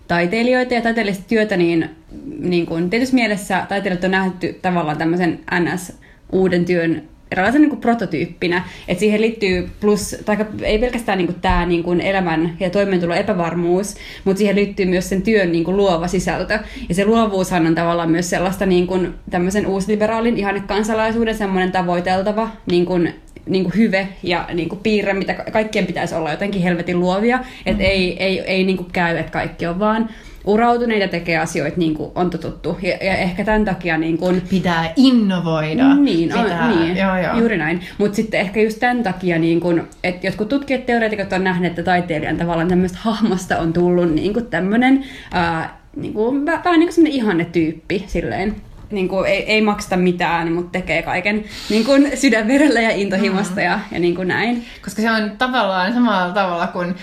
taiteilijoita 0.08 0.74
ja 0.74 0.80
taiteellista 0.80 1.24
työtä, 1.28 1.56
niin, 1.56 1.90
niin 2.38 2.66
kuin 2.66 2.90
tietysti 2.90 3.14
mielessä 3.14 3.66
taiteilijat 3.68 4.04
on 4.04 4.10
nähty 4.10 4.58
tavallaan 4.62 4.98
tämmöisen 4.98 5.40
NS 5.60 5.92
uuden 6.32 6.64
työn 6.64 7.02
eräänlaisen 7.32 7.62
niin 7.62 7.76
prototyyppinä. 7.76 8.64
että 8.88 9.00
siihen 9.00 9.20
liittyy 9.20 9.68
plus, 9.80 10.16
tai 10.24 10.36
ei 10.62 10.78
pelkästään 10.78 11.18
niin 11.18 11.34
tämä 11.40 11.66
niin 11.66 12.00
elämän 12.00 12.56
ja 12.60 12.70
toimeentulo 12.70 13.14
epävarmuus, 13.14 13.94
mutta 14.24 14.38
siihen 14.38 14.56
liittyy 14.56 14.86
myös 14.86 15.08
sen 15.08 15.22
työn 15.22 15.52
niin 15.52 15.64
kuin 15.64 15.76
luova 15.76 16.08
sisältö. 16.08 16.58
Ja 16.88 16.94
se 16.94 17.04
luovuushan 17.04 17.66
on 17.66 17.74
tavallaan 17.74 18.10
myös 18.10 18.30
sellaista 18.30 18.66
niin 18.66 18.86
kuin 18.86 19.14
tämmöisen 19.30 19.66
uusliberaalin 19.66 20.38
ihannekansalaisuuden 20.38 21.34
semmoinen 21.34 21.72
tavoiteltava 21.72 22.50
niin 22.66 22.86
kuin 22.86 23.14
niin 23.46 23.64
kuin 23.64 23.74
hyve 23.76 24.08
ja 24.22 24.48
niin 24.54 24.68
kuin 24.68 24.80
piirre, 24.82 25.12
mitä 25.12 25.34
kaikkien 25.34 25.86
pitäisi 25.86 26.14
olla 26.14 26.30
jotenkin 26.30 26.62
helvetin 26.62 27.00
luovia. 27.00 27.38
Että 27.66 27.82
mm. 27.82 27.90
ei, 27.90 28.22
ei, 28.22 28.40
ei 28.40 28.64
niin 28.64 28.76
kuin 28.76 28.88
käy, 28.92 29.16
että 29.16 29.32
kaikki 29.32 29.66
on 29.66 29.78
vaan 29.78 30.08
urautuneita 30.44 31.08
tekee 31.08 31.38
asioita 31.38 31.76
niin 31.76 31.94
kuin 31.94 32.12
on 32.14 32.30
totuttu. 32.30 32.78
Ja, 32.82 32.90
ja 32.90 33.16
ehkä 33.16 33.44
tämän 33.44 33.64
takia... 33.64 33.98
Niin 33.98 34.18
kuin, 34.18 34.42
pitää 34.50 34.92
innovoida. 34.96 35.94
Niin, 35.94 36.28
pitää, 36.28 36.64
on, 36.64 36.80
niin 36.80 36.96
joo, 36.96 37.16
joo. 37.16 37.38
juuri 37.38 37.58
näin. 37.58 37.80
Mutta 37.98 38.16
sitten 38.16 38.40
ehkä 38.40 38.60
just 38.60 38.80
tämän 38.80 39.02
takia, 39.02 39.38
niin 39.38 39.60
kuin, 39.60 39.82
että 40.04 40.26
jotkut 40.26 40.48
tutkijat, 40.48 40.86
teoreetikot 40.86 41.32
on 41.32 41.44
nähneet, 41.44 41.70
että 41.70 41.82
taiteilijan 41.82 42.36
tavallaan 42.36 42.68
tämmöistä 42.68 42.98
hahmosta 43.00 43.58
on 43.58 43.72
tullut 43.72 44.14
niin 44.14 44.32
kuin 44.32 44.46
tämmöinen... 44.46 45.04
Ää, 45.32 45.82
niin 45.96 46.12
kuin, 46.12 46.46
vähän 46.46 46.62
niin 46.64 46.88
kuin 46.88 46.92
semmoinen 46.92 47.16
ihannetyyppi 47.16 48.04
silleen 48.06 48.56
niin 48.92 49.08
kuin, 49.08 49.30
ei, 49.30 49.52
ei 49.52 49.62
makseta 49.62 49.96
mitään, 49.96 50.52
mutta 50.52 50.70
tekee 50.72 51.02
kaiken 51.02 51.44
niin 51.70 51.84
kuin 51.84 52.10
sydänverellä 52.14 52.80
ja 52.80 52.90
intohimosta 52.90 53.54
mm. 53.56 53.62
ja, 53.62 53.80
ja 53.92 53.98
niin 53.98 54.14
kuin 54.14 54.28
näin. 54.28 54.64
Koska 54.84 55.02
se 55.02 55.10
on 55.10 55.32
tavallaan 55.38 55.92
samalla 55.92 56.34
tavalla 56.34 56.66
kuin 56.66 56.94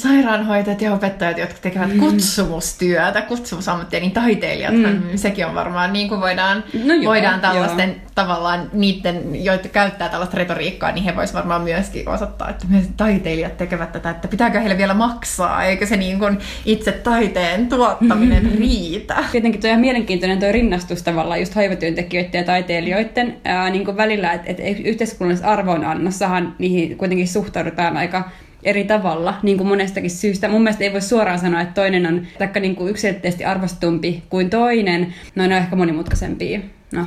sairaanhoitajat 0.00 0.82
ja 0.82 0.94
opettajat, 0.94 1.38
jotka 1.38 1.58
tekevät 1.62 1.94
mm. 1.94 1.98
kutsumustyötä, 1.98 3.22
kutsumusammattia, 3.22 4.00
niin 4.00 4.12
taiteilijat, 4.12 4.74
mm. 4.74 5.02
sekin 5.16 5.46
on 5.46 5.54
varmaan 5.54 5.92
niin 5.92 6.08
kuin 6.08 6.20
voidaan, 6.20 6.64
no 6.84 6.94
joo, 6.94 7.04
voidaan 7.04 7.40
tällaisten 7.40 7.88
joo. 7.88 7.98
tavallaan 8.14 8.70
niiden, 8.72 9.44
joita 9.44 9.68
käyttää 9.68 10.08
tällaista 10.08 10.36
retoriikkaa, 10.36 10.92
niin 10.92 11.04
he 11.04 11.16
voisivat 11.16 11.38
varmaan 11.38 11.62
myöskin 11.62 12.08
osoittaa, 12.08 12.50
että 12.50 12.66
myös 12.68 12.84
taiteilijat 12.96 13.56
tekevät 13.56 13.92
tätä, 13.92 14.10
että 14.10 14.28
pitääkö 14.28 14.60
heille 14.60 14.78
vielä 14.78 14.94
maksaa, 14.94 15.64
eikö 15.64 15.86
se 15.86 15.96
niin 15.96 16.18
kuin 16.18 16.38
itse 16.64 16.92
taiteen 16.92 17.68
tuottaminen 17.68 18.44
mm. 18.44 18.58
riitä. 18.58 19.16
Tietenkin 19.32 19.60
tuo 19.60 19.68
ihan 19.68 19.80
mielenkiintoinen 19.80 20.38
tuo 20.38 20.52
rinnastus 20.52 21.02
tavallaan 21.02 21.40
just 21.40 21.56
hoivatyöntekijöiden 21.56 22.38
ja 22.38 22.44
taiteilijoiden 22.44 23.36
ää, 23.44 23.70
niin 23.70 23.84
kuin 23.84 23.96
välillä, 23.96 24.32
että, 24.32 24.50
että 24.50 24.62
yhteiskunnallisessa 24.84 25.50
arvonannossahan 25.50 26.54
niihin 26.58 26.96
kuitenkin 26.96 27.28
suhtaudutaan 27.28 27.96
aika 27.96 28.30
eri 28.62 28.84
tavalla, 28.84 29.34
niin 29.42 29.56
kuin 29.56 29.68
monestakin 29.68 30.10
syystä. 30.10 30.48
Mun 30.48 30.62
mielestä 30.62 30.84
ei 30.84 30.92
voi 30.92 31.00
suoraan 31.00 31.38
sanoa, 31.38 31.60
että 31.60 31.74
toinen 31.74 32.06
on 32.06 32.26
taikka 32.38 32.60
niin 32.60 32.76
kuin 32.76 32.90
yksilöllisesti 32.90 33.44
arvostumpi 33.44 34.22
kuin 34.28 34.50
toinen. 34.50 35.14
No 35.34 35.46
ne 35.46 35.56
on 35.56 35.62
ehkä 35.62 35.76
monimutkaisempia. 35.76 36.60
No, 36.92 37.06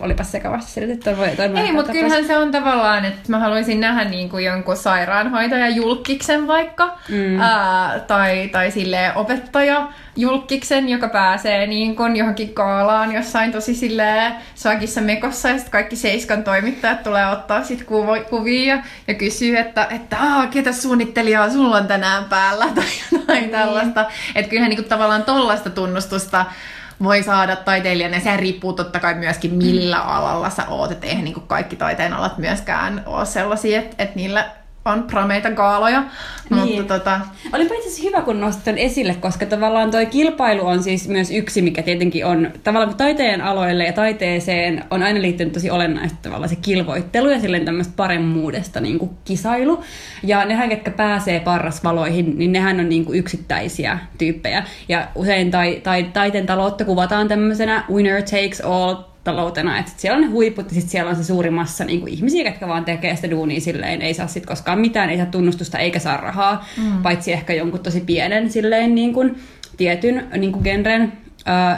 olipa 0.00 0.24
sekavasti 0.24 0.72
selitetty. 0.72 1.10
Ei, 1.56 1.72
mutta 1.72 1.92
kyllähän 1.92 2.26
se 2.26 2.38
on 2.38 2.50
tavallaan, 2.50 3.04
että 3.04 3.20
mä 3.28 3.38
haluaisin 3.38 3.80
nähdä 3.80 4.04
niin 4.04 4.28
kuin 4.28 4.44
jonkun 4.44 4.76
sairaanhoitaja 4.76 5.68
julkiksen 5.68 6.46
vaikka, 6.46 6.98
mm. 7.08 7.40
ää, 7.40 8.00
tai, 8.00 8.48
tai 8.52 8.70
sille 8.70 9.12
opettaja 9.14 9.88
julkiksen, 10.16 10.88
joka 10.88 11.08
pääsee 11.08 11.66
niin 11.66 11.96
kuin 11.96 12.16
johonkin 12.16 12.54
kaalaan 12.54 13.12
jossain 13.12 13.52
tosi 13.52 13.74
silleen 13.74 14.32
sakissa 14.54 15.00
mekossa, 15.00 15.48
ja 15.48 15.54
sitten 15.54 15.72
kaikki 15.72 15.96
Seiskan 15.96 16.44
toimittajat 16.44 17.02
tulee 17.02 17.26
ottaa 17.26 17.64
sit 17.64 17.80
kuv- 17.80 18.24
kuvia 18.30 18.78
ja 19.08 19.14
kysyy, 19.14 19.56
että, 19.56 19.86
että 19.90 20.16
ketä 20.50 20.72
suunnittelijaa 20.72 21.50
sulla 21.50 21.76
on 21.76 21.86
tänään 21.86 22.24
päällä, 22.24 22.66
tai 22.74 22.84
jotain 23.12 23.44
mm. 23.44 23.50
tällaista. 23.50 24.04
Että 24.34 24.50
kyllähän 24.50 24.70
niin 24.70 24.80
kuin 24.80 24.88
tavallaan 24.88 25.24
tollaista 25.24 25.70
tunnustusta 25.70 26.44
voi 27.04 27.22
saada 27.22 27.56
taiteilijana. 27.56 28.14
Ja 28.14 28.20
sehän 28.20 28.38
riippuu 28.38 28.72
totta 28.72 29.00
kai 29.00 29.14
myöskin 29.14 29.54
millä 29.54 30.00
alalla 30.00 30.50
sä 30.50 30.68
oot. 30.68 30.90
Että 30.90 31.06
eihän 31.06 31.24
niin 31.24 31.42
kaikki 31.46 31.76
taiteen 31.76 32.12
alat 32.12 32.38
myöskään 32.38 33.02
ole 33.06 33.26
sellaisia, 33.26 33.78
että, 33.78 33.94
että 33.98 34.16
niillä 34.16 34.50
on 34.84 35.02
prameita 35.02 35.50
kaaloja. 35.50 36.04
Niin. 36.50 36.76
Mutta 36.76 36.98
tota... 36.98 37.20
Olipa 37.52 37.74
itse 37.74 37.88
asiassa 37.88 38.02
hyvä, 38.02 38.22
kun 38.22 38.40
nostit 38.40 38.74
esille, 38.76 39.14
koska 39.14 39.46
tavallaan 39.46 39.90
toi 39.90 40.06
kilpailu 40.06 40.66
on 40.66 40.82
siis 40.82 41.08
myös 41.08 41.30
yksi, 41.30 41.62
mikä 41.62 41.82
tietenkin 41.82 42.26
on 42.26 42.50
tavallaan 42.64 42.88
kun 42.88 42.98
taiteen 42.98 43.40
aloille 43.40 43.84
ja 43.84 43.92
taiteeseen 43.92 44.84
on 44.90 45.02
aina 45.02 45.22
liittynyt 45.22 45.52
tosi 45.52 45.70
olennaista 45.70 46.18
tavallaan 46.22 46.48
se 46.48 46.56
kilvoittelu 46.56 47.30
ja 47.30 47.40
silleen 47.40 47.64
tämmöistä 47.64 47.92
paremmuudesta 47.96 48.80
niin 48.80 48.98
kuin 48.98 49.10
kisailu. 49.24 49.84
Ja 50.22 50.44
nehän, 50.44 50.68
ketkä 50.68 50.90
pääsee 50.90 51.40
parrasvaloihin, 51.40 52.38
niin 52.38 52.52
nehän 52.52 52.80
on 52.80 52.88
niin 52.88 53.04
kuin 53.04 53.18
yksittäisiä 53.18 53.98
tyyppejä. 54.18 54.64
Ja 54.88 55.08
usein 55.14 55.50
tai, 55.50 55.80
tai, 55.82 56.04
taiteen 56.04 56.46
taloutta 56.46 56.84
kuvataan 56.84 57.28
tämmöisenä 57.28 57.84
winner 57.90 58.22
takes 58.22 58.60
all 58.60 59.13
taloutena, 59.24 59.78
että 59.78 59.92
siellä 59.96 60.16
on 60.16 60.22
ne 60.22 60.28
huiput 60.28 60.66
ja 60.66 60.74
sitten 60.74 60.90
siellä 60.90 61.10
on 61.10 61.16
se 61.16 61.24
suuri 61.24 61.50
massa 61.50 61.84
niin 61.84 62.00
kuin 62.00 62.12
ihmisiä, 62.12 62.48
jotka 62.48 62.68
vaan 62.68 62.84
tekee 62.84 63.16
sitä 63.16 63.30
duunia 63.30 63.60
silleen, 63.60 64.02
ei 64.02 64.14
saa 64.14 64.26
sitten 64.26 64.48
koskaan 64.48 64.78
mitään, 64.78 65.10
ei 65.10 65.16
saa 65.16 65.26
tunnustusta 65.26 65.78
eikä 65.78 65.98
saa 65.98 66.16
rahaa, 66.16 66.66
mm. 66.76 67.02
paitsi 67.02 67.32
ehkä 67.32 67.52
jonkun 67.52 67.80
tosi 67.80 68.00
pienen 68.00 68.50
silleen 68.50 68.94
niin 68.94 69.12
kuin, 69.12 69.36
tietyn 69.76 70.26
niin 70.36 70.52
kuin 70.52 70.62
genren 70.62 71.12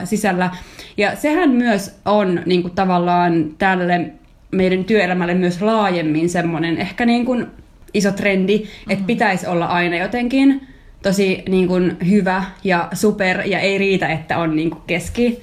sisällä. 0.05 0.51
Ja 0.97 1.17
sehän 1.17 1.51
myös 1.51 1.99
on 2.05 2.43
niin 2.47 2.63
kuin, 2.63 2.75
tavallaan 2.75 3.55
tälle 3.59 4.11
meidän 4.51 4.85
työelämälle 4.85 5.35
myös 5.35 5.63
laajemmin 5.63 6.29
semmoinen 6.29 6.79
ehkä 6.79 7.07
niin 7.07 7.27
kuin, 7.27 7.47
iso 7.95 8.13
trendi, 8.13 8.59
mm. 8.59 8.93
että 8.93 9.05
pitäisi 9.07 9.47
olla 9.47 9.67
aina 9.67 9.97
jotenkin 9.97 10.67
tosi 11.03 11.43
niin 11.49 11.69
kuin, 11.69 11.97
hyvä 12.09 12.45
ja 12.65 12.89
super 12.93 13.41
ja 13.41 13.59
ei 13.59 13.79
riitä, 13.79 14.09
että 14.09 14.39
on 14.39 14.57
niin 14.57 14.71
kuin, 14.71 14.83
keski, 14.87 15.43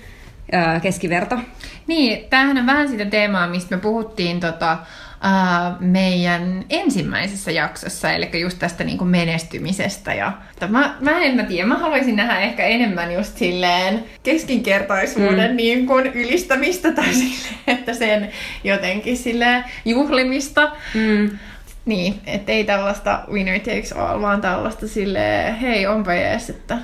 ää, 0.51 0.79
keskiverto. 0.79 1.35
Niin, 1.87 2.29
tämähän 2.29 2.57
on 2.57 2.65
vähän 2.65 2.89
sitä 2.89 3.05
teemaa, 3.05 3.47
mistä 3.47 3.75
me 3.75 3.81
puhuttiin 3.81 4.39
tota, 4.39 4.77
uh, 5.23 5.79
meidän 5.79 6.65
ensimmäisessä 6.69 7.51
jaksossa, 7.51 8.11
eli 8.11 8.39
just 8.39 8.59
tästä 8.59 8.83
niin 8.83 8.97
kuin 8.97 9.07
menestymisestä. 9.07 10.13
Ja, 10.13 10.31
mä, 10.69 10.95
mä 10.99 11.19
en 11.19 11.35
mä 11.35 11.43
tiedä, 11.43 11.67
mä 11.67 11.77
haluaisin 11.77 12.15
nähdä 12.15 12.39
ehkä 12.39 12.63
enemmän 12.63 13.13
just 13.13 13.37
silleen 13.37 14.03
keskinkertaisuuden 14.23 15.51
mm. 15.51 15.57
niin 15.57 15.87
kuin 15.87 16.07
ylistämistä 16.07 16.91
tai 16.91 17.13
silleen, 17.23 17.59
että 17.67 17.93
sen 17.93 18.29
jotenkin 18.63 19.17
silleen 19.17 19.65
juhlimista. 19.85 20.71
Mm. 20.93 21.29
Niin, 21.85 22.21
ettei 22.25 22.63
tällaista 22.63 23.23
winner 23.31 23.59
takes 23.59 23.91
all, 23.91 24.21
vaan 24.21 24.41
tällaista 24.41 24.87
silleen, 24.87 25.55
hei, 25.55 25.87
onpa 25.87 26.13
jees, 26.13 26.49
että 26.49 26.77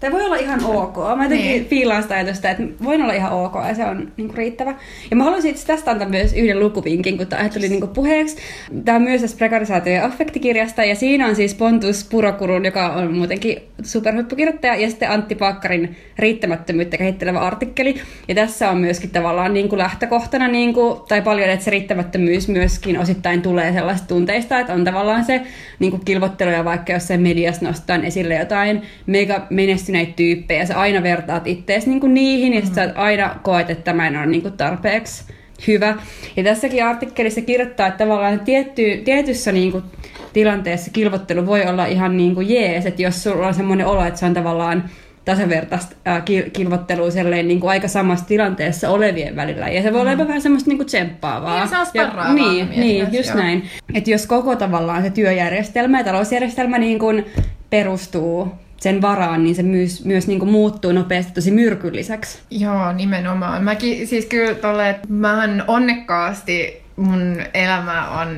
Tämä 0.00 0.12
voi 0.12 0.24
olla 0.24 0.36
ihan 0.36 0.64
ok. 0.64 0.96
Mä 1.16 1.24
jotenkin 1.24 1.46
niin. 1.46 1.66
fiilaan 1.66 2.02
sitä 2.02 2.14
ajatusta, 2.14 2.50
että 2.50 2.62
voin 2.84 3.02
olla 3.02 3.12
ihan 3.12 3.32
ok 3.32 3.54
ja 3.68 3.74
se 3.74 3.84
on 3.84 4.12
niin 4.16 4.28
kuin, 4.28 4.36
riittävä. 4.36 4.74
Ja 5.10 5.16
mä 5.16 5.24
haluaisin 5.24 5.50
itse 5.50 5.66
tästä 5.66 5.90
antaa 5.90 6.08
myös 6.08 6.32
yhden 6.32 6.60
lukuvinkin, 6.60 7.16
kun 7.16 7.26
tämä 7.26 7.48
tuli 7.48 7.68
niin 7.68 7.80
kuin, 7.80 7.90
puheeksi. 7.90 8.36
Tämä 8.84 8.96
on 8.96 9.02
myös 9.02 9.20
tästä 9.20 9.38
prekarisaatio- 9.38 9.92
ja 9.92 10.04
affektikirjasta 10.04 10.84
ja 10.84 10.94
siinä 10.94 11.26
on 11.26 11.36
siis 11.36 11.54
Pontus 11.54 12.04
Purokurun, 12.10 12.64
joka 12.64 12.88
on 12.88 13.16
muutenkin 13.16 13.56
superhuippukirjoittaja, 13.82 14.76
ja 14.76 14.90
sitten 14.90 15.10
Antti 15.10 15.34
Pakkarin 15.34 15.96
riittämättömyyttä 16.18 16.96
kehittelevä 16.96 17.40
artikkeli. 17.40 17.94
Ja 18.28 18.34
tässä 18.34 18.70
on 18.70 18.78
myöskin 18.78 19.10
tavallaan 19.10 19.54
niin 19.54 19.68
kuin 19.68 19.78
lähtökohtana, 19.78 20.48
niin 20.48 20.74
kuin, 20.74 21.00
tai 21.08 21.22
paljon, 21.22 21.50
että 21.50 21.64
se 21.64 21.70
riittämättömyys 21.70 22.48
myöskin 22.48 22.98
osittain 22.98 23.42
tulee 23.42 23.72
sellaista 23.72 24.08
tunteista, 24.08 24.60
että 24.60 24.72
on 24.72 24.84
tavallaan 24.84 25.24
se 25.24 25.40
niin 25.78 25.90
kuin 25.90 26.04
kilvottelu 26.04 26.50
ja 26.50 26.64
vaikka 26.64 26.92
jossain 26.92 27.20
mediassa 27.20 27.66
nostetaan 27.66 28.04
esille 28.04 28.34
jotain 28.34 28.82
mega 29.06 29.46
menestyneitä 29.90 30.16
tyyppejä, 30.16 30.66
sä 30.66 30.80
aina 30.80 31.02
vertaat 31.02 31.46
ittees 31.46 31.86
niin 31.86 32.00
kuin 32.00 32.14
niihin, 32.14 32.54
ja 32.54 32.60
mm. 32.60 32.74
sä 32.74 32.92
aina 32.94 33.36
koet, 33.42 33.70
että 33.70 33.84
tämä 33.84 34.08
ei 34.08 34.16
ole 34.16 34.26
niin 34.26 34.42
kuin 34.42 34.56
tarpeeksi 34.56 35.24
hyvä. 35.66 35.96
Ja 36.36 36.44
tässäkin 36.44 36.84
artikkelissa 36.84 37.40
kirjoittaa, 37.40 37.86
että 37.86 38.04
tavallaan 38.04 38.40
tietty, 38.40 39.02
tietyssä 39.04 39.52
niin 39.52 39.72
kuin 39.72 39.84
tilanteessa 40.32 40.90
kilvottelu 40.90 41.46
voi 41.46 41.66
olla 41.66 41.86
ihan 41.86 42.16
niin 42.16 42.34
kuin 42.34 42.48
jees, 42.48 42.86
että 42.86 43.02
jos 43.02 43.22
sulla 43.22 43.46
on 43.46 43.54
semmoinen 43.54 43.86
olo, 43.86 44.04
että 44.04 44.20
se 44.20 44.26
on 44.26 44.34
tavallaan 44.34 44.84
tasavertaista 45.24 45.96
äh, 46.08 46.22
kilvottelua 46.52 47.10
selleen, 47.10 47.48
niin 47.48 47.60
kuin 47.60 47.70
aika 47.70 47.88
samassa 47.88 48.26
tilanteessa 48.26 48.90
olevien 48.90 49.36
välillä. 49.36 49.68
Ja 49.68 49.82
se 49.82 49.92
voi 49.92 50.04
mm. 50.04 50.10
olla 50.10 50.18
vähän 50.18 50.42
semmoista 50.42 50.70
niin 50.70 50.78
kuin 50.78 50.86
tsemppaavaa. 50.86 51.58
Niin, 51.58 51.68
se 51.68 51.98
ja, 51.98 52.34
Niin, 52.34 52.70
niin 52.70 53.06
just 53.12 53.28
joo. 53.28 53.38
näin. 53.38 53.62
Että 53.94 54.10
jos 54.10 54.26
koko 54.26 54.56
tavallaan 54.56 55.02
se 55.02 55.10
työjärjestelmä 55.10 55.98
ja 55.98 56.04
talousjärjestelmä 56.04 56.78
niin 56.78 56.98
kuin 56.98 57.26
perustuu 57.70 58.52
sen 58.80 59.02
varaan, 59.02 59.44
niin 59.44 59.54
se 59.54 59.62
myös, 59.62 60.04
myös 60.04 60.26
niin 60.26 60.38
kuin 60.38 60.50
muuttuu 60.50 60.92
nopeasti 60.92 61.32
tosi 61.32 61.50
myrkylliseksi. 61.50 62.38
Joo, 62.50 62.92
nimenomaan. 62.92 63.64
Mäkin 63.64 64.06
siis 64.06 64.26
kyllä 64.26 64.54
tolle, 64.54 64.90
että 64.90 65.08
mähän 65.10 65.64
onnekkaasti 65.68 66.82
mun 66.96 67.42
elämä 67.54 68.10
on 68.20 68.36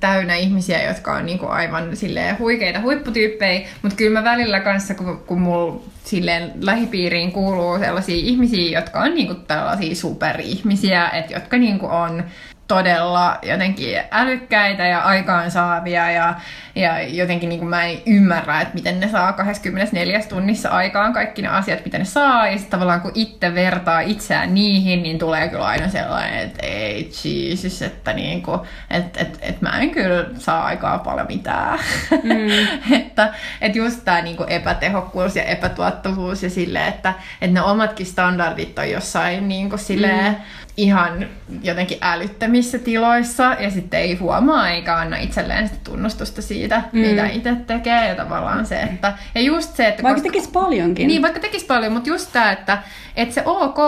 täynnä 0.00 0.36
ihmisiä, 0.36 0.82
jotka 0.82 1.12
on 1.12 1.26
niinku 1.26 1.46
aivan 1.46 1.96
silleen 1.96 2.38
huikeita 2.38 2.80
huipputyyppejä, 2.80 3.68
mutta 3.82 3.96
kyllä 3.96 4.20
mä 4.20 4.24
välillä 4.24 4.60
kanssa, 4.60 4.94
kun, 4.94 5.18
kun 5.26 5.40
mulla 5.40 5.80
silleen 6.04 6.52
lähipiiriin 6.60 7.32
kuuluu 7.32 7.78
sellaisia 7.78 8.16
ihmisiä, 8.16 8.78
jotka 8.78 9.00
on 9.00 9.14
niinku 9.14 9.34
tällaisia 9.34 9.94
superihmisiä, 9.94 11.08
että 11.10 11.32
jotka 11.34 11.58
niinku 11.58 11.86
on 11.86 12.24
todella 12.72 13.38
jotenkin 13.42 14.00
älykkäitä 14.10 14.86
ja 14.86 15.00
aikaansaavia 15.00 16.10
ja, 16.10 16.34
ja 16.74 17.02
jotenkin 17.02 17.48
niin 17.48 17.58
kuin 17.58 17.68
mä 17.68 17.84
en 17.84 17.98
ymmärrä, 18.06 18.60
että 18.60 18.74
miten 18.74 19.00
ne 19.00 19.08
saa 19.08 19.32
24 19.32 20.20
tunnissa 20.28 20.68
aikaan 20.68 21.12
kaikki 21.12 21.42
ne 21.42 21.48
asiat, 21.48 21.84
mitä 21.84 21.98
ne 21.98 22.04
saa 22.04 22.46
ja 22.46 22.52
sitten 22.52 22.70
tavallaan 22.70 23.00
kun 23.00 23.12
itse 23.14 23.54
vertaa 23.54 24.00
itseään 24.00 24.54
niihin, 24.54 25.02
niin 25.02 25.18
tulee 25.18 25.48
kyllä 25.48 25.64
aina 25.64 25.88
sellainen, 25.88 26.38
että 26.38 26.66
ei 26.66 27.10
Jesus, 27.24 27.82
että 27.82 28.12
niin 28.12 28.42
kuin, 28.42 28.60
että 28.90 29.20
et, 29.20 29.38
et 29.42 29.60
mä 29.60 29.78
en 29.80 29.90
kyllä 29.90 30.24
saa 30.38 30.64
aikaa 30.64 30.98
paljon 30.98 31.26
mitään. 31.26 31.78
Mm. 32.22 32.68
että 33.00 33.34
et 33.60 33.76
just 33.76 34.04
tämä 34.04 34.22
niin 34.22 34.36
epätehokkuus 34.48 35.36
ja 35.36 35.42
epätuottavuus 35.42 36.42
ja 36.42 36.50
silleen, 36.50 36.88
että 36.88 37.14
et 37.40 37.52
ne 37.52 37.62
omatkin 37.62 38.06
standardit 38.06 38.78
on 38.78 38.90
jossain 38.90 39.48
niin 39.48 39.68
kuin 39.68 39.78
silleen, 39.78 40.32
mm 40.32 40.61
ihan 40.76 41.26
jotenkin 41.62 41.98
älyttömissä 42.00 42.78
tiloissa 42.78 43.56
ja 43.60 43.70
sitten 43.70 44.00
ei 44.00 44.14
huomaa 44.14 44.70
eikä 44.70 44.96
anna 44.96 45.16
itselleen 45.16 45.68
sitä 45.68 45.80
tunnustusta 45.84 46.42
siitä, 46.42 46.82
mm. 46.92 47.00
mitä 47.00 47.26
itse 47.26 47.56
tekee 47.66 48.08
ja 48.08 48.14
tavallaan 48.14 48.66
se, 48.66 48.80
että 48.80 49.12
ja 49.34 49.40
just 49.40 49.76
se, 49.76 49.88
että... 49.88 50.02
Vaikka 50.02 50.20
koska, 50.20 50.32
tekisi 50.32 50.52
paljonkin. 50.52 51.06
Niin, 51.06 51.22
vaikka 51.22 51.40
tekisi 51.40 51.66
paljon, 51.66 51.92
mutta 51.92 52.08
just 52.08 52.32
tämä, 52.32 52.52
että, 52.52 52.78
että 53.16 53.34
se 53.34 53.42
ok 53.44 53.78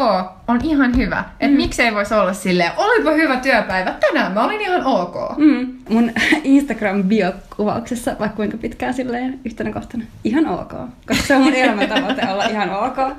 on 0.49 0.61
ihan 0.63 0.97
hyvä. 0.97 1.25
Että 1.41 1.47
mm. 1.47 1.57
miksei 1.57 1.95
voisi 1.95 2.15
olla 2.15 2.33
silleen, 2.33 2.73
olipa 2.77 3.11
hyvä 3.11 3.37
työpäivä, 3.37 3.95
tänään 4.01 4.33
mä 4.33 4.45
olin 4.45 4.61
ihan 4.61 4.85
ok. 4.85 5.39
Mm. 5.39 5.75
mun 5.89 6.13
Instagram-biokuvauksessa 6.57 8.19
vaikka 8.19 8.37
kuinka 8.37 8.57
pitkään 8.57 8.95
silleen 8.95 9.41
yhtenä 9.45 9.73
kohtana. 9.73 10.05
Ihan 10.25 10.47
ok. 10.47 10.73
Koska 11.07 11.27
se 11.27 11.37
on 11.37 11.43
mun 11.43 11.55
elämäntavoite 11.55 12.29
olla 12.29 12.45
ihan 12.45 12.71
ok. 12.71 12.97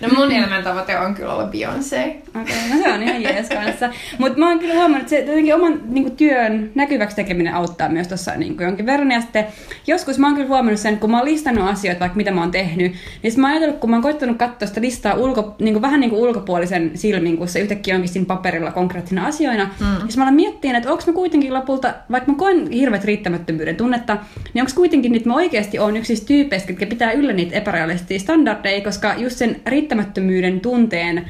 No 0.00 0.08
mun 0.16 0.32
elämäntavoite 0.32 0.98
on 0.98 1.14
kyllä 1.14 1.32
olla 1.32 1.44
Beyoncé. 1.44 2.16
Okei, 2.40 2.56
okay, 2.56 2.67
no 2.70 2.82
se 2.82 2.92
on 2.92 3.02
ihan 3.02 3.22
jees 3.22 3.48
kanssa. 3.48 3.90
Mutta 4.18 4.38
mä 4.38 4.48
oon 4.48 4.58
kyllä 4.58 4.74
huomannut, 4.74 5.00
että 5.00 5.10
se 5.10 5.20
jotenkin 5.20 5.54
oman 5.54 5.80
niin 5.88 6.16
työn 6.16 6.70
näkyväksi 6.74 7.16
tekeminen 7.16 7.54
auttaa 7.54 7.88
myös 7.88 8.08
tuossa 8.08 8.32
niin 8.36 8.56
jonkin 8.60 8.86
verran. 8.86 9.12
Ja 9.12 9.20
sitten 9.20 9.46
joskus 9.86 10.18
mä 10.18 10.26
oon 10.26 10.36
kyllä 10.36 10.48
huomannut 10.48 10.80
sen, 10.80 10.98
kun 10.98 11.10
mä 11.10 11.18
oon 11.18 11.26
listannut 11.26 11.68
asioita, 11.68 12.00
vaikka 12.00 12.16
mitä 12.16 12.30
mä 12.30 12.40
oon 12.40 12.50
tehnyt, 12.50 12.92
niin 13.22 13.32
mä 13.36 13.46
oon 13.46 13.52
ajatellut, 13.52 13.80
kun 13.80 13.90
mä 13.90 13.96
oon 13.96 14.02
koittanut 14.02 14.36
katsoa 14.36 14.68
sitä 14.68 14.80
listaa 14.80 15.14
ulko, 15.14 15.54
niin 15.58 15.74
kuin, 15.74 15.82
vähän 15.82 16.00
niin 16.00 16.10
kuin 16.10 16.22
ulkopuolisen 16.22 16.90
silmin, 16.94 17.36
kun 17.36 17.48
se 17.48 17.60
yhtäkkiä 17.60 17.94
onkin 17.94 18.08
siinä 18.08 18.26
paperilla 18.26 18.72
konkreettina 18.72 19.26
asioina. 19.26 19.64
Mm. 19.64 19.86
Ja 19.86 20.16
mä 20.16 20.22
alan 20.22 20.34
miettiä, 20.34 20.76
että 20.76 20.92
onko 20.92 21.04
mä 21.06 21.12
kuitenkin 21.12 21.54
lopulta, 21.54 21.94
vaikka 22.10 22.32
mä 22.32 22.38
koen 22.38 22.70
hirveät 22.70 23.04
riittämättömyyden 23.04 23.76
tunnetta, 23.76 24.16
niin 24.54 24.62
onko 24.62 24.72
kuitenkin 24.74 25.14
että 25.14 25.28
mä 25.28 25.34
oikeasti 25.34 25.78
on 25.78 25.96
yksi 25.96 26.26
tyypeistä, 26.26 26.72
jotka 26.72 26.86
pitää 26.86 27.12
yllä 27.12 27.32
niitä 27.32 27.56
epärealistisia 27.56 28.18
standardeja, 28.18 28.84
koska 28.84 29.14
just 29.14 29.36
sen 29.36 29.60
riittämättömyyden 29.66 30.60
tunteen 30.60 31.28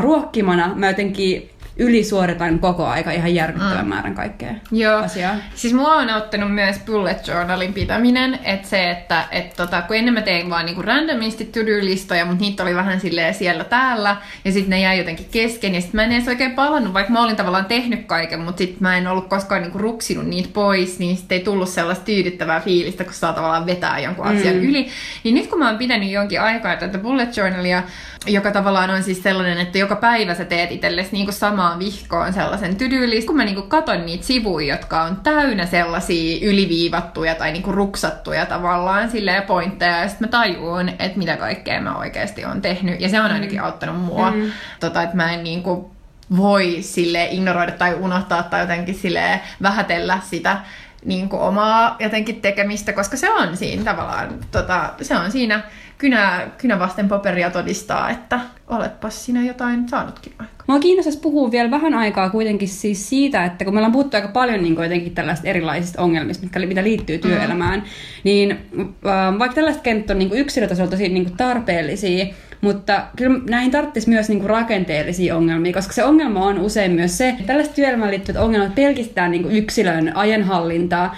ruokkimana. 0.00 0.74
Mä 0.74 0.88
jotenkin 0.88 1.50
ylisuoritan 1.76 2.58
koko 2.58 2.86
aika 2.86 3.10
ihan 3.10 3.34
järkyttävän 3.34 3.84
mm. 3.84 3.88
määrän 3.88 4.14
kaikkea 4.14 4.54
Joo. 4.72 5.02
asiaa. 5.02 5.34
Siis 5.54 5.74
mua 5.74 5.92
on 5.92 6.10
ottanut 6.10 6.54
myös 6.54 6.78
bullet 6.86 7.28
journalin 7.28 7.72
pitäminen, 7.72 8.38
että 8.44 8.68
se, 8.68 8.90
että 8.90 9.24
et 9.30 9.56
tota, 9.56 9.82
kun 9.82 9.96
ennen 9.96 10.14
mä 10.14 10.22
tein 10.22 10.50
vaan 10.50 10.66
niinku 10.66 10.82
randomisti 10.82 11.44
to-do-listoja, 11.44 12.24
mutta 12.24 12.40
niitä 12.40 12.62
oli 12.62 12.74
vähän 12.74 13.00
silleen 13.00 13.34
siellä 13.34 13.64
täällä, 13.64 14.16
ja 14.44 14.52
sitten 14.52 14.70
ne 14.70 14.80
jäi 14.80 14.98
jotenkin 14.98 15.26
kesken, 15.30 15.74
ja 15.74 15.80
sitten 15.80 15.98
mä 15.98 16.04
en 16.04 16.12
edes 16.12 16.28
oikein 16.28 16.54
palannut, 16.54 16.94
vaikka 16.94 17.12
mä 17.12 17.22
olin 17.22 17.36
tavallaan 17.36 17.64
tehnyt 17.64 18.04
kaiken, 18.06 18.40
mutta 18.40 18.58
sitten 18.58 18.78
mä 18.80 18.96
en 18.96 19.06
ollut 19.06 19.28
koskaan 19.28 19.62
niinku 19.62 19.78
ruksinut 19.78 20.26
niitä 20.26 20.48
pois, 20.52 20.98
niin 20.98 21.16
sitten 21.16 21.38
ei 21.38 21.44
tullut 21.44 21.68
sellaista 21.68 22.04
tyydyttävää 22.04 22.60
fiilistä, 22.60 23.04
kun 23.04 23.14
saa 23.14 23.32
tavallaan 23.32 23.66
vetää 23.66 23.98
jonkun 23.98 24.26
asian 24.26 24.56
mm. 24.56 24.62
yli. 24.62 24.88
Niin 25.24 25.34
nyt 25.34 25.46
kun 25.46 25.58
mä 25.58 25.68
oon 25.68 25.78
pitänyt 25.78 26.10
jonkin 26.10 26.40
aikaa 26.40 26.76
tätä 26.76 26.98
bullet 26.98 27.36
journalia, 27.36 27.82
joka 28.26 28.50
tavallaan 28.50 28.90
on 28.90 29.02
siis 29.02 29.22
sellainen, 29.22 29.58
että 29.58 29.78
joka 29.78 29.96
päivä 29.96 30.34
sä 30.34 30.44
teet 30.44 30.72
itsellesi 30.72 31.08
niinku 31.12 31.32
samaan 31.64 31.78
vihkoon 31.78 32.32
sellaisen 32.32 32.76
tydyylistä. 32.76 33.26
Kun 33.26 33.36
mä 33.36 33.44
niinku 33.44 33.62
katon 33.62 34.06
niitä 34.06 34.24
sivuja, 34.24 34.74
jotka 34.74 35.02
on 35.02 35.16
täynnä 35.16 35.66
sellaisia 35.66 36.48
yliviivattuja 36.48 37.34
tai 37.34 37.52
niinku 37.52 37.72
ruksattuja 37.72 38.46
tavallaan 38.46 39.10
silleen 39.10 39.42
pointteja, 39.42 40.00
ja 40.00 40.08
sitten 40.08 40.28
mä 40.28 40.30
tajuun, 40.30 40.88
että 40.88 41.18
mitä 41.18 41.36
kaikkea 41.36 41.80
mä 41.80 41.98
oikeasti 41.98 42.44
on 42.44 42.62
tehnyt. 42.62 43.00
Ja 43.00 43.08
se 43.08 43.20
on 43.20 43.30
ainakin 43.30 43.58
mm. 43.58 43.64
auttanut 43.64 44.00
mua, 44.00 44.30
mm. 44.30 44.52
tota, 44.80 45.02
että 45.02 45.16
mä 45.16 45.32
en 45.32 45.44
niinku 45.44 45.90
voi 46.36 46.78
sille 46.80 47.28
ignoroida 47.30 47.72
tai 47.72 47.94
unohtaa 47.94 48.42
tai 48.42 48.60
jotenkin 48.60 48.94
sille 48.94 49.40
vähätellä 49.62 50.18
sitä 50.30 50.58
niin 51.04 51.28
kuin 51.28 51.42
omaa 51.42 51.96
jotenkin 51.98 52.40
tekemistä, 52.40 52.92
koska 52.92 53.16
se 53.16 53.30
on 53.30 53.56
siinä 53.56 53.84
tavallaan, 53.84 54.28
tota, 54.50 54.90
se 55.02 55.16
on 55.16 55.32
siinä 55.32 55.62
kynä, 55.98 56.48
kynä 56.58 56.78
vasten 56.78 57.08
paperia 57.08 57.50
todistaa, 57.50 58.10
että 58.10 58.40
oletpas 58.68 59.24
sinä 59.24 59.44
jotain 59.44 59.88
saanutkin 59.88 60.32
aikaa. 60.38 60.54
Mua 60.66 60.78
kiinnostaisi 60.78 61.18
puhua 61.18 61.50
vielä 61.50 61.70
vähän 61.70 61.94
aikaa 61.94 62.30
kuitenkin 62.30 62.68
siis 62.68 63.08
siitä, 63.08 63.44
että 63.44 63.64
kun 63.64 63.74
meillä 63.74 63.86
on 63.86 63.92
puhuttu 63.92 64.16
aika 64.16 64.28
paljon 64.28 64.62
niin 64.62 64.74
jotenkin 64.82 65.14
tällaisista 65.14 65.48
erilaisista 65.48 66.02
ongelmista, 66.02 66.42
mitkä, 66.42 66.58
mitä 66.58 66.82
liittyy 66.82 67.18
työelämään, 67.18 67.80
mm. 67.80 67.86
niin 68.24 68.50
äh, 68.80 69.38
vaikka 69.38 69.54
tällaiset 69.54 69.82
kenttä 69.82 70.12
on 70.12 70.18
niin 70.18 70.32
yksilötasolla 70.32 70.90
tosi 70.90 71.08
niin 71.08 71.36
tarpeellisia, 71.36 72.26
mutta 72.60 73.02
kyllä 73.16 73.40
näihin 73.48 73.70
tarvitsisi 73.70 74.08
myös 74.08 74.28
niinku 74.28 74.48
rakenteellisia 74.48 75.36
ongelmia, 75.36 75.72
koska 75.72 75.92
se 75.92 76.04
ongelma 76.04 76.46
on 76.46 76.58
usein 76.58 76.92
myös 76.92 77.18
se, 77.18 77.28
että 77.28 77.42
tällaiset 77.42 77.74
työelämään 77.74 78.10
liittyvät 78.10 78.40
ongelmat 78.40 78.74
pelkistää 78.74 79.28
niinku 79.28 79.48
yksilön 79.48 80.16
ajanhallintaa 80.16 81.16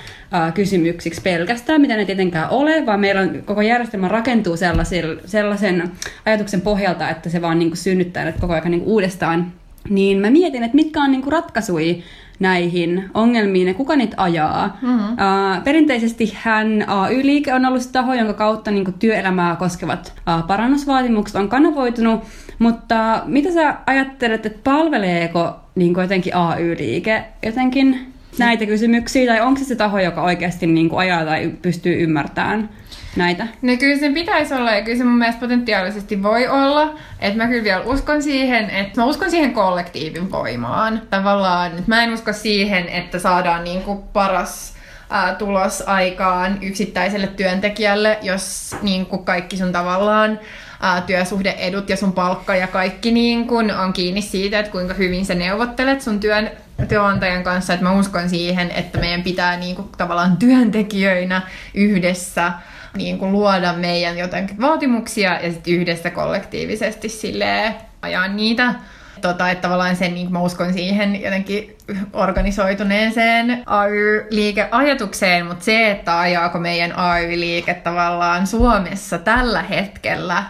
kysymyksiksi 0.54 1.20
pelkästään, 1.20 1.80
mitä 1.80 1.96
ne 1.96 2.04
tietenkään 2.04 2.50
ole, 2.50 2.86
vaan 2.86 3.00
meillä 3.00 3.20
on, 3.20 3.42
koko 3.44 3.60
järjestelmä 3.60 4.08
rakentuu 4.08 4.56
sellaisen 5.24 5.90
ajatuksen 6.26 6.60
pohjalta, 6.60 7.10
että 7.10 7.30
se 7.30 7.42
vaan 7.42 7.58
niinku 7.58 7.76
synnyttää 7.76 8.28
että 8.28 8.40
koko 8.40 8.52
ajan 8.52 8.70
niinku 8.70 8.92
uudestaan. 8.92 9.52
Niin 9.88 10.18
mä 10.18 10.30
mietin, 10.30 10.62
että 10.62 10.74
mitkä 10.74 11.00
on 11.00 11.10
niinku 11.10 11.30
ratkaisuja 11.30 11.94
näihin 12.38 13.10
ongelmiin 13.14 13.68
ja 13.68 13.74
kuka 13.74 13.96
niitä 13.96 14.22
ajaa. 14.22 14.78
Mm-hmm. 14.82 15.12
Uh, 15.12 15.64
perinteisesti 15.64 16.36
hän 16.36 16.84
AY-liike 16.88 17.54
on 17.54 17.64
ollut 17.64 17.82
se 17.82 17.92
taho, 17.92 18.14
jonka 18.14 18.32
kautta 18.32 18.70
niin 18.70 18.84
kuin, 18.84 18.98
työelämää 18.98 19.56
koskevat 19.56 20.12
uh, 20.16 20.46
parannusvaatimukset 20.46 21.36
on 21.36 21.48
kanavoitunut, 21.48 22.20
mutta 22.58 23.22
mitä 23.26 23.52
sä 23.52 23.74
ajattelet, 23.86 24.46
että 24.46 24.58
palveleeko 24.64 25.54
niin 25.74 25.94
kuin, 25.94 26.02
jotenkin 26.02 26.36
AY-liike 26.36 27.24
jotenkin 27.42 28.15
näitä 28.38 28.66
kysymyksiä, 28.66 29.32
tai 29.32 29.40
onko 29.40 29.58
se 29.58 29.64
se 29.64 29.76
taho, 29.76 29.98
joka 29.98 30.22
oikeasti 30.22 30.66
niin 30.66 30.88
kuin, 30.88 31.00
ajaa 31.00 31.24
tai 31.24 31.50
pystyy 31.62 32.02
ymmärtämään 32.02 32.68
näitä? 33.16 33.46
No 33.62 33.76
kyllä 33.76 33.98
sen 33.98 34.14
pitäisi 34.14 34.54
olla 34.54 34.72
ja 34.72 34.82
kyllä 34.82 34.98
se 34.98 35.04
mun 35.04 35.18
mielestä 35.18 35.40
potentiaalisesti 35.40 36.22
voi 36.22 36.48
olla. 36.48 36.94
Että 37.20 37.36
mä 37.36 37.48
kyllä 37.48 37.64
vielä 37.64 37.82
uskon 37.82 38.22
siihen, 38.22 38.70
että 38.70 39.00
mä 39.00 39.06
uskon 39.06 39.30
siihen 39.30 39.52
kollektiivin 39.52 40.32
voimaan. 40.32 41.02
Tavallaan, 41.10 41.70
että 41.70 41.82
mä 41.86 42.04
en 42.04 42.12
usko 42.12 42.32
siihen, 42.32 42.88
että 42.88 43.18
saadaan 43.18 43.64
niinku 43.64 43.94
paras 44.12 44.74
ää, 45.10 45.34
tulos 45.34 45.82
aikaan 45.86 46.58
yksittäiselle 46.62 47.26
työntekijälle, 47.26 48.18
jos 48.22 48.76
niinku 48.82 49.18
kaikki 49.18 49.56
sun 49.56 49.72
tavallaan 49.72 50.40
ää, 50.80 51.00
työsuhdeedut 51.00 51.88
ja 51.88 51.96
sun 51.96 52.12
palkka 52.12 52.56
ja 52.56 52.66
kaikki 52.66 53.10
niin 53.10 53.46
kun 53.46 53.70
on 53.70 53.92
kiinni 53.92 54.22
siitä, 54.22 54.58
että 54.58 54.72
kuinka 54.72 54.94
hyvin 54.94 55.26
sä 55.26 55.34
neuvottelet 55.34 56.02
sun 56.02 56.20
työn 56.20 56.50
työnantajan 56.88 57.44
kanssa, 57.44 57.72
että 57.72 57.84
mä 57.84 57.98
uskon 57.98 58.28
siihen, 58.28 58.70
että 58.70 58.98
meidän 58.98 59.22
pitää 59.22 59.56
niin 59.56 59.76
kuin, 59.76 59.88
tavallaan 59.98 60.36
työntekijöinä 60.36 61.42
yhdessä 61.74 62.52
niin 62.96 63.18
kuin 63.18 63.32
luoda 63.32 63.72
meidän 63.72 64.18
jotenkin 64.18 64.60
vaatimuksia 64.60 65.40
ja 65.40 65.52
sitten 65.52 65.74
yhdessä 65.74 66.10
kollektiivisesti 66.10 67.08
sille 67.08 67.74
ajaa 68.02 68.28
niitä. 68.28 68.74
Tota, 69.20 69.50
että 69.50 69.62
tavallaan 69.62 69.96
sen, 69.96 70.14
niin 70.14 70.32
mä 70.32 70.40
uskon 70.40 70.72
siihen 70.72 71.22
jotenkin 71.22 71.75
organisoituneeseen 72.12 73.62
AY-liikeajatukseen, 73.66 75.46
mutta 75.46 75.64
se, 75.64 75.90
että 75.90 76.18
ajaako 76.18 76.58
meidän 76.58 76.92
AY-liike 76.98 77.74
tavallaan 77.74 78.46
Suomessa 78.46 79.18
tällä 79.18 79.62
hetkellä, 79.62 80.44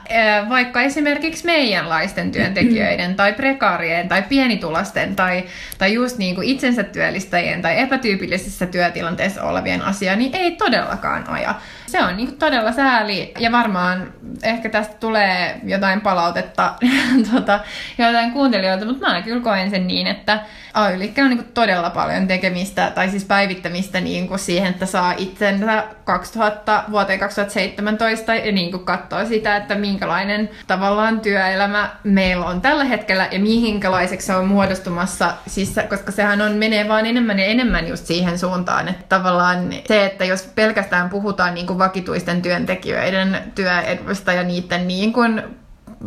vaikka 0.49 0.81
esimerkiksi 0.81 1.47
meidänlaisten 1.47 2.33
työntekijöiden 2.33 3.15
tai 3.15 3.33
prekaarien 3.33 4.09
tai 4.09 4.23
pienitulasten 4.23 5.17
tai, 5.17 5.45
tai 5.79 5.95
just 5.95 6.19
niin 6.19 6.35
kuin 6.35 6.49
itsensä 6.49 6.83
työllistäjien 6.83 7.63
tai 7.63 7.81
epätyypillisissä 7.81 8.67
työtilanteissa 8.67 9.43
olevien 9.43 9.83
asia, 9.83 10.17
niin 10.17 10.37
ei 10.37 10.51
todellakaan 10.51 11.29
aja. 11.29 11.55
Se 11.87 12.03
on 12.03 12.17
niin 12.17 12.29
kuin 12.29 12.39
todella 12.39 12.73
sääli 12.73 13.33
ja 13.39 13.53
varmaan 13.53 14.13
ehkä 14.43 14.69
tästä 14.69 14.95
tulee 15.01 15.61
jotain 15.65 16.01
palautetta 16.01 16.75
tota, 17.33 17.61
jotain 17.99 18.33
kuuntelijoilta, 18.33 18.85
mutta 18.85 19.09
mä 19.09 19.23
kyllä 19.23 19.41
koen 19.41 19.71
sen 19.71 19.87
niin, 19.87 20.07
että 20.07 20.41
AY-liikkeellä 20.75 21.26
on 21.27 21.31
niin 21.31 21.45
kuin 21.45 21.55
todella 21.55 21.91
paljon 21.91 22.27
tekemistä, 22.27 22.91
tai 22.95 23.11
siis 23.11 23.25
päivittämistä 23.25 24.01
niin 24.01 24.29
kuin 24.29 24.39
siihen, 24.39 24.71
että 24.71 24.87
saa 24.87 25.15
itsensä 25.17 25.85
2000 26.05 26.85
vuoteen 26.91 27.19
2017 27.19 28.35
ja 28.35 28.53
niin 28.53 28.71
kuin 28.71 28.85
katsoo 28.85 29.25
sitä, 29.25 29.57
että 29.57 29.75
minkälainen 29.75 30.51
tavallaan 30.67 31.21
työelämä 31.21 31.91
meillä 32.05 32.47
on 32.47 32.61
tällä 32.61 32.85
hetkellä 32.85 33.29
ja 33.31 33.39
mihinkälaiseksi 33.39 34.27
se 34.27 34.37
on 34.37 34.47
muodostumassa, 34.47 35.35
siis, 35.47 35.75
koska 35.89 36.13
sehän 36.13 36.41
on, 36.41 36.53
menee 36.53 36.89
vaan 36.89 37.07
enemmän 37.07 37.39
ja 37.39 37.45
enemmän 37.45 37.89
just 37.89 38.07
siihen 38.07 38.39
suuntaan, 38.39 38.89
että 38.89 39.05
tavallaan 39.09 39.73
se, 39.89 40.07
että 40.07 40.25
jos 40.25 40.43
pelkästään 40.55 41.11
puhutaan 41.11 41.55
niin 41.55 41.67
kuin 41.67 41.79
vakituisten 41.79 42.43
työntekijöiden 42.43 43.39
työedusta 43.55 44.33
ja 44.33 44.43
niiden 44.43 44.89
niin 44.89 45.13
kuin 45.13 45.43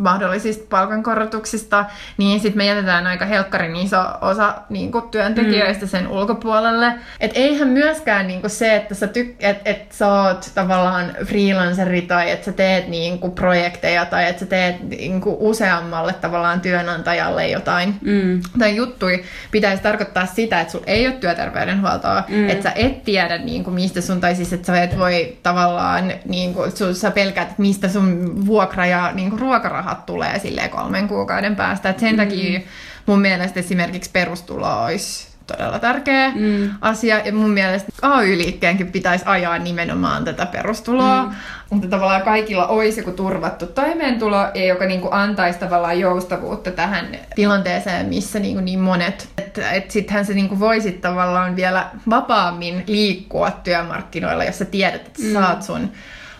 mahdollisista 0.00 0.64
palkankorotuksista, 0.70 1.84
niin 2.18 2.40
sitten 2.40 2.56
me 2.56 2.66
jätetään 2.66 3.06
aika 3.06 3.24
helkkarin 3.24 3.76
iso 3.76 4.02
osa 4.20 4.54
niin 4.68 4.92
kuin 4.92 5.08
työntekijöistä 5.10 5.86
sen 5.86 6.04
mm. 6.04 6.10
ulkopuolelle. 6.10 6.92
Et 7.20 7.30
eihän 7.34 7.68
myöskään 7.68 8.26
niin 8.26 8.40
kuin 8.40 8.50
se, 8.50 8.76
että 8.76 8.94
sä, 8.94 9.06
tyk- 9.06 9.36
et, 9.40 9.58
et 9.64 9.92
sä 9.92 10.12
oot 10.12 10.50
tavallaan 10.54 11.12
freelanceri 11.24 12.02
tai 12.02 12.30
että 12.30 12.44
sä 12.44 12.52
teet 12.52 12.88
niin 12.88 13.18
kuin 13.18 13.32
projekteja 13.32 14.04
tai 14.04 14.28
että 14.28 14.40
sä 14.40 14.46
teet 14.46 14.88
niin 14.88 15.20
kuin 15.20 15.36
useammalle 15.38 16.12
tavallaan 16.12 16.60
työnantajalle 16.60 17.48
jotain 17.48 17.94
mm. 18.00 18.40
tai 18.58 18.76
juttui, 18.76 19.24
pitäisi 19.50 19.82
tarkoittaa 19.82 20.26
sitä, 20.26 20.60
että 20.60 20.72
sulla 20.72 20.84
ei 20.86 21.06
ole 21.06 21.14
työterveydenhuoltoa, 21.14 22.24
mm. 22.28 22.48
että 22.50 22.62
sä 22.62 22.72
et 22.76 23.04
tiedä 23.04 23.38
niin 23.38 23.64
kuin 23.64 23.74
mistä 23.74 24.00
sun, 24.00 24.20
tai 24.20 24.34
siis 24.34 24.52
että 24.52 24.66
sä 24.66 24.82
et 24.82 24.98
voi 24.98 25.36
tavallaan, 25.42 26.12
niin 26.24 26.54
kuin, 26.54 26.72
sä 26.94 27.10
pelkäät, 27.10 27.48
että 27.48 27.62
mistä 27.62 27.88
sun 27.88 28.46
vuokra 28.46 28.86
ja 28.86 29.12
niin 29.12 29.30
kuin 29.30 29.40
ruokaraha 29.40 29.89
rahat 29.90 30.06
tulee 30.06 30.38
sille 30.38 30.68
kolmen 30.68 31.08
kuukauden 31.08 31.56
päästä. 31.56 31.90
Et 31.90 31.98
sen 31.98 32.16
mm-hmm. 32.16 32.30
takia 32.30 32.60
mun 33.06 33.20
mielestä 33.20 33.60
esimerkiksi 33.60 34.10
perustulo 34.10 34.84
olisi 34.84 35.30
todella 35.46 35.78
tärkeä 35.78 36.32
mm. 36.34 36.70
asia. 36.80 37.18
Ja 37.24 37.32
mun 37.32 37.50
mielestä 37.50 37.92
AY-liikkeenkin 38.02 38.92
pitäisi 38.92 39.24
ajaa 39.28 39.58
nimenomaan 39.58 40.24
tätä 40.24 40.46
perustuloa. 40.46 41.22
Mm. 41.22 41.32
Mutta 41.70 41.88
tavallaan 41.88 42.22
kaikilla 42.22 42.66
olisi 42.66 43.00
joku 43.00 43.10
turvattu 43.10 43.66
toimeentulo, 43.66 44.38
joka 44.68 44.84
niin 44.84 45.00
kuin 45.00 45.14
antaisi 45.14 45.58
tavallaan 45.58 46.00
joustavuutta 46.00 46.70
tähän 46.70 47.06
tilanteeseen, 47.34 48.06
missä 48.06 48.38
niin, 48.38 48.54
kuin 48.54 48.64
niin 48.64 48.80
monet, 48.80 49.28
että 49.38 49.70
et 49.70 49.90
sittenhän 49.90 50.26
se 50.26 50.34
niin 50.34 50.48
kuin 50.48 50.60
voisit 50.60 51.00
tavallaan 51.00 51.56
vielä 51.56 51.86
vapaammin 52.10 52.84
liikkua 52.86 53.50
työmarkkinoilla, 53.50 54.44
jos 54.44 54.58
sä 54.58 54.64
tiedät, 54.64 55.06
että 55.06 55.22
sä 55.22 55.28
mm. 55.28 55.34
saat 55.34 55.62
sun 55.62 55.90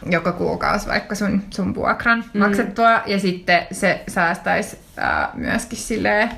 joka 0.07 0.33
kuukausi 0.33 0.89
vaikka 0.89 1.15
sun, 1.15 1.43
sun 1.51 1.75
vuokran 1.75 2.25
mm. 2.35 2.41
maksettua, 2.41 3.03
ja 3.07 3.19
sitten 3.19 3.67
se 3.73 4.05
säästäisi 4.09 4.79
ää, 4.97 5.31
myöskin 5.35 5.79
silleen 5.79 6.31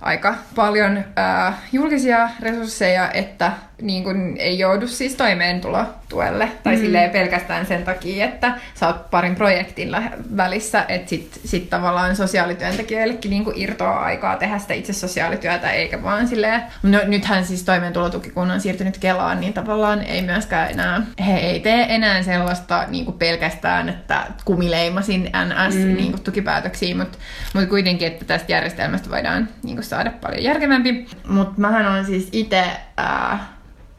aika 0.00 0.34
paljon 0.54 1.04
ää, 1.16 1.58
julkisia 1.72 2.28
resursseja, 2.40 3.10
että 3.10 3.52
niin 3.82 4.04
kun 4.04 4.34
ei 4.38 4.58
joudu 4.58 4.88
siis 4.88 5.14
toimeentulotuelle. 5.14 6.48
Tai 6.62 6.76
mm. 6.76 6.80
silleen 6.80 7.10
pelkästään 7.10 7.66
sen 7.66 7.84
takia, 7.84 8.24
että 8.24 8.54
sä 8.74 8.86
oot 8.86 9.10
parin 9.10 9.34
projektin 9.34 9.90
välissä, 10.36 10.84
että 10.88 11.10
sit, 11.10 11.40
sit 11.44 11.70
tavallaan 11.70 12.16
sosiaalityöntekijöillekin 12.16 13.30
niin 13.30 13.44
irtoaa 13.54 14.00
aikaa 14.00 14.36
tehdä 14.36 14.58
sitä 14.58 14.74
itse 14.74 14.92
sosiaalityötä, 14.92 15.70
eikä 15.70 16.02
vaan 16.02 16.28
silleen... 16.28 16.62
No 16.82 16.98
nythän 17.06 17.44
siis 17.44 17.64
toimeentulotuki, 17.64 18.30
kun 18.30 18.50
on 18.50 18.60
siirtynyt 18.60 18.98
Kelaan, 18.98 19.40
niin 19.40 19.52
tavallaan 19.52 20.02
ei 20.02 20.22
myöskään 20.22 20.70
enää... 20.70 21.02
He 21.26 21.36
ei 21.36 21.60
tee 21.60 21.94
enää 21.94 22.22
sellaista 22.22 22.84
niin 22.88 23.12
pelkästään, 23.12 23.88
että 23.88 24.26
kumileimasin 24.44 25.22
NS 25.22 25.74
mm. 25.74 25.94
niin 25.94 26.20
tukipäätöksiä, 26.20 26.96
mutta 26.96 27.18
mut 27.54 27.68
kuitenkin, 27.68 28.08
että 28.08 28.24
tästä 28.24 28.52
järjestelmästä 28.52 29.10
voidaan 29.10 29.48
niin 29.62 29.82
saada 29.82 30.12
paljon 30.20 30.42
järkevämpi. 30.42 31.06
Mutta 31.28 31.60
mähän 31.60 31.86
on 31.86 32.06
siis 32.06 32.28
itse 32.32 32.64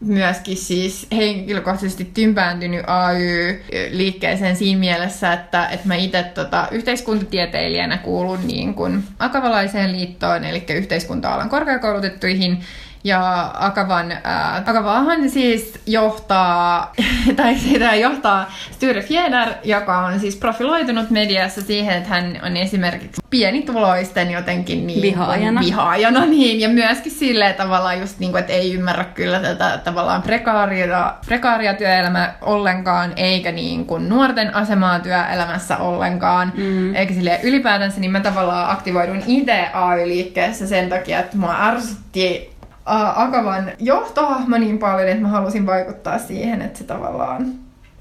myöskin 0.04 0.58
siis 0.58 1.08
henkilökohtaisesti 1.12 2.12
tympääntynyt 2.14 2.84
AY-liikkeeseen 2.88 4.56
siinä 4.56 4.80
mielessä, 4.80 5.34
että, 5.34 5.68
että 5.68 5.88
mä 5.88 5.96
itse 5.96 6.24
tota, 6.24 6.68
yhteiskuntatieteilijänä 6.72 7.98
kuulun 7.98 8.48
niin 8.48 8.74
kuin 8.74 9.04
Akavalaiseen 9.20 9.92
liittoon, 9.92 10.44
eli 10.44 10.64
yhteiskunta-alan 10.70 11.50
korkeakoulutettuihin, 11.50 12.60
ja 13.04 13.52
Akavan, 13.54 14.12
ää, 14.24 14.64
Akavahan 14.66 15.30
siis 15.30 15.80
johtaa, 15.86 16.92
tai 17.36 17.56
sitä 17.56 17.96
johtaa 17.96 18.52
Sture 18.72 19.02
Fjeder, 19.02 19.50
joka 19.64 19.98
on 19.98 20.20
siis 20.20 20.36
profiloitunut 20.36 21.10
mediassa 21.10 21.62
siihen, 21.62 21.98
että 21.98 22.10
hän 22.10 22.40
on 22.44 22.58
esimerkiksi 22.58 23.22
pienituloisten 23.30 24.32
jotenkin 24.32 24.88
niin 24.88 25.02
vihaajana. 25.02 25.62
vihaajana 25.62 26.26
niin, 26.36 26.60
ja 26.60 26.70
myöskin 26.70 27.12
silleen 27.12 27.56
tavallaan 27.56 28.00
just 28.00 28.20
niin 28.20 28.32
kuin, 28.32 28.40
että 28.40 28.54
ei 28.54 28.74
ymmärrä 28.74 29.04
kyllä 29.04 29.40
tätä 29.40 29.80
tavallaan 29.84 30.22
prekaaria, 30.22 31.14
prekaaria 31.26 31.74
työelämää 31.74 32.38
ollenkaan, 32.42 33.14
eikä 33.16 33.52
niin 33.52 33.86
kuin 33.86 34.10
nuorten 34.10 34.56
asemaa 34.56 35.00
työelämässä 35.00 35.78
ollenkaan, 35.78 36.54
mm. 36.58 36.96
eikä 36.96 37.14
silleen 37.14 37.42
ylipäätänsä, 37.44 38.00
niin 38.00 38.12
mä 38.12 38.20
tavallaan 38.20 38.72
aktivoidun 38.72 39.24
itse 39.28 39.70
AY-liikkeessä 39.74 40.68
sen 40.68 40.90
takia, 40.90 41.20
että 41.20 41.38
mua 41.38 41.56
ärsytti 41.60 42.53
Akavan 42.86 43.72
johtohahmo 43.80 44.58
niin 44.58 44.80
paljon, 44.80 45.10
että 45.10 45.22
mä 45.22 45.28
halusin 45.28 45.66
vaikuttaa 45.66 46.20
siihen, 46.20 46.62
että 46.62 46.80
se 46.80 46.84
tavallaan 46.84 47.52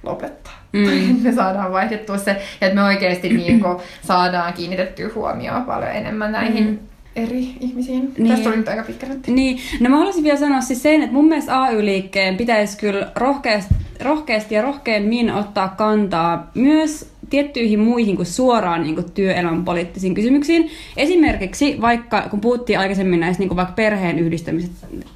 lopettaa. 0.03 0.53
Mm. 0.73 1.17
Me 1.23 1.33
saadaan 1.33 1.73
vaihdettua 1.73 2.19
se, 2.19 2.31
ja 2.31 2.67
että 2.67 2.75
me 2.81 2.83
oikeasti 2.83 3.29
niin 3.37 3.61
kuin, 3.61 3.77
saadaan 4.03 4.53
kiinnitettyä 4.53 5.11
huomioon 5.15 5.63
paljon 5.63 5.91
enemmän 5.91 6.33
näihin 6.33 6.65
mm 6.65 6.79
eri 7.17 7.55
ihmisiin. 7.61 8.13
Niin. 8.19 8.29
Tästä 8.29 8.49
oli 8.49 8.57
nyt 8.57 8.69
aika 8.69 8.83
pitkä 8.83 9.07
Niin, 9.27 9.59
no 9.81 9.91
mä 9.91 9.97
haluaisin 9.97 10.25
vielä 10.25 10.39
sanoa 10.39 10.61
siis 10.61 10.83
sen, 10.83 11.03
että 11.03 11.13
mun 11.15 11.29
mielestä 11.29 11.63
AY-liikkeen 11.63 12.37
pitäisi 12.37 12.79
kyllä 12.79 13.13
rohkeasti, 13.15 13.75
rohkeasti 14.01 14.55
ja 14.55 14.63
rohkeammin 14.63 15.33
ottaa 15.33 15.69
kantaa 15.69 16.51
myös 16.55 17.13
tiettyihin 17.31 17.81
muihin 17.81 18.17
kuin 18.17 18.27
suoraan 18.27 18.83
niin 18.83 18.95
kuin 18.95 19.13
työelämän 19.13 19.65
poliittisiin 19.65 20.15
kysymyksiin. 20.15 20.71
Esimerkiksi 20.97 21.79
vaikka, 21.81 22.23
kun 22.31 22.41
puhuttiin 22.41 22.79
aikaisemmin 22.79 23.21
näistä 23.21 23.41
niin 23.41 23.49
kuin 23.49 23.57
vaikka 23.57 23.75
perheen 23.75 24.19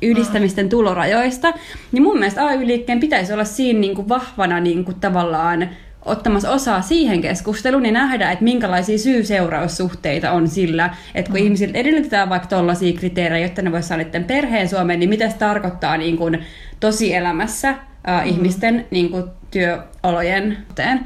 yhdistämisten 0.02 0.68
tulorajoista, 0.68 1.52
niin 1.92 2.02
mun 2.02 2.18
mielestä 2.18 2.46
AY-liikkeen 2.46 3.00
pitäisi 3.00 3.32
olla 3.32 3.44
siinä 3.44 3.80
niin 3.80 3.94
kuin 3.94 4.08
vahvana 4.08 4.60
niin 4.60 4.84
kuin 4.84 5.00
tavallaan 5.00 5.68
ottamassa 6.04 6.50
osaa 6.50 6.82
siihen 6.82 7.20
keskusteluun 7.20 7.86
ja 7.86 7.92
nähdä, 7.92 8.30
että 8.30 8.44
minkälaisia 8.44 8.98
syy-seuraussuhteita 8.98 10.30
on 10.30 10.48
sillä, 10.48 10.94
että 11.14 11.30
kun 11.30 11.40
mm. 11.40 11.44
ihmisiltä 11.44 11.78
edellytetään 11.78 12.28
vaikka 12.28 12.48
tollaisia 12.48 12.98
kriteerejä, 12.98 13.46
jotta 13.46 13.62
ne 13.62 13.72
voisivat 13.72 14.12
saada 14.12 14.24
perheen 14.26 14.68
Suomeen, 14.68 15.00
niin 15.00 15.10
mitä 15.10 15.30
se 15.30 15.36
tarkoittaa 15.36 15.96
niin 15.96 16.16
kuin 16.16 16.38
tosielämässä 16.80 17.74
ää, 18.06 18.20
mm. 18.20 18.28
ihmisten 18.28 18.86
niin 18.90 19.10
kuin, 19.10 19.24
työolojen 19.50 20.58
teen. 20.74 21.00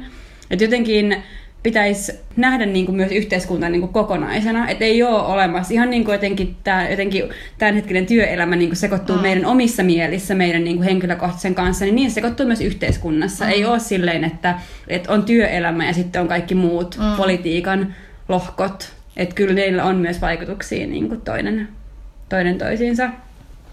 Että 0.51 0.63
jotenkin 0.63 1.15
pitäisi 1.63 2.11
nähdä 2.35 2.65
niin 2.65 2.85
kuin 2.85 2.95
myös 2.95 3.11
yhteiskunta 3.11 3.69
niin 3.69 3.81
kuin 3.81 3.93
kokonaisena. 3.93 4.69
Että 4.69 4.85
ei 4.85 5.03
ole 5.03 5.21
olemassa 5.21 5.73
ihan 5.73 5.89
niin 5.89 6.05
kuin 6.05 6.13
jotenkin, 6.13 6.55
tämä, 6.63 6.89
jotenkin 6.89 7.23
tämänhetkinen 7.57 8.05
työelämä 8.05 8.55
niin 8.55 8.69
kuin 8.69 8.77
sekoittuu 8.77 9.15
mm. 9.15 9.21
meidän 9.21 9.45
omissa 9.45 9.83
mielissä 9.83 10.35
meidän 10.35 10.63
niin 10.63 10.75
kuin 10.75 10.85
henkilökohtaisen 10.85 11.55
kanssa, 11.55 11.85
niin 11.85 11.95
niin 11.95 12.11
sekoittuu 12.11 12.45
myös 12.45 12.61
yhteiskunnassa. 12.61 13.45
Mm. 13.45 13.51
Ei 13.51 13.65
ole 13.65 13.79
silleen, 13.79 14.23
että, 14.23 14.59
että 14.87 15.11
on 15.11 15.23
työelämä 15.23 15.85
ja 15.85 15.93
sitten 15.93 16.21
on 16.21 16.27
kaikki 16.27 16.55
muut 16.55 16.97
mm. 16.97 17.17
politiikan 17.17 17.95
lohkot. 18.27 18.93
Että 19.17 19.35
kyllä 19.35 19.53
niillä 19.53 19.83
on 19.83 19.95
myös 19.95 20.21
vaikutuksia 20.21 20.87
niin 20.87 21.07
kuin 21.07 21.21
toinen, 21.21 21.67
toinen 22.29 22.57
toisiinsa. 22.57 23.09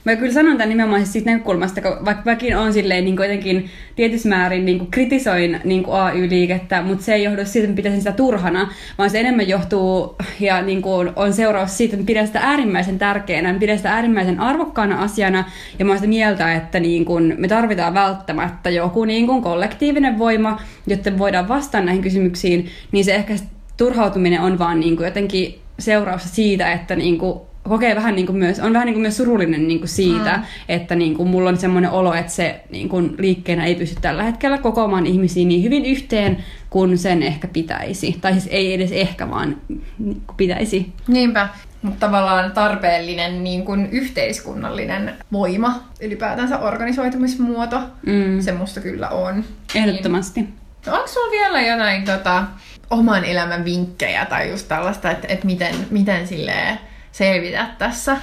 Mä 0.05 0.17
kyllä 0.17 0.33
sanon 0.33 0.57
tämän 0.57 0.69
nimenomaan 0.69 1.01
siis 1.01 1.13
siitä 1.13 1.31
näkökulmasta, 1.31 1.81
kun 1.81 2.05
vaikka 2.05 2.23
mäkin 2.25 2.57
on 2.57 2.73
silleen 2.73 3.05
niin 3.05 3.17
jotenkin 3.17 3.71
tietyssä 3.97 4.29
määrin 4.29 4.65
niin 4.65 4.79
kuin 4.79 4.91
kritisoin 4.91 5.61
niin 5.65 5.83
kuin 5.83 5.97
AY-liikettä, 5.97 6.83
mutta 6.83 7.05
se 7.05 7.15
ei 7.15 7.25
johdu 7.25 7.45
siitä, 7.45 7.65
että 7.65 7.77
pitäisin 7.77 8.01
sitä 8.01 8.13
turhana, 8.13 8.73
vaan 8.99 9.11
se 9.11 9.21
enemmän 9.21 9.49
johtuu 9.49 10.17
ja 10.41 10.63
niin 10.63 10.83
kuin 10.83 11.11
on 11.17 11.33
seuraus 11.33 11.77
siitä, 11.77 11.97
että 11.97 12.07
pidän 12.07 12.27
sitä 12.27 12.41
äärimmäisen 12.41 12.99
tärkeänä, 12.99 13.55
pidän 13.55 13.77
sitä 13.77 13.93
äärimmäisen 13.93 14.41
arvokkaana 14.41 15.03
asiana 15.03 15.45
ja 15.79 15.85
mä 15.85 15.91
oon 15.91 15.99
sitä 15.99 16.09
mieltä, 16.09 16.55
että 16.55 16.81
niin 16.81 17.05
kuin 17.05 17.35
me 17.39 17.49
tarvitaan 17.49 17.95
välttämättä 17.95 18.71
joku 18.71 19.05
niin 19.05 19.27
kuin 19.27 19.43
kollektiivinen 19.43 20.19
voima, 20.19 20.61
jotta 20.87 21.19
voidaan 21.19 21.49
vastata 21.49 21.85
näihin 21.85 22.03
kysymyksiin, 22.03 22.69
niin 22.93 23.05
se 23.05 23.15
ehkä 23.15 23.35
turhautuminen 23.77 24.41
on 24.41 24.59
vaan 24.59 24.81
niin 24.81 24.97
kuin 24.97 25.05
jotenkin 25.05 25.59
seurausta 25.79 26.29
siitä, 26.29 26.73
että 26.73 26.97
niin 26.97 27.19
kuin 27.19 27.48
kokee 27.69 27.97
vähän 27.97 28.15
niin 28.15 28.27
kuin 28.27 28.39
myös, 28.39 28.61
on 28.61 28.73
vähän 28.73 28.87
niin 28.87 28.95
kuin 28.95 29.03
myös 29.03 29.17
surullinen 29.17 29.69
niin 29.69 29.79
kuin 29.79 29.89
siitä, 29.89 30.37
mm. 30.37 30.43
että 30.69 30.95
niin 30.95 31.17
kuin 31.17 31.29
mulla 31.29 31.49
on 31.49 31.57
semmoinen 31.57 31.91
olo, 31.91 32.15
että 32.15 32.33
se 32.33 32.61
niin 32.71 32.89
kuin 32.89 33.15
liikkeenä 33.19 33.65
ei 33.65 33.75
pysty 33.75 33.97
tällä 34.01 34.23
hetkellä 34.23 34.59
kokoamaan 34.59 35.07
ihmisiä 35.07 35.47
niin 35.47 35.63
hyvin 35.63 35.85
yhteen, 35.85 36.45
kun 36.71 36.99
sen 36.99 37.23
ehkä 37.23 37.49
pitäisi. 37.49 38.19
Tai 38.21 38.33
siis 38.33 38.49
ei 38.51 38.75
edes 38.75 38.93
ehkä, 38.93 39.31
vaan 39.31 39.57
niin 39.99 40.23
pitäisi. 40.37 40.93
Niinpä. 41.09 41.49
Mutta 41.83 42.07
tavallaan 42.07 42.53
tarpeellinen 42.53 43.45
niin 43.45 43.65
kuin 43.65 43.89
yhteiskunnallinen 43.93 45.15
voima, 45.33 45.83
ylipäätänsä 46.01 46.59
organisoitumismuoto, 46.59 47.81
mm. 48.07 48.41
se 48.41 48.53
musta 48.53 48.81
kyllä 48.81 49.09
on. 49.09 49.45
Ehdottomasti. 49.75 50.41
Niin. 50.41 50.55
No, 50.87 50.95
onko 50.95 51.09
sulla 51.09 51.31
vielä 51.31 51.63
jotain 51.63 52.05
tota, 52.05 52.45
oman 52.91 53.25
elämän 53.25 53.65
vinkkejä 53.65 54.25
tai 54.25 54.51
just 54.51 54.69
tällaista, 54.69 55.11
että, 55.11 55.29
että 55.29 55.47
miten, 55.47 55.75
miten 55.91 56.27
silleen 56.27 56.79
selvitä 57.19 57.67
tässä 57.79 58.17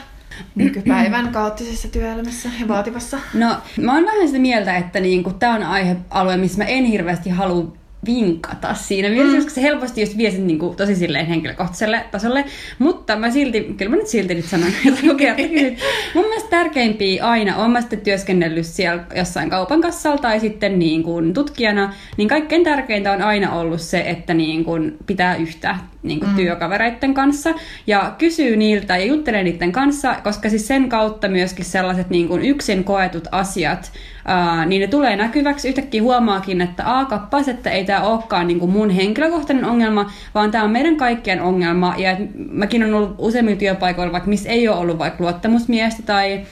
nykypäivän 0.55 1.31
kaoottisessa 1.31 1.87
työelämässä 1.87 2.49
ja 2.59 2.67
vaativassa? 2.67 3.19
No, 3.33 3.57
mä 3.81 3.93
oon 3.93 4.05
vähän 4.05 4.27
sitä 4.27 4.39
mieltä, 4.39 4.77
että 4.77 4.99
niinku, 4.99 5.33
tämä 5.33 5.55
on 5.55 5.63
aihealue, 5.63 6.37
missä 6.37 6.57
mä 6.57 6.63
en 6.63 6.85
hirveästi 6.85 7.29
halua 7.29 7.73
vinkata 8.05 8.73
siinä 8.73 9.09
mielessä, 9.09 9.37
mm. 9.37 9.43
koska 9.43 9.55
se 9.55 9.61
helposti 9.61 10.01
just 10.01 10.17
vie 10.17 10.31
sen 10.31 10.47
niin 10.47 10.59
kuin, 10.59 10.75
tosi 10.75 10.95
silleen 10.95 11.25
henkilökohtaiselle 11.25 12.05
tasolle. 12.11 12.45
Mutta 12.79 13.15
mä 13.15 13.31
silti, 13.31 13.75
kyllä 13.77 13.89
mä 13.89 13.95
nyt 13.95 14.07
silti 14.07 14.35
nyt 14.35 14.45
sanon 14.45 14.71
jotain 15.03 15.77
Mun 16.13 16.25
mielestä 16.25 16.49
tärkeimpiä 16.49 17.25
aina 17.25 17.55
on 17.55 17.71
mä 17.71 17.81
sitten 17.81 18.01
työskennellyt 18.01 18.65
siellä 18.65 19.03
jossain 19.15 19.49
kaupan 19.49 19.81
kassalla 19.81 20.17
tai 20.17 20.39
sitten 20.39 20.79
niin 20.79 21.03
kuin 21.03 21.33
tutkijana, 21.33 21.93
niin 22.17 22.27
kaikkein 22.27 22.63
tärkeintä 22.63 23.11
on 23.11 23.21
aina 23.21 23.53
ollut 23.53 23.81
se, 23.81 23.99
että 23.99 24.33
niin 24.33 24.65
kuin 24.65 24.97
pitää 25.05 25.35
yhtä 25.35 25.77
niin 26.05 26.19
kuin 26.19 26.29
mm. 26.29 26.35
työkavereiden 26.35 27.13
kanssa 27.13 27.53
ja 27.87 28.15
kysyy 28.17 28.55
niiltä 28.55 28.97
ja 28.97 29.05
juttelee 29.05 29.43
niiden 29.43 29.71
kanssa, 29.71 30.15
koska 30.23 30.49
siis 30.49 30.67
sen 30.67 30.89
kautta 30.89 31.27
myöskin 31.27 31.65
sellaiset 31.65 32.09
niin 32.09 32.27
kuin 32.27 32.41
yksin 32.41 32.83
koetut 32.83 33.27
asiat, 33.31 33.91
ää, 34.25 34.65
niin 34.65 34.81
ne 34.81 34.87
tulee 34.87 35.15
näkyväksi. 35.15 35.69
Yhtäkkiä 35.69 36.01
huomaakin, 36.01 36.61
että 36.61 36.99
a, 36.99 37.05
kappas, 37.05 37.47
että 37.47 37.69
ei 37.69 37.85
tämä 37.85 37.94
olekaan 38.01 38.47
niin 38.47 38.59
kuin 38.59 38.71
mun 38.71 38.89
henkilökohtainen 38.89 39.65
ongelma, 39.65 40.11
vaan 40.35 40.51
tämä 40.51 40.63
on 40.63 40.71
meidän 40.71 40.97
kaikkien 40.97 41.41
ongelma. 41.41 41.93
Ja 41.97 42.11
et 42.11 42.19
mäkin 42.51 42.83
on 42.83 42.93
ollut 42.93 43.15
useimmilla 43.17 43.59
työpaikoilla, 43.59 44.11
vaikka 44.11 44.29
missä 44.29 44.49
ei 44.49 44.67
ole 44.67 44.77
ollut 44.77 44.99
vaikka 44.99 45.23
luottamusmiestä 45.23 46.03
tai, 46.03 46.45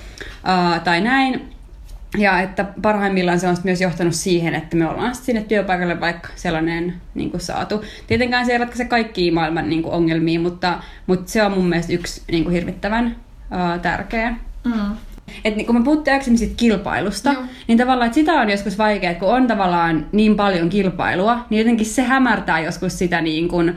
ää, 0.44 0.80
tai 0.80 1.02
näin, 1.02 1.42
ja 2.18 2.40
että 2.40 2.66
parhaimmillaan 2.82 3.40
se 3.40 3.48
on 3.48 3.58
myös 3.64 3.82
johtanut 3.82 4.16
siihen, 4.16 4.56
että 4.56 4.76
me 4.76 4.88
ollaan 4.88 5.16
sinne 5.16 5.42
työpaikalle 5.42 6.00
vaikka 6.00 6.30
sellainen 6.36 6.94
niin 7.16 7.32
kuin 7.32 7.42
saatu. 7.42 7.84
Tietenkään 8.08 8.46
se 8.46 8.52
ei 8.52 8.58
ratkaise 8.58 8.86
kaikkia 8.86 9.34
maailman 9.34 9.70
niin 9.70 9.84
kuin 9.84 9.94
ongelmia, 9.94 10.40
mutta, 10.40 10.80
mutta 11.08 11.32
se 11.32 11.44
on 11.44 11.52
mun 11.52 11.70
mielestä 11.70 11.94
yksi 11.94 12.22
niin 12.32 12.44
kuin 12.44 12.54
hirvittävän 12.54 13.16
uh, 13.52 13.82
tärkeä. 13.82 14.36
Mm. 14.64 14.96
Et 15.46 15.56
niin 15.56 15.66
kun 15.66 15.78
me 15.78 15.84
puhuttiin 15.84 16.14
aikaisemmin 16.14 16.38
siitä 16.38 16.54
kilpailusta, 16.58 17.34
Joo. 17.34 17.44
niin 17.68 17.78
tavallaan 17.78 18.06
että 18.06 18.16
sitä 18.16 18.34
on 18.34 18.50
joskus 18.50 18.78
vaikea, 18.78 19.12
että 19.12 19.20
kun 19.20 19.36
on 19.36 19.48
tavallaan 19.48 20.06
niin 20.12 20.36
paljon 20.36 20.70
kilpailua, 20.70 21.46
niin 21.50 21.60
jotenkin 21.60 21.86
se 21.86 22.02
hämärtää 22.02 22.60
joskus 22.60 23.00
sitä 23.00 23.22
niin 23.22 23.48
kuin, 23.48 23.76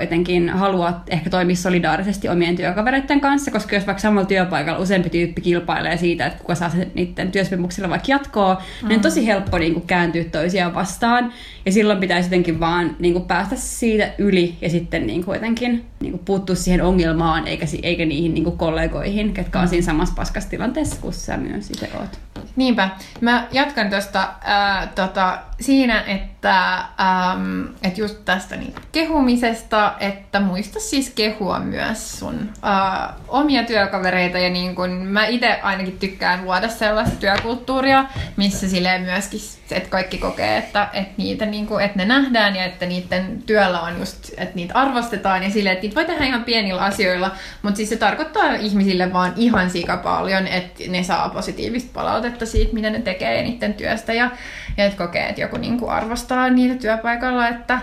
jotenkin 0.00 0.48
haluaa 0.48 1.04
ehkä 1.08 1.30
toimia 1.30 1.56
solidaarisesti 1.56 2.28
omien 2.28 2.56
työkavereiden 2.56 3.20
kanssa, 3.20 3.50
koska 3.50 3.76
jos 3.76 3.86
vaikka 3.86 4.00
samalla 4.00 4.28
työpaikalla 4.28 4.80
useampi 4.80 5.10
tyyppi 5.10 5.40
kilpailee 5.40 5.96
siitä, 5.96 6.26
että 6.26 6.38
kuka 6.38 6.54
saa 6.54 6.70
sen 6.70 6.90
niiden 6.94 7.32
työsopimuksella 7.32 7.90
vaikka 7.90 8.12
jatkoa, 8.12 8.54
mm. 8.54 8.88
niin 8.88 8.96
on 8.96 9.02
tosi 9.02 9.26
helppo 9.26 9.58
niin 9.58 9.74
kuin, 9.74 9.86
kääntyä 9.86 10.24
toisiaan 10.24 10.74
vastaan. 10.74 11.32
Ja 11.66 11.72
silloin 11.72 11.98
pitäisi 11.98 12.26
jotenkin 12.26 12.60
vaan 12.60 12.96
niin 12.98 13.14
kuin, 13.14 13.24
päästä 13.24 13.56
siitä 13.56 14.10
yli 14.18 14.56
ja 14.60 14.70
sitten 14.70 15.06
niin 15.06 15.24
kuin, 15.24 15.34
jotenkin 15.34 15.84
niin 16.00 16.12
kuin, 16.12 16.22
puuttua 16.24 16.56
siihen 16.56 16.82
ongelmaan 16.82 17.48
eikä, 17.48 17.66
eikä 17.82 18.04
niihin 18.04 18.34
niin 18.34 18.44
kuin, 18.44 18.58
kollegoihin, 18.58 19.32
ketkä 19.32 19.60
on 19.60 19.68
siinä 19.68 19.84
samassa 19.84 20.14
paskassa 20.14 20.50
tilanteessa, 20.50 20.96
kun 21.00 21.12
sä 21.12 21.36
myös 21.36 21.70
itse 21.70 21.90
oot. 22.00 22.31
Niinpä. 22.56 22.88
Mä 23.20 23.46
jatkan 23.52 23.90
tuosta 23.90 24.20
äh, 24.20 24.88
tota, 24.94 25.38
siinä, 25.60 26.04
että 26.06 26.74
ähm, 26.74 27.64
et 27.82 27.98
just 27.98 28.18
tästä 28.24 28.56
niin 28.56 28.74
kehumisesta, 28.92 29.94
että 30.00 30.40
muista 30.40 30.80
siis 30.80 31.10
kehua 31.10 31.58
myös 31.58 32.18
sun 32.18 32.50
äh, 32.64 33.14
omia 33.28 33.62
työkavereita 33.62 34.38
ja 34.38 34.50
niin 34.50 34.74
kun 34.74 34.90
mä 34.90 35.26
itse 35.26 35.60
ainakin 35.62 35.98
tykkään 35.98 36.44
luoda 36.44 36.68
sellaista 36.68 37.16
työkulttuuria, 37.16 38.04
missä 38.36 38.68
silleen 38.68 39.02
myöskin, 39.02 39.40
että 39.70 39.88
kaikki 39.88 40.18
kokee, 40.18 40.56
että, 40.56 40.88
että, 40.92 41.12
niitä, 41.16 41.46
niin 41.46 41.66
kun, 41.66 41.82
että 41.82 41.98
ne 41.98 42.04
nähdään 42.04 42.56
ja 42.56 42.64
että 42.64 42.86
niiden 42.86 43.42
työllä 43.46 43.80
on 43.80 43.98
just, 43.98 44.30
että 44.36 44.54
niitä 44.54 44.74
arvostetaan 44.74 45.42
ja 45.42 45.50
silleen, 45.50 45.72
että 45.72 45.82
niitä 45.82 45.94
voi 45.94 46.04
tehdä 46.04 46.24
ihan 46.24 46.44
pienillä 46.44 46.82
asioilla, 46.82 47.30
mutta 47.62 47.76
siis 47.76 47.88
se 47.88 47.96
tarkoittaa 47.96 48.54
ihmisille 48.54 49.12
vaan 49.12 49.32
ihan 49.36 49.70
sika 49.70 49.96
paljon, 49.96 50.46
että 50.46 50.82
ne 50.88 51.02
saa 51.02 51.28
positiivista 51.28 51.90
palautetta 51.94 52.31
siitä, 52.44 52.74
mitä 52.74 52.90
ne 52.90 53.00
tekee 53.00 53.42
niiden 53.42 53.74
työstä 53.74 54.12
ja, 54.12 54.30
ja 54.76 54.84
että 54.84 55.04
kokee, 55.04 55.28
että 55.28 55.40
joku 55.40 55.56
niin 55.56 55.78
kuin 55.78 55.90
arvostaa 55.90 56.50
niitä 56.50 56.74
työpaikalla, 56.74 57.48
että 57.48 57.78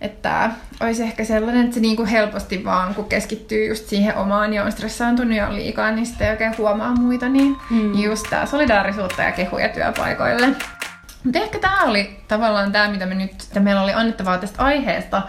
että 0.00 0.50
olisi 0.80 1.02
ehkä 1.02 1.24
sellainen, 1.24 1.64
että 1.64 1.74
se 1.74 1.80
niin 1.80 1.96
kuin 1.96 2.08
helposti 2.08 2.64
vaan, 2.64 2.94
kun 2.94 3.04
keskittyy 3.04 3.68
just 3.68 3.88
siihen 3.88 4.16
omaan 4.16 4.54
ja 4.54 4.64
on 4.64 4.72
stressaantunut 4.72 5.36
ja 5.36 5.48
on 5.48 5.54
liikaa, 5.56 5.90
niin 5.90 6.06
sitten 6.06 6.26
ei 6.26 6.30
oikein 6.30 6.58
huomaa 6.58 6.94
muita, 6.94 7.28
niin 7.28 7.56
mm. 7.70 7.98
just 8.02 8.26
tämä 8.30 8.46
solidaarisuutta 8.46 9.22
ja 9.22 9.32
kehuja 9.32 9.68
työpaikoille. 9.68 10.46
Mutta 11.24 11.38
ehkä 11.38 11.58
tämä 11.58 11.82
oli 11.82 12.20
tavallaan 12.28 12.72
tämä, 12.72 12.88
mitä 12.88 13.06
me 13.06 13.14
nyt, 13.14 13.32
että 13.42 13.60
meillä 13.60 13.82
oli 13.82 13.92
annettavaa 13.92 14.38
tästä 14.38 14.62
aiheesta, 14.62 15.22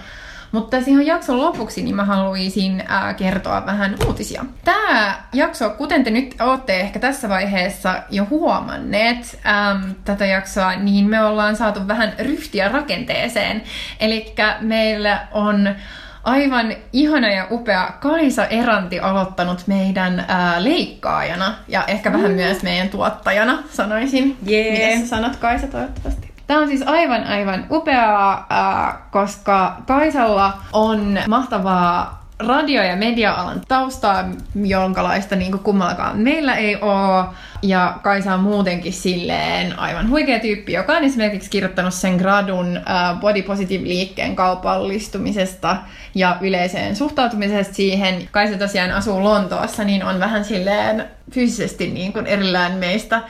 mutta 0.51 0.77
ihan 0.77 1.05
jakson 1.05 1.41
lopuksi 1.41 1.83
niin 1.83 1.95
mä 1.95 2.05
haluaisin 2.05 2.83
ää, 2.87 3.13
kertoa 3.13 3.65
vähän 3.65 3.95
uutisia. 4.07 4.45
Tämä 4.65 5.23
jakso, 5.33 5.69
kuten 5.69 6.03
te 6.03 6.09
nyt 6.09 6.35
olette 6.39 6.79
ehkä 6.79 6.99
tässä 6.99 7.29
vaiheessa 7.29 8.03
jo 8.09 8.27
huomanneet 8.29 9.39
äm, 9.45 9.95
tätä 10.05 10.25
jaksoa, 10.25 10.75
niin 10.75 11.09
me 11.09 11.23
ollaan 11.23 11.55
saatu 11.55 11.87
vähän 11.87 12.13
ryhtiä 12.19 12.69
rakenteeseen. 12.69 13.63
Eli 13.99 14.35
meillä 14.61 15.27
on 15.31 15.75
aivan 16.23 16.73
ihana 16.93 17.29
ja 17.29 17.47
upea 17.51 17.91
Kaisa 17.99 18.45
Eranti 18.45 18.99
aloittanut 18.99 19.67
meidän 19.67 20.25
ää, 20.27 20.63
leikkaajana 20.63 21.55
ja 21.67 21.83
ehkä 21.85 22.13
vähän 22.13 22.31
myös 22.31 22.63
meidän 22.63 22.89
tuottajana, 22.89 23.63
sanoisin. 23.71 24.37
Jee. 24.45 24.95
Mitä 24.95 25.07
sanot 25.07 25.35
Kaisa 25.35 25.67
toivottavasti? 25.67 26.26
Tämä 26.47 26.59
on 26.59 26.67
siis 26.67 26.83
aivan 26.85 27.23
aivan 27.23 27.65
upeaa, 27.71 28.47
äh, 28.51 28.97
koska 29.11 29.77
Kaisalla 29.87 30.53
on 30.73 31.19
mahtavaa 31.27 32.27
radio- 32.39 32.83
ja 32.83 32.95
media-alan 32.95 33.61
taustaa, 33.67 34.23
jonkalaista 34.55 35.35
niin 35.35 35.59
kummallakaan 35.59 36.17
meillä 36.17 36.55
ei 36.55 36.75
ole. 36.81 37.25
Ja 37.61 37.99
Kaisa 38.03 38.33
on 38.33 38.39
muutenkin 38.39 38.93
silleen 38.93 39.79
aivan 39.79 40.09
huikea 40.09 40.39
tyyppi, 40.39 40.73
joka 40.73 40.93
on 40.93 41.03
esimerkiksi 41.03 41.49
kirjoittanut 41.49 41.93
sen 41.93 42.15
gradun 42.15 42.77
äh, 42.77 43.19
body 43.19 43.41
positive 43.41 43.83
liikkeen 43.83 44.35
kaupallistumisesta 44.35 45.77
ja 46.15 46.37
yleiseen 46.41 46.95
suhtautumisesta 46.95 47.73
siihen. 47.73 48.29
Kaisa 48.31 48.57
tosiaan 48.57 48.91
asuu 48.91 49.23
Lontoossa, 49.23 49.83
niin 49.83 50.03
on 50.03 50.19
vähän 50.19 50.45
silleen 50.45 51.05
fyysisesti 51.31 51.87
niin 51.87 52.13
kuin 52.13 52.27
erillään 52.27 52.73
meistä. 52.73 53.21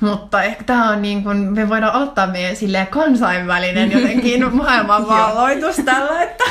Mutta 0.00 0.42
ehkä 0.42 0.64
tämä 0.64 0.90
on 0.90 1.02
niin 1.02 1.24
kuin, 1.24 1.36
me 1.36 1.68
voidaan 1.68 2.02
ottaa 2.02 2.26
meidän 2.26 2.56
silleen 2.56 2.86
kansainvälinen 2.86 3.92
jotenkin 3.92 4.54
maailmanvalloitus 4.56 5.76
tällä, 5.76 6.22
että 6.22 6.44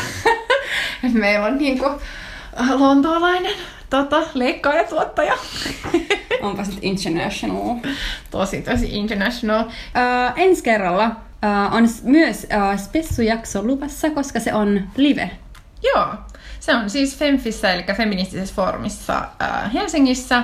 että 1.04 1.20
meillä 1.24 1.46
on 1.46 1.58
niin 1.58 1.80
kuin 1.80 1.94
lontoolainen 2.78 3.56
tota, 4.04 4.22
leikkaajatuottaja. 4.34 5.34
Onpa 6.42 6.64
sitten 6.64 6.84
international. 6.84 7.76
tosi, 8.32 8.62
tosi 8.62 8.98
international. 8.98 9.66
Uh, 9.66 9.72
ensi 10.36 10.64
kerralla 10.64 11.08
uh, 11.08 11.76
on 11.76 11.88
myös 12.04 12.44
uh, 12.44 12.80
spessujakso 12.80 13.64
luvassa, 13.64 14.10
koska 14.10 14.40
se 14.40 14.54
on 14.54 14.82
live. 14.98 15.32
Joo, 15.84 16.08
se 16.60 16.76
on 16.76 16.90
siis 16.90 17.18
Femfissä, 17.18 17.74
eli 17.74 17.84
feministisessä 17.98 18.56
foorumissa 18.56 19.26
äh, 19.42 19.74
Helsingissä 19.74 20.44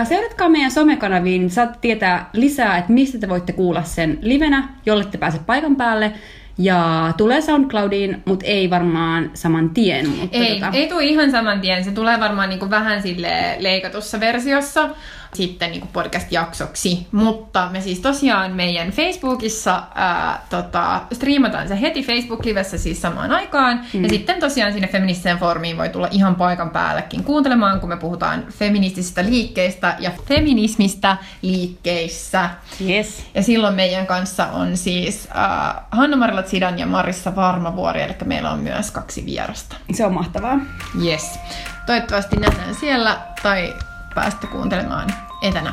Uh, 0.00 0.08
seuratkaa 0.08 0.48
meidän 0.48 0.70
somekanaviin, 0.70 1.40
niin 1.40 1.50
saatte 1.50 1.78
tietää 1.80 2.30
lisää, 2.32 2.78
että 2.78 2.92
mistä 2.92 3.18
te 3.18 3.28
voitte 3.28 3.52
kuulla 3.52 3.82
sen 3.82 4.18
livenä, 4.20 4.68
jolle 4.86 5.04
te 5.04 5.18
pääse 5.18 5.38
paikan 5.38 5.76
päälle. 5.76 6.12
Ja 6.58 7.12
tulee 7.16 7.40
SoundCloudiin, 7.40 8.22
mutta 8.24 8.46
ei 8.46 8.70
varmaan 8.70 9.30
saman 9.34 9.70
tien. 9.70 10.08
Mutta 10.08 10.36
Ei, 10.36 10.54
tota, 10.54 10.70
ei 10.72 10.88
tule 10.88 11.04
ihan 11.04 11.30
saman 11.30 11.60
tien. 11.60 11.84
Se 11.84 11.90
tulee 11.90 12.20
varmaan 12.20 12.48
niin 12.48 12.58
kuin 12.58 12.70
vähän 12.70 13.02
sille 13.02 13.56
leikatussa 13.58 14.20
versiossa 14.20 14.90
sitten 15.36 15.70
niin 15.70 15.88
podcast-jaksoksi. 15.92 17.06
Mutta 17.12 17.68
me 17.72 17.80
siis 17.80 18.00
tosiaan 18.00 18.52
meidän 18.52 18.90
Facebookissa 18.90 19.82
ää, 19.94 20.46
tota, 20.50 21.00
striimataan 21.12 21.68
se 21.68 21.80
heti 21.80 22.02
Facebook-livessä 22.02 22.78
siis 22.78 23.02
samaan 23.02 23.30
aikaan. 23.32 23.80
Mm. 23.92 24.02
Ja 24.02 24.08
sitten 24.08 24.40
tosiaan 24.40 24.72
sinne 24.72 24.88
feministiseen 24.88 25.38
foorumiin 25.38 25.78
voi 25.78 25.88
tulla 25.88 26.08
ihan 26.10 26.34
paikan 26.34 26.70
päällekin 26.70 27.24
kuuntelemaan, 27.24 27.80
kun 27.80 27.88
me 27.88 27.96
puhutaan 27.96 28.44
feministisistä 28.50 29.24
liikkeistä 29.24 29.96
ja 29.98 30.10
feminismistä 30.28 31.16
liikkeissä. 31.42 32.50
Yes. 32.88 33.26
Ja 33.34 33.42
silloin 33.42 33.74
meidän 33.74 34.06
kanssa 34.06 34.46
on 34.46 34.76
siis 34.76 35.28
äh, 35.36 35.84
Hanna-Marilla 35.90 36.42
Sidan 36.42 36.78
ja 36.78 36.86
Marissa 36.86 37.36
Varmavuori, 37.36 38.02
eli 38.02 38.14
meillä 38.24 38.50
on 38.50 38.58
myös 38.58 38.90
kaksi 38.90 39.26
vierasta. 39.26 39.76
Se 39.92 40.06
on 40.06 40.14
mahtavaa. 40.14 40.58
Yes. 41.04 41.38
Toivottavasti 41.86 42.36
nähdään 42.36 42.74
siellä 42.74 43.18
tai 43.42 43.74
päästä 44.14 44.46
kuuntelemaan 44.46 45.08
etänä. 45.42 45.72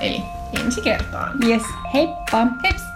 Eli 0.00 0.22
ensi 0.60 0.82
kertaan. 0.82 1.32
Yes. 1.44 1.62
Heippa! 1.94 2.46
Heps! 2.64 2.89